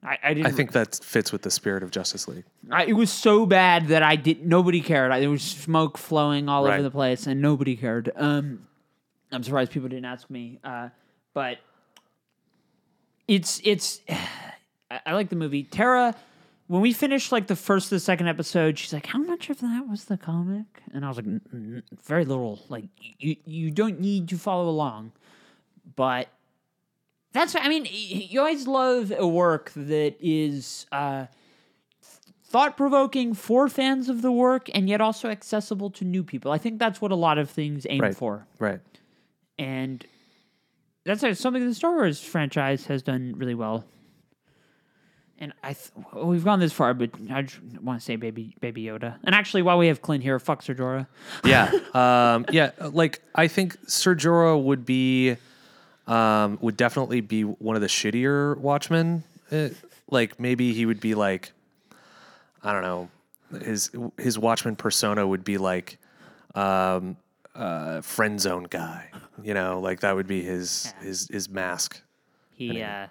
I, 0.02 0.18
I 0.22 0.34
didn't. 0.34 0.46
I 0.46 0.50
think 0.50 0.72
that 0.72 1.00
fits 1.02 1.32
with 1.32 1.42
the 1.42 1.50
spirit 1.50 1.82
of 1.82 1.90
Justice 1.90 2.28
League. 2.28 2.44
I, 2.70 2.84
it 2.84 2.92
was 2.92 3.10
so 3.10 3.46
bad 3.46 3.88
that 3.88 4.02
I 4.02 4.16
did. 4.16 4.46
Nobody 4.46 4.82
cared. 4.82 5.10
I, 5.10 5.20
there 5.20 5.30
was 5.30 5.42
smoke 5.42 5.96
flowing 5.96 6.48
all 6.48 6.64
Right. 6.64 6.74
over 6.74 6.82
the 6.82 6.90
place, 6.90 7.26
and 7.26 7.40
nobody 7.40 7.74
cared. 7.74 8.10
Um, 8.14 8.66
I'm 9.32 9.42
surprised 9.42 9.72
people 9.72 9.88
didn't 9.88 10.04
ask 10.04 10.28
me. 10.28 10.58
Uh, 10.62 10.90
but 11.32 11.58
it's 13.28 13.60
it's. 13.64 14.00
I, 14.90 15.00
I 15.06 15.12
like 15.14 15.30
the 15.30 15.36
movie. 15.36 15.62
Tara, 15.64 16.14
when 16.66 16.82
we 16.82 16.92
finished 16.92 17.32
like 17.32 17.46
the 17.46 17.56
first 17.56 17.88
the 17.90 17.98
second 17.98 18.28
episode, 18.28 18.78
she's 18.78 18.92
like, 18.92 19.06
"How 19.06 19.18
much 19.18 19.48
of 19.50 19.60
that 19.60 19.86
was 19.88 20.04
the 20.04 20.16
comic?" 20.18 20.66
And 20.92 21.04
I 21.04 21.08
was 21.08 21.16
like, 21.16 21.26
"N- 21.26 21.40
n- 21.52 21.82
"Very 22.04 22.24
little. 22.26 22.62
Like 22.68 22.84
you 23.18 23.36
you 23.46 23.70
don't 23.70 24.00
need 24.00 24.28
to 24.28 24.36
follow 24.38 24.68
along." 24.68 25.12
But 25.96 26.28
that's 27.32 27.54
I 27.54 27.68
mean, 27.68 27.86
you 27.90 28.40
always 28.40 28.66
love 28.66 29.12
a 29.16 29.26
work 29.26 29.72
that 29.76 30.14
is. 30.20 30.86
Uh, 30.92 31.26
thought 32.46 32.76
provoking 32.76 33.34
for 33.34 33.68
fans 33.68 34.08
of 34.08 34.22
the 34.22 34.30
work 34.30 34.70
and 34.72 34.88
yet 34.88 35.00
also 35.00 35.28
accessible 35.28 35.90
to 35.90 36.04
new 36.04 36.22
people. 36.22 36.52
I 36.52 36.58
think 36.58 36.78
that's 36.78 37.00
what 37.00 37.10
a 37.10 37.16
lot 37.16 37.36
of 37.36 37.50
things 37.50 37.84
aim 37.90 38.00
Right. 38.00 38.14
for. 38.14 38.46
Right. 38.60 38.78
And 39.58 40.06
that's 41.04 41.22
something 41.40 41.66
the 41.66 41.74
Star 41.74 41.90
Wars 41.94 42.20
franchise 42.22 42.86
has 42.86 43.02
done 43.02 43.34
really 43.36 43.56
well. 43.56 43.84
And 45.38 45.52
I 45.64 45.72
th- 45.72 45.90
well, 46.12 46.26
we've 46.26 46.44
gone 46.44 46.60
this 46.60 46.72
far, 46.72 46.94
but 46.94 47.10
I 47.28 47.42
just 47.42 47.60
want 47.82 47.98
to 47.98 48.04
say 48.04 48.14
Baby 48.14 48.54
Baby 48.60 48.84
Yoda. 48.84 49.16
And 49.24 49.34
actually, 49.34 49.62
while 49.62 49.76
we 49.78 49.88
have 49.88 50.00
Clint 50.00 50.22
here, 50.22 50.38
fuck 50.38 50.62
Ser 50.62 50.76
Jorah. 50.76 51.08
Yeah. 51.44 51.72
um, 52.34 52.46
yeah. 52.52 52.70
Like 52.80 53.20
I 53.34 53.48
think 53.48 53.76
Ser 53.88 54.14
Jorah 54.14 54.62
would 54.62 54.86
be, 54.86 55.36
um, 56.06 56.58
would 56.60 56.76
definitely 56.76 57.20
be 57.20 57.42
one 57.42 57.76
of 57.76 57.82
the 57.82 57.88
shittier 57.88 58.56
Watchmen. 58.58 59.24
Uh, 59.50 59.70
like 60.10 60.38
maybe 60.38 60.72
he 60.72 60.86
would 60.86 61.00
be 61.00 61.14
like, 61.14 61.52
I 62.62 62.72
don't 62.72 62.82
know, 62.82 63.10
his 63.62 63.90
his 64.18 64.38
Watchmen 64.38 64.76
persona 64.76 65.26
would 65.26 65.44
be 65.44 65.58
like, 65.58 65.98
um, 66.54 67.16
uh, 67.54 68.00
friend 68.00 68.40
zone 68.40 68.64
guy. 68.68 69.10
You 69.42 69.54
know, 69.54 69.80
like 69.80 70.00
that 70.00 70.14
would 70.14 70.26
be 70.26 70.42
his 70.42 70.92
his 71.00 71.28
his 71.28 71.48
mask. 71.48 72.00
He, 72.52 72.82
uh, 72.82 73.06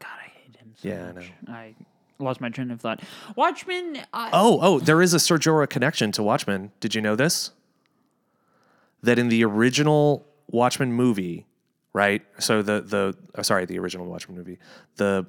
God, 0.00 0.08
I 0.18 0.28
hate 0.28 0.56
him 0.56 0.72
so 0.76 0.88
Yeah, 0.88 1.08
I 1.08 1.12
much. 1.12 1.32
I 1.48 1.74
lost 2.18 2.40
my 2.40 2.48
train 2.48 2.70
of 2.70 2.80
thought. 2.80 3.00
Watchmen, 3.36 3.98
uh, 4.12 4.30
Oh, 4.32 4.58
oh, 4.62 4.78
there 4.80 5.00
is 5.00 5.14
a 5.14 5.20
Ser 5.20 5.38
Jorah 5.38 5.68
connection 5.68 6.10
to 6.12 6.22
Watchmen. 6.22 6.72
Did 6.80 6.94
you 6.94 7.00
know 7.00 7.14
this? 7.14 7.52
That 9.02 9.18
in 9.18 9.28
the 9.28 9.44
original 9.44 10.26
Watchmen 10.50 10.92
movie, 10.92 11.46
right? 11.96 12.22
So 12.38 12.60
the 12.60 12.82
the 12.82 13.16
oh, 13.36 13.42
sorry, 13.42 13.64
the 13.64 13.78
original 13.78 14.04
Watchmen 14.06 14.36
movie. 14.36 14.58
The 14.96 15.24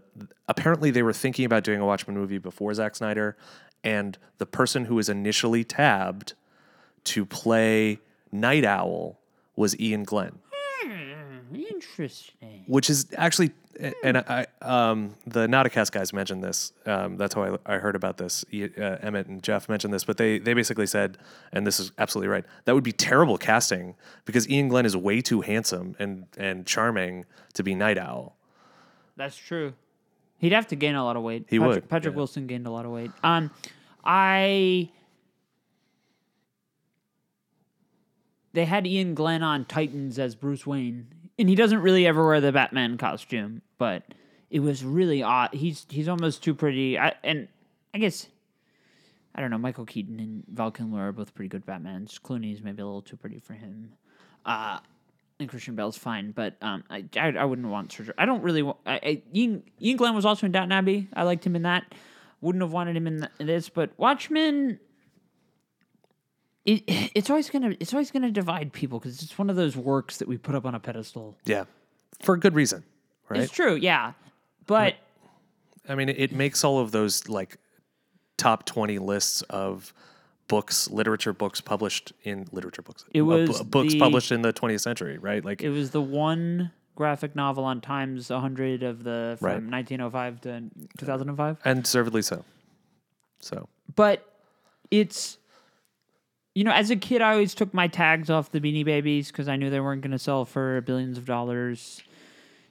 apparently 0.49 0.91
they 0.91 1.02
were 1.02 1.14
thinking 1.14 1.45
about 1.45 1.64
doing 1.64 1.80
a 1.80 1.85
Watchmen 1.85 2.18
movie 2.18 2.39
before 2.39 2.73
Zack 2.73 2.98
Snyder, 2.98 3.38
and 3.85 4.18
the 4.38 4.45
person 4.45 4.84
who 4.84 4.95
was 4.95 5.07
initially 5.07 5.64
tabbed 5.64 6.34
to 7.06 7.26
play 7.26 7.99
Nite 8.34 8.65
Owl 8.65 9.18
was 9.56 9.77
Iain 9.80 10.03
Glen 10.03 10.39
hmm, 10.81 11.56
interesting. 11.56 12.65
which 12.68 12.89
is 12.89 13.07
actually 13.15 13.52
and 14.03 14.17
I, 14.17 14.47
um, 14.61 15.15
the 15.25 15.47
Nauticast 15.47 15.91
guys 15.91 16.13
mentioned 16.13 16.43
this. 16.43 16.73
Um, 16.85 17.17
that's 17.17 17.35
how 17.35 17.43
I, 17.43 17.75
I 17.75 17.77
heard 17.77 17.95
about 17.95 18.17
this. 18.17 18.45
Uh, 18.53 18.97
Emmett 19.01 19.27
and 19.27 19.43
Jeff 19.43 19.69
mentioned 19.69 19.93
this, 19.93 20.03
but 20.03 20.17
they 20.17 20.39
they 20.39 20.53
basically 20.53 20.87
said, 20.87 21.17
and 21.51 21.65
this 21.65 21.79
is 21.79 21.91
absolutely 21.97 22.29
right. 22.29 22.45
That 22.65 22.75
would 22.75 22.83
be 22.83 22.91
terrible 22.91 23.37
casting 23.37 23.95
because 24.25 24.47
Iain 24.49 24.67
Glen 24.67 24.85
is 24.85 24.95
way 24.95 25.21
too 25.21 25.41
handsome 25.41 25.95
and 25.99 26.25
and 26.37 26.65
charming 26.65 27.25
to 27.53 27.63
be 27.63 27.75
Nite 27.75 27.97
Owl. 27.97 28.35
That's 29.15 29.37
true. 29.37 29.73
He'd 30.39 30.53
have 30.53 30.67
to 30.67 30.75
gain 30.75 30.95
a 30.95 31.03
lot 31.03 31.15
of 31.15 31.23
weight. 31.23 31.45
He 31.49 31.57
Patrick, 31.57 31.75
would, 31.75 31.89
Patrick 31.89 32.13
yeah. 32.13 32.17
Wilson 32.17 32.47
gained 32.47 32.67
a 32.67 32.71
lot 32.71 32.85
of 32.85 32.91
weight. 32.91 33.11
Um, 33.23 33.51
I. 34.03 34.89
They 38.53 38.65
had 38.65 38.87
Iain 38.87 39.13
Glen 39.13 39.43
on 39.43 39.65
Titans 39.65 40.17
as 40.17 40.33
Bruce 40.33 40.65
Wayne, 40.65 41.07
and 41.39 41.49
he 41.49 41.55
doesn't 41.55 41.81
really 41.81 42.07
ever 42.07 42.26
wear 42.26 42.41
the 42.41 42.51
Batman 42.51 42.97
costume, 42.97 43.61
but 43.77 44.03
it 44.49 44.59
was 44.59 44.84
really 44.84 45.23
odd. 45.23 45.53
He's 45.53 45.85
he's 45.89 46.07
almost 46.07 46.43
too 46.43 46.53
pretty. 46.53 46.97
I, 46.97 47.14
and 47.23 47.47
I 47.93 47.99
guess 47.99 48.27
I 49.35 49.41
don't 49.41 49.51
know. 49.51 49.57
Michael 49.57 49.85
Keaton 49.85 50.19
and 50.19 50.43
Val 50.47 50.72
Kilmer 50.72 51.09
are 51.09 51.11
both 51.11 51.35
pretty 51.35 51.49
good 51.49 51.65
Batmans. 51.65 52.19
Clooney's 52.19 52.64
maybe 52.64 52.81
a 52.81 52.85
little 52.85 53.03
too 53.03 53.18
pretty 53.18 53.39
for 53.39 53.53
him. 53.53 53.93
Uh, 54.45 54.80
and 55.39 55.47
Christian 55.47 55.76
Bale's 55.76 55.97
fine, 55.97 56.31
but 56.31 56.55
um, 56.64 56.84
I, 56.89 57.05
I, 57.15 57.27
I 57.30 57.45
wouldn't 57.45 57.68
want 57.68 57.91
surgery. 57.91 58.15
I 58.18 58.26
don't 58.26 58.41
really 58.41 58.64
want. 58.64 58.77
I, 58.88 58.93
I, 58.95 59.22
Ian, 59.35 59.61
Iain 59.84 59.97
Glen 59.97 60.15
was 60.15 60.26
also 60.26 60.47
in 60.47 60.51
Downton 60.51 60.72
Abbey. 60.72 61.07
I 61.14 61.23
liked 61.23 61.45
him 61.45 61.55
in 61.55 61.61
that. 61.61 61.93
Wouldn't 62.41 62.64
have 62.64 62.72
wanted 62.72 62.97
him 62.97 63.05
in, 63.05 63.27
in 63.39 63.45
this, 63.45 63.69
but 63.69 63.91
Watchmen. 63.97 64.80
It, 66.68 66.84
it's 67.15 67.31
always 67.31 67.49
gonna 67.49 67.76
it's 67.80 67.94
always 67.94 68.11
gonna 68.11 68.30
divide 68.30 68.72
people 68.73 68.99
because 68.99 69.23
it's 69.23 69.35
one 69.39 69.49
of 69.49 69.56
those 69.56 69.76
works 69.76 70.18
that 70.18 70.27
we 70.27 70.38
put 70.38 70.53
up 70.53 70.65
on 70.68 70.76
a 70.76 70.80
pedestal. 70.80 71.35
Yeah, 71.45 71.64
for 72.22 72.38
good 72.38 72.53
reason, 72.53 72.84
right? 73.30 73.41
It's 73.41 73.52
true, 73.52 73.73
yeah, 73.76 74.14
but 74.68 74.95
I 75.89 75.95
mean, 75.95 76.10
it 76.10 76.31
makes 76.31 76.64
all 76.64 76.77
of 76.80 76.91
those 76.91 77.27
like 77.27 77.57
top 78.38 78.65
twenty 78.65 78.99
lists 78.99 79.41
of 79.44 79.94
books, 80.48 80.89
literature 80.89 81.34
books 81.34 81.60
published 81.61 82.14
in 82.23 82.48
literature 82.52 82.81
books. 82.81 83.06
It 83.14 83.22
uh, 83.22 83.26
was 83.26 83.61
books 83.64 83.94
the- 83.94 83.99
published 83.99 84.31
in 84.31 84.41
the 84.44 84.53
20th 84.53 84.80
century, 84.80 85.18
right? 85.18 85.44
Like, 85.44 85.61
it 85.61 85.69
was 85.69 85.91
the 85.91 86.02
one 86.02 86.72
graphic 86.95 87.35
novel 87.35 87.65
on 87.65 87.81
Times 87.81 88.30
100 88.30 88.81
of 88.81 89.03
the 89.03 89.35
from 89.39 89.45
Right. 89.45 89.72
1905 89.72 90.41
to 90.41 90.64
2005. 90.98 91.57
and 91.65 91.84
deservedly 91.84 92.22
so. 92.22 92.45
So, 93.41 93.68
but 93.95 94.26
it's 94.89 95.38
you 96.57 96.63
know 96.63 96.71
as 96.71 96.89
a 96.89 96.95
kid 96.95 97.21
i 97.21 97.34
always 97.34 97.53
took 97.53 97.71
my 97.71 97.88
tags 97.88 98.31
off 98.31 98.49
the 98.49 98.59
beanie 98.59 98.84
babies 98.84 99.27
because 99.27 99.47
i 99.47 99.55
knew 99.55 99.69
they 99.69 99.79
weren't 99.79 100.01
going 100.01 100.11
to 100.11 100.17
sell 100.19 100.43
for 100.43 100.81
billions 100.81 101.17
of 101.17 101.25
dollars. 101.25 102.01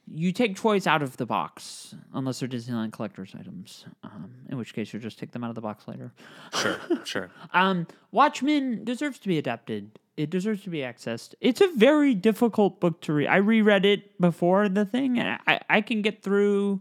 You 0.08 0.30
take 0.30 0.54
toys 0.54 0.86
out 0.86 1.02
of 1.02 1.16
the 1.16 1.26
box 1.26 1.94
unless 2.14 2.38
they're 2.38 2.48
disneyland 2.48 2.92
collector's 2.92 3.34
items 3.38 3.84
um, 4.04 4.30
in 4.48 4.56
which 4.56 4.72
case 4.72 4.92
you 4.92 5.00
just 5.00 5.18
take 5.18 5.32
them 5.32 5.42
out 5.42 5.50
of 5.50 5.56
the 5.56 5.60
box 5.60 5.88
later. 5.88 6.12
Sure, 6.54 6.78
sure. 7.04 7.30
um, 7.52 7.88
watchmen 8.12 8.84
deserves 8.84 9.18
to 9.20 9.28
be 9.28 9.36
adapted. 9.36 9.98
It 10.16 10.30
deserves 10.30 10.62
to 10.62 10.70
be 10.70 10.78
accessed. 10.78 11.34
It's 11.40 11.60
a 11.60 11.68
very 11.74 12.14
difficult 12.14 12.78
book 12.80 13.00
to 13.02 13.12
read. 13.12 13.26
I 13.26 13.36
reread 13.36 13.84
it 13.84 14.20
before 14.20 14.68
the 14.68 14.84
thing 14.84 15.18
and 15.18 15.40
i, 15.46 15.60
I 15.68 15.80
can 15.80 16.02
get 16.02 16.22
through 16.22 16.80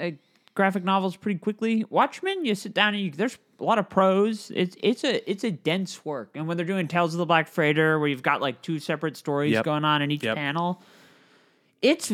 uh, 0.00 0.10
graphic 0.54 0.84
novels 0.84 1.16
pretty 1.16 1.38
quickly. 1.38 1.84
Watchmen, 1.90 2.44
you 2.44 2.54
sit 2.54 2.74
down 2.74 2.94
and 2.94 3.02
you, 3.02 3.10
there's 3.10 3.38
a 3.60 3.64
lot 3.64 3.78
of 3.78 3.88
prose. 3.88 4.50
It's 4.54 4.76
it's 4.82 5.04
a 5.04 5.30
it's 5.30 5.44
a 5.44 5.50
dense 5.50 6.04
work, 6.04 6.30
and 6.34 6.46
when 6.48 6.56
they're 6.56 6.66
doing 6.66 6.88
Tales 6.88 7.14
of 7.14 7.18
the 7.18 7.26
Black 7.26 7.46
Freighter, 7.48 7.98
where 7.98 8.08
you've 8.08 8.22
got 8.22 8.40
like 8.40 8.62
two 8.62 8.78
separate 8.78 9.16
stories 9.16 9.52
Yep. 9.52 9.64
going 9.64 9.84
on 9.84 10.02
in 10.02 10.10
each 10.10 10.22
Yep. 10.24 10.36
panel, 10.36 10.82
it's 11.82 12.12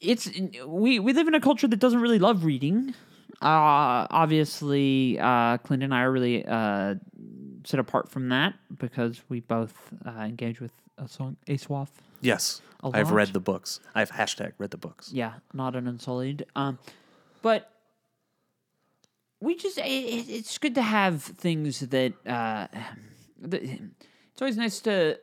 it's 0.00 0.30
we 0.66 0.98
we 0.98 1.12
live 1.12 1.28
in 1.28 1.34
a 1.34 1.40
culture 1.40 1.66
that 1.68 1.78
doesn't 1.80 2.00
really 2.00 2.18
love 2.18 2.44
reading. 2.44 2.94
Uh, 3.42 4.06
obviously, 4.10 5.18
uh, 5.18 5.58
Clint 5.58 5.82
and 5.82 5.94
I 5.94 6.02
are 6.02 6.12
really 6.12 6.46
uh, 6.46 6.94
set 7.64 7.80
apart 7.80 8.08
from 8.08 8.28
that 8.30 8.54
because 8.78 9.20
we 9.28 9.40
both 9.40 9.74
uh, 10.06 10.10
engage 10.20 10.60
with 10.60 10.70
a 10.98 11.08
song 11.08 11.36
ASOIAF. 11.48 11.88
Yes, 12.20 12.62
I've 12.82 13.10
read 13.10 13.32
the 13.32 13.40
books. 13.40 13.80
I've 13.94 14.10
hashtag 14.12 14.52
read 14.58 14.70
the 14.70 14.76
books. 14.78 15.10
Yeah, 15.12 15.34
not 15.52 15.74
an 15.76 15.86
unsullied. 15.88 16.46
Um, 16.56 16.78
but 17.42 17.70
we 19.44 19.54
just 19.56 19.78
it, 19.78 19.82
it- 19.82 20.28
it's 20.30 20.58
good 20.58 20.74
to 20.74 20.82
have 20.82 21.22
things 21.22 21.80
that 21.80 22.12
uh, 22.26 22.66
that- 23.42 23.62
it's 23.62 24.40
always 24.42 24.56
nice 24.56 24.80
to. 24.80 25.18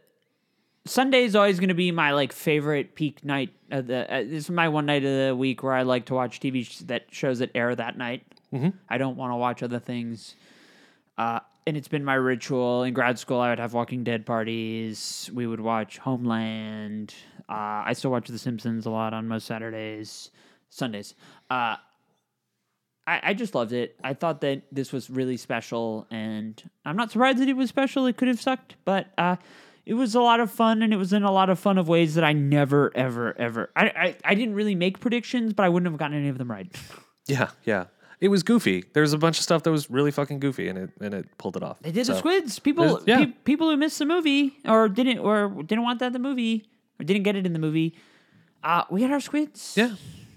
Sunday 0.85 1.26
is 1.26 1.35
always 1.35 1.60
going 1.60 1.69
to 1.69 1.76
be 1.76 1.91
my 1.91 2.11
like 2.11 2.31
favorite 2.34 2.95
peak 2.95 3.23
night. 3.23 3.52
Of 3.69 3.88
the 3.88 4.11
uh, 4.11 4.19
this 4.23 4.45
is 4.45 4.49
my 4.49 4.68
one 4.69 4.85
night 4.88 5.03
of 5.06 5.27
the 5.27 5.35
week 5.35 5.61
where 5.64 5.73
I 5.73 5.84
like 5.84 6.06
to 6.06 6.15
watch 6.15 6.39
TV 6.39 6.65
sh- 6.65 6.80
that 6.88 7.03
shows 7.11 7.39
that 7.39 7.52
air 7.53 7.76
that 7.76 7.98
night. 7.98 8.23
Mm-hmm. 8.53 8.69
I 8.89 8.98
don't 8.98 9.15
want 9.15 9.31
to 9.31 9.35
watch 9.38 9.61
other 9.64 9.80
things. 9.80 10.35
Uh, 11.18 11.39
and 11.68 11.77
it's 11.77 11.88
been 11.88 12.03
my 12.03 12.15
ritual 12.15 12.81
in 12.84 12.93
grad 12.95 13.19
school. 13.19 13.39
I 13.39 13.49
would 13.52 13.60
have 13.60 13.73
Walking 13.73 14.03
Dead 14.03 14.26
parties. 14.26 15.30
We 15.34 15.45
would 15.45 15.61
watch 15.61 15.99
Homeland. 15.99 17.14
Uh, 17.48 17.85
I 17.85 17.93
still 17.93 18.10
watch 18.11 18.27
The 18.27 18.39
Simpsons 18.39 18.85
a 18.88 18.89
lot 18.89 19.14
on 19.14 19.27
most 19.27 19.45
Saturdays, 19.45 20.31
Sundays. 20.69 21.14
I, 23.11 23.19
I 23.23 23.33
just 23.33 23.53
loved 23.53 23.73
it. 23.73 23.97
I 24.01 24.13
thought 24.13 24.39
that 24.41 24.63
this 24.71 24.93
was 24.93 25.09
really 25.09 25.35
special, 25.35 26.07
and 26.09 26.61
I'm 26.85 26.95
not 26.95 27.11
surprised 27.11 27.39
that 27.39 27.49
it 27.49 27.57
was 27.57 27.67
special. 27.67 28.05
It 28.05 28.15
could 28.15 28.29
have 28.29 28.39
sucked, 28.39 28.75
but 28.85 29.07
uh, 29.17 29.35
it 29.85 29.95
was 29.95 30.15
a 30.15 30.21
lot 30.21 30.39
of 30.39 30.49
fun, 30.49 30.81
and 30.81 30.93
it 30.93 30.97
was 30.97 31.11
in 31.11 31.23
a 31.23 31.31
lot 31.31 31.49
of 31.49 31.59
fun 31.59 31.77
of 31.77 31.89
ways 31.89 32.15
that 32.15 32.23
I 32.23 32.31
never, 32.31 32.89
ever, 32.95 33.38
ever. 33.38 33.69
I, 33.75 33.85
I, 33.88 34.15
I 34.23 34.35
didn't 34.35 34.55
really 34.55 34.75
make 34.75 35.01
predictions, 35.01 35.51
but 35.51 35.63
I 35.63 35.69
wouldn't 35.69 35.91
have 35.91 35.99
gotten 35.99 36.15
any 36.15 36.29
of 36.29 36.38
them 36.38 36.49
right. 36.49 36.73
Yeah, 37.27 37.51
yeah. 37.65 37.85
It 38.19 38.29
was 38.29 38.41
goofy. 38.41 38.83
There 38.93 39.01
was 39.01 39.13
a 39.13 39.17
bunch 39.17 39.38
of 39.38 39.43
stuff 39.43 39.61
that 39.63 39.71
was 39.71 39.91
really 39.91 40.09
fucking 40.09 40.39
goofy, 40.39 40.67
and 40.67 40.77
it 40.77 40.89
and 40.99 41.13
it 41.13 41.38
pulled 41.38 41.55
it 41.55 41.61
off. 41.61 41.79
They 41.79 41.91
did 41.91 42.07
the 42.07 42.17
squids. 42.17 42.57
People, 42.57 42.99
yeah. 43.05 43.25
pe- 43.25 43.31
people 43.45 43.69
who 43.69 43.77
missed 43.77 43.99
the 43.99 44.05
movie 44.05 44.57
or 44.65 44.89
didn't 44.89 45.19
or 45.19 45.49
didn't 45.63 45.83
want 45.83 45.99
that 45.99 46.07
in 46.07 46.13
the 46.13 46.19
movie 46.19 46.65
or 46.99 47.05
didn't 47.05 47.23
get 47.23 47.35
it 47.35 47.45
in 47.45 47.53
the 47.53 47.59
movie. 47.59 47.95
Uh, 48.63 48.83
we 48.89 49.03
had 49.03 49.11
our 49.11 49.19
squids. 49.19 49.75
Yeah, 49.77 49.93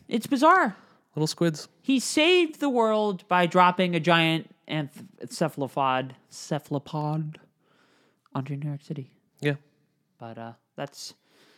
it's 0.06 0.26
bizarre. 0.26 0.76
Little 1.15 1.27
squids. 1.27 1.69
He 1.82 1.99
saved 2.01 2.61
the 2.61 2.69
world 2.69 3.27
by 3.28 3.47
dropping 3.47 3.95
a 3.95 4.01
giant 4.01 4.51
anth- 4.69 5.07
cephalopod 5.31 6.15
cephalopod 6.31 7.39
onto 8.35 8.57
New 8.57 8.69
York 8.69 8.82
City. 8.82 9.11
Yeah. 9.41 9.55
But 10.19 10.39
uh, 10.39 10.53
that's 10.77 11.15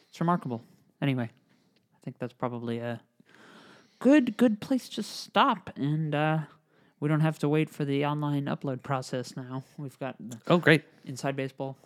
it's 0.09 0.21
remarkable. 0.21 0.63
Anyway, 1.01 1.31
I 1.31 1.99
think 2.05 2.19
that's 2.19 2.33
probably 2.33 2.79
a 2.79 3.01
good 3.99 4.37
good 4.37 4.61
place 4.61 4.89
to 4.91 5.03
stop, 5.03 5.71
and 5.77 6.15
uh, 6.15 6.39
we 7.01 7.09
don't 7.09 7.21
have 7.21 7.39
to 7.41 7.49
wait 7.49 7.71
for 7.71 7.85
the 7.85 8.05
online 8.05 8.47
upload 8.47 8.83
process 8.83 9.37
now. 9.37 9.63
We've 9.79 9.99
got 9.99 10.17
Oh, 10.49 10.59
great. 10.59 10.83
Inside 11.05 11.37
Baseball. 11.37 11.77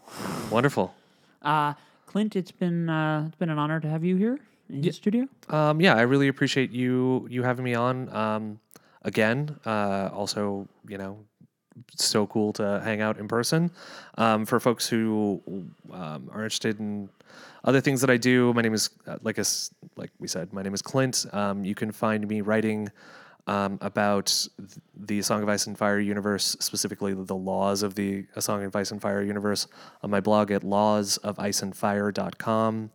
Wonderful. 0.51 0.95
Uh, 1.43 1.75
Clint, 2.07 2.35
it's 2.37 2.53
been 2.53 2.89
uh, 2.89 3.25
it's 3.27 3.37
been 3.37 3.51
an 3.51 3.59
honor 3.59 3.81
to 3.81 3.89
have 3.89 4.05
you 4.05 4.17
here 4.17 4.39
in 4.73 4.81
the 4.81 4.93
studio. 4.93 5.29
Um, 5.49 5.81
yeah, 5.81 5.95
I 5.95 6.03
really 6.03 6.29
appreciate 6.29 6.71
you 6.71 7.27
you 7.31 7.43
having 7.43 7.65
me 7.65 7.75
on 7.75 8.15
um, 8.15 8.61
again. 9.03 9.59
Uh, 9.67 10.11
also, 10.13 10.69
you 10.89 10.99
know, 10.99 11.19
so 11.97 12.27
cool 12.27 12.53
to 12.55 12.81
hang 12.85 13.01
out 13.01 13.19
in 13.19 13.29
person. 13.29 13.71
Um, 14.19 14.45
for 14.47 14.61
folks 14.61 14.89
who 14.89 15.43
um, 15.93 16.29
are 16.33 16.45
interested 16.45 16.81
in 16.81 17.09
other 17.65 17.81
things 17.81 18.01
that 18.01 18.11
I 18.11 18.17
do, 18.17 18.53
my 18.55 18.63
name 18.63 18.75
is 18.75 18.91
uh, 19.07 19.19
like 19.23 19.39
us 19.39 19.71
like 19.97 20.11
we 20.19 20.29
said, 20.29 20.53
my 20.53 20.63
name 20.63 20.75
is 20.75 20.83
Clint. 20.83 21.27
Um, 21.33 21.65
you 21.65 21.75
can 21.75 21.93
find 21.93 22.27
me 22.27 22.41
writing. 22.41 22.89
Um, 23.47 23.79
about 23.81 24.47
the 24.95 25.23
Song 25.23 25.43
of 25.43 25.49
Ice 25.49 25.67
and 25.67 25.77
Fire 25.77 25.99
universe, 25.99 26.59
specifically 26.61 27.15
the 27.15 27.35
laws 27.35 27.83
of 27.83 27.95
the 27.95 28.27
A 28.37 28.43
Song 28.43 28.63
of 28.63 28.77
Ice 28.77 28.91
and 28.93 29.01
Fire 29.01 29.23
universe, 29.23 29.67
on 30.03 30.11
my 30.11 30.21
blog 30.21 30.51
at 30.53 30.63
lawsoficeandfire.com 30.63 32.91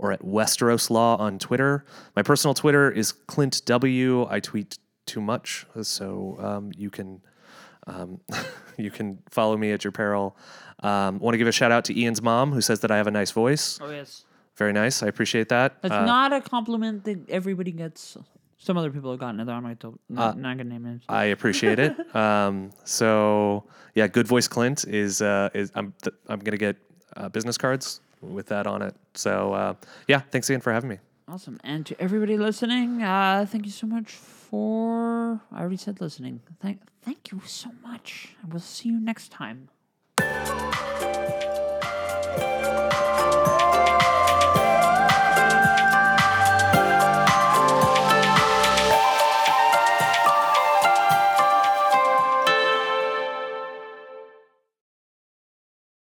or 0.00 0.12
at 0.12 0.22
Westeros 0.22 0.88
Law 0.88 1.16
on 1.18 1.38
Twitter. 1.38 1.84
My 2.16 2.22
personal 2.22 2.54
Twitter 2.54 2.90
is 2.90 3.12
Clint 3.12 3.60
W. 3.66 4.26
I 4.30 4.40
tweet 4.40 4.78
too 5.04 5.20
much, 5.20 5.66
so 5.82 6.36
um, 6.40 6.72
you 6.74 6.88
can 6.88 7.20
um, 7.86 8.18
you 8.78 8.90
can 8.90 9.18
follow 9.30 9.56
me 9.58 9.72
at 9.72 9.84
your 9.84 9.92
peril. 9.92 10.36
Um, 10.82 11.18
Want 11.18 11.34
to 11.34 11.38
give 11.38 11.46
a 11.48 11.52
shout 11.52 11.70
out 11.70 11.84
to 11.84 11.98
Ian's 12.00 12.22
mom, 12.22 12.52
who 12.52 12.62
says 12.62 12.80
that 12.80 12.90
I 12.90 12.96
have 12.96 13.06
a 13.06 13.10
nice 13.10 13.30
voice. 13.30 13.78
Oh 13.82 13.90
yes, 13.90 14.24
Very 14.56 14.72
nice. 14.72 15.02
I 15.02 15.06
appreciate 15.08 15.50
that. 15.50 15.82
that's 15.82 15.92
Uh, 15.92 16.06
not 16.06 16.32
a 16.32 16.40
compliment 16.40 17.04
that 17.04 17.28
everybody 17.28 17.70
gets. 17.70 18.16
Some 18.56 18.76
other 18.78 18.90
people 18.90 19.10
have 19.10 19.20
gotten 19.20 19.40
it. 19.40 19.48
I'm 19.48 19.62
not, 19.64 19.84
not, 20.08 20.38
not 20.38 20.56
gonna 20.56 20.64
name 20.70 20.84
names. 20.84 21.02
I 21.10 21.24
appreciate 21.26 21.78
it. 21.78 21.94
Um, 22.14 22.70
so 22.84 23.64
yeah, 23.94 24.06
good 24.06 24.26
voice 24.26 24.48
Clint 24.48 24.84
is 24.86 25.20
uh, 25.20 25.50
is 25.52 25.70
I'm 25.74 25.92
th- 26.02 26.16
I'm 26.26 26.38
gonna 26.40 26.56
get 26.56 26.76
uh, 27.16 27.28
business 27.28 27.58
cards 27.58 28.00
with 28.20 28.46
that 28.46 28.66
on 28.66 28.82
it. 28.82 28.94
So 29.14 29.52
uh, 29.52 29.74
yeah, 30.08 30.20
thanks 30.30 30.48
again 30.48 30.60
for 30.60 30.72
having 30.72 30.90
me. 30.90 30.98
Awesome. 31.28 31.60
And 31.62 31.86
to 31.86 32.00
everybody 32.00 32.36
listening, 32.36 33.02
uh, 33.02 33.46
thank 33.48 33.64
you 33.64 33.70
so 33.70 33.86
much 33.86 34.10
for. 34.10 35.40
I 35.52 35.60
already 35.60 35.76
said 35.76 36.00
listening. 36.00 36.40
Thank, 36.60 36.80
thank 37.02 37.30
you 37.30 37.40
so 37.46 37.70
much. 37.82 38.34
I 38.42 38.52
will 38.52 38.60
see 38.60 38.88
you 38.88 38.98
next 38.98 39.30
time. 39.30 39.68